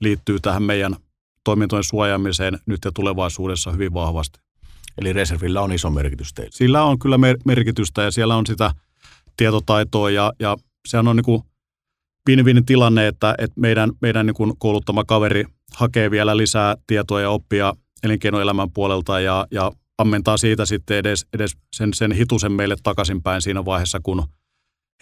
liittyy 0.00 0.40
tähän 0.40 0.62
meidän 0.62 0.96
toimintojen 1.44 1.84
suojaamiseen 1.84 2.58
nyt 2.66 2.80
ja 2.84 2.90
tulevaisuudessa 2.94 3.72
hyvin 3.72 3.94
vahvasti. 3.94 4.40
Eli 4.98 5.12
reservillä 5.12 5.60
on 5.60 5.72
iso 5.72 5.90
merkitys 5.90 6.34
teille. 6.34 6.52
Sillä 6.52 6.82
on 6.82 6.98
kyllä 6.98 7.18
mer- 7.18 7.38
merkitystä 7.44 8.02
ja 8.02 8.10
siellä 8.10 8.36
on 8.36 8.46
sitä 8.46 8.70
tietotaitoa 9.36 10.10
ja, 10.10 10.32
ja 10.40 10.56
sehän 10.88 11.08
on 11.08 11.16
niin 11.16 11.24
kuin 11.24 11.42
tilanne, 12.66 13.06
että, 13.06 13.34
että 13.38 13.60
meidän, 13.60 13.92
meidän 14.02 14.26
niin 14.26 14.34
kuin 14.34 14.52
kouluttama 14.58 15.04
kaveri 15.04 15.44
hakee 15.74 16.10
vielä 16.10 16.36
lisää 16.36 16.76
tietoa 16.86 17.20
ja 17.20 17.30
oppia 17.30 17.74
elinkeinoelämän 18.02 18.70
puolelta 18.70 19.20
ja, 19.20 19.46
ja 19.50 19.72
ammentaa 19.98 20.36
siitä 20.36 20.66
sitten 20.66 20.96
edes, 20.96 21.26
edes 21.32 21.56
sen, 21.72 21.94
sen 21.94 22.12
hitusen 22.12 22.52
meille 22.52 22.76
takaisinpäin 22.82 23.42
siinä 23.42 23.64
vaiheessa, 23.64 24.00
kun 24.02 24.22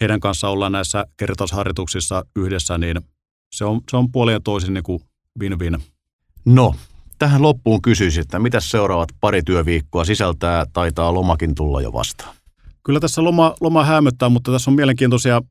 heidän 0.01 0.19
kanssa 0.19 0.49
ollaan 0.49 0.71
näissä 0.71 1.05
kertausharjoituksissa 1.17 2.25
yhdessä, 2.35 2.77
niin 2.77 3.01
se 3.51 3.65
on, 3.65 3.81
se 3.91 3.97
on 3.97 4.11
puolin 4.11 4.33
ja 4.33 4.39
toisin 4.39 4.73
niin 4.73 4.83
kuin 4.83 5.01
win-win. 5.39 5.81
No, 6.45 6.75
tähän 7.19 7.41
loppuun 7.41 7.81
kysyisin, 7.81 8.21
että 8.21 8.39
mitä 8.39 8.59
seuraavat 8.59 9.09
pari 9.21 9.43
työviikkoa 9.43 10.05
sisältää, 10.05 10.65
taitaa 10.73 11.13
lomakin 11.13 11.55
tulla 11.55 11.81
jo 11.81 11.93
vastaan? 11.93 12.35
Kyllä 12.83 12.99
tässä 12.99 13.23
loma, 13.23 13.55
loma 13.61 13.83
hämöttää, 13.83 14.29
mutta 14.29 14.51
tässä 14.51 14.71
on 14.71 14.75
mielenkiintoisia 14.75 15.41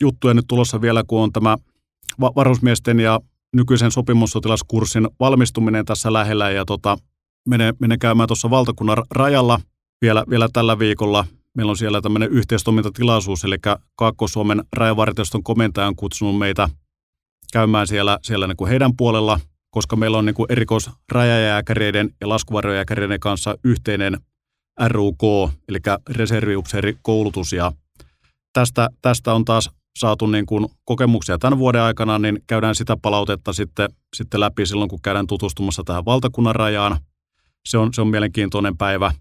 juttuja 0.00 0.34
nyt 0.34 0.44
tulossa 0.48 0.80
vielä, 0.80 1.04
kun 1.06 1.22
on 1.22 1.32
tämä 1.32 1.56
varusmiesten 2.20 3.00
ja 3.00 3.20
nykyisen 3.56 3.90
sopimussotilaskurssin 3.90 5.08
valmistuminen 5.20 5.84
tässä 5.84 6.12
lähellä 6.12 6.50
ja 6.50 6.64
tota, 6.64 6.98
menen, 7.48 7.74
menen 7.80 7.98
käymään 7.98 8.26
tuossa 8.26 8.50
valtakunnan 8.50 9.02
rajalla 9.10 9.60
vielä, 10.02 10.24
vielä 10.30 10.48
tällä 10.52 10.78
viikolla. 10.78 11.26
Meillä 11.54 11.70
on 11.70 11.76
siellä 11.76 12.00
tämmöinen 12.00 12.30
yhteistoimintatilaisuus, 12.30 13.44
eli 13.44 13.56
Kaakko-Suomen 13.96 14.64
rajavartioston 14.72 15.42
komentaja 15.42 15.86
on 15.86 15.96
kutsunut 15.96 16.38
meitä 16.38 16.68
käymään 17.52 17.86
siellä, 17.86 18.18
siellä 18.22 18.46
niin 18.46 18.56
kuin 18.56 18.68
heidän 18.68 18.96
puolella– 18.96 19.40
koska 19.76 19.96
meillä 19.96 20.18
on 20.18 20.26
niin 20.26 20.34
kuin 20.34 20.52
erikoisrajajääkäreiden 20.52 22.10
ja 22.20 22.28
laskuvarjojääkäreiden 22.28 23.20
kanssa 23.20 23.58
yhteinen 23.64 24.20
RUK, 24.88 25.22
eli 25.68 25.78
reserviupseerikoulutus, 26.10 27.52
ja 27.52 27.72
tästä, 28.52 28.88
tästä 29.02 29.34
on 29.34 29.44
taas 29.44 29.70
saatu 29.98 30.26
niin 30.26 30.46
kuin 30.46 30.66
kokemuksia 30.84 31.38
tämän 31.38 31.58
vuoden 31.58 31.82
aikana, 31.82 32.18
niin 32.18 32.42
käydään 32.46 32.74
sitä 32.74 32.96
palautetta 33.02 33.52
sitten, 33.52 33.88
sitten 34.16 34.40
läpi 34.40 34.66
silloin, 34.66 34.90
kun 34.90 35.02
käydään 35.02 35.26
tutustumassa 35.26 35.82
tähän 35.86 36.04
valtakunnan 36.04 36.54
rajaan. 36.54 36.96
Se 37.66 37.78
on, 37.78 37.94
se 37.94 38.00
on 38.00 38.08
mielenkiintoinen 38.08 38.76
päivä. 38.76 39.12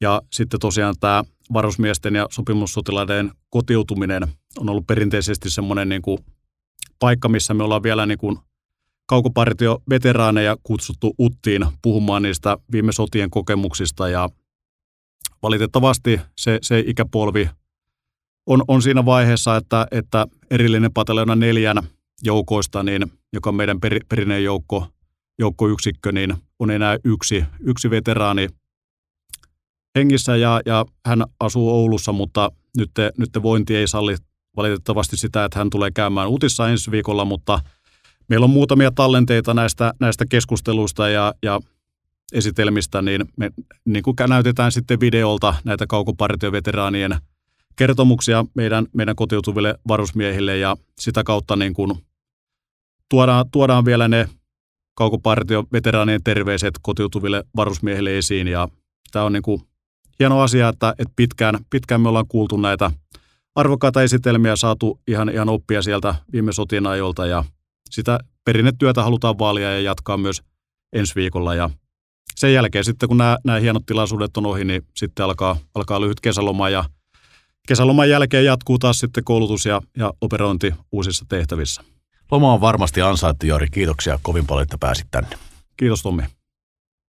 Ja 0.00 0.22
sitten 0.32 0.60
tosiaan 0.60 0.94
tämä 1.00 1.24
varusmiesten 1.52 2.14
ja 2.14 2.26
sopimussotilaiden 2.30 3.30
kotiutuminen 3.50 4.22
on 4.58 4.68
ollut 4.68 4.86
perinteisesti 4.86 5.50
semmoinen 5.50 5.88
niin 5.88 6.02
kuin 6.02 6.18
paikka, 6.98 7.28
missä 7.28 7.54
me 7.54 7.64
ollaan 7.64 7.82
vielä 7.82 8.06
niin 8.06 8.18
kuin 8.18 8.38
kaukopartio-veteraaneja 9.06 10.56
kutsuttu 10.62 11.14
Uttiin 11.18 11.66
puhumaan 11.82 12.22
niistä 12.22 12.56
viime 12.72 12.92
sotien 12.92 13.30
kokemuksista 13.30 14.08
ja 14.08 14.28
valitettavasti 15.42 16.20
se, 16.38 16.58
se 16.62 16.84
ikäpolvi 16.86 17.48
on, 18.46 18.62
on 18.68 18.82
siinä 18.82 19.04
vaiheessa, 19.04 19.56
että, 19.56 19.86
että 19.90 20.26
erillinen 20.50 20.92
pataljona 20.92 21.36
neljän 21.36 21.82
joukoista, 22.22 22.82
niin, 22.82 23.12
joka 23.32 23.50
on 23.50 23.54
meidän 23.54 23.80
per, 23.80 24.00
perineen 24.08 24.44
joukko, 24.44 24.86
joukkoyksikkö, 25.38 26.12
niin 26.12 26.34
on 26.58 26.70
enää 26.70 26.96
yksi, 27.04 27.44
yksi 27.60 27.90
veteraani 27.90 28.48
hengissä 29.98 30.36
ja, 30.36 30.60
ja 30.66 30.84
hän 31.06 31.24
asuu 31.40 31.70
Oulussa, 31.70 32.12
mutta 32.12 32.52
nyt, 32.76 32.90
nyt 33.18 33.30
vointi 33.42 33.76
ei 33.76 33.88
salli 33.88 34.16
valitettavasti 34.56 35.16
sitä, 35.16 35.44
että 35.44 35.58
hän 35.58 35.70
tulee 35.70 35.90
käymään 35.90 36.30
Utissa 36.30 36.68
ensi 36.68 36.90
viikolla, 36.90 37.24
mutta– 37.24 37.60
meillä 38.32 38.44
on 38.44 38.50
muutamia 38.50 38.90
tallenteita 38.90 39.54
näistä, 39.54 39.94
näistä 40.00 40.24
keskusteluista 40.26 41.08
ja, 41.08 41.34
ja 41.42 41.60
esitelmistä, 42.32 43.02
niin 43.02 43.28
me 43.36 43.50
niin 43.84 44.02
kuin 44.02 44.16
näytetään 44.28 44.72
sitten 44.72 45.00
videolta 45.00 45.54
näitä 45.64 45.86
kaukopartioveteraanien 45.86 47.16
kertomuksia 47.76 48.44
meidän, 48.54 48.86
meidän 48.92 49.16
kotiutuville 49.16 49.74
varusmiehille 49.88 50.56
ja 50.56 50.76
sitä 51.00 51.24
kautta 51.24 51.56
niin 51.56 51.74
kuin 51.74 51.92
tuodaan, 53.08 53.44
tuodaan 53.52 53.84
vielä 53.84 54.08
ne 54.08 54.28
kaukopartioveteraanien 54.94 56.22
terveiset 56.22 56.74
kotiutuville 56.82 57.44
varusmiehille 57.56 58.18
esiin 58.18 58.48
ja 58.48 58.68
tämä 59.10 59.24
on 59.24 59.32
niin 59.32 59.42
kuin 59.42 59.60
hieno 60.18 60.40
asia, 60.40 60.68
että, 60.68 60.94
että 60.98 61.12
pitkään, 61.16 61.58
pitkään 61.70 62.00
me 62.00 62.08
ollaan 62.08 62.28
kuultu 62.28 62.56
näitä 62.56 62.90
arvokkaita 63.54 64.02
esitelmiä 64.02 64.56
saatu 64.56 65.00
ihan, 65.08 65.28
ihan 65.28 65.48
oppia 65.48 65.82
sieltä 65.82 66.14
viime 66.32 66.52
sotien 66.52 66.86
ajolta 66.86 67.26
ja 67.26 67.44
sitä 67.92 68.18
perinnetyötä 68.44 69.02
halutaan 69.02 69.38
vaalia 69.38 69.72
ja 69.72 69.80
jatkaa 69.80 70.16
myös 70.16 70.42
ensi 70.92 71.14
viikolla. 71.14 71.54
Ja 71.54 71.70
sen 72.36 72.54
jälkeen 72.54 72.84
sitten, 72.84 73.08
kun 73.08 73.18
nämä, 73.18 73.38
nämä 73.44 73.58
hienot 73.58 73.86
tilaisuudet 73.86 74.36
on 74.36 74.46
ohi, 74.46 74.64
niin 74.64 74.82
sitten 74.96 75.24
alkaa, 75.24 75.56
alkaa 75.74 76.00
lyhyt 76.00 76.20
kesäloma 76.20 76.68
ja 76.68 76.84
kesäloman 77.68 78.10
jälkeen 78.10 78.44
jatkuu 78.44 78.78
taas 78.78 78.98
sitten 78.98 79.24
koulutus 79.24 79.66
ja, 79.66 79.80
ja 79.96 80.12
operointi 80.20 80.74
uusissa 80.92 81.24
tehtävissä. 81.28 81.82
Loma 82.30 82.52
on 82.52 82.60
varmasti 82.60 83.02
ansaittu, 83.02 83.46
Jori. 83.46 83.66
Kiitoksia 83.70 84.18
kovin 84.22 84.46
paljon, 84.46 84.62
että 84.62 84.78
pääsit 84.78 85.06
tänne. 85.10 85.36
Kiitos 85.76 86.02
Tommi. 86.02 86.22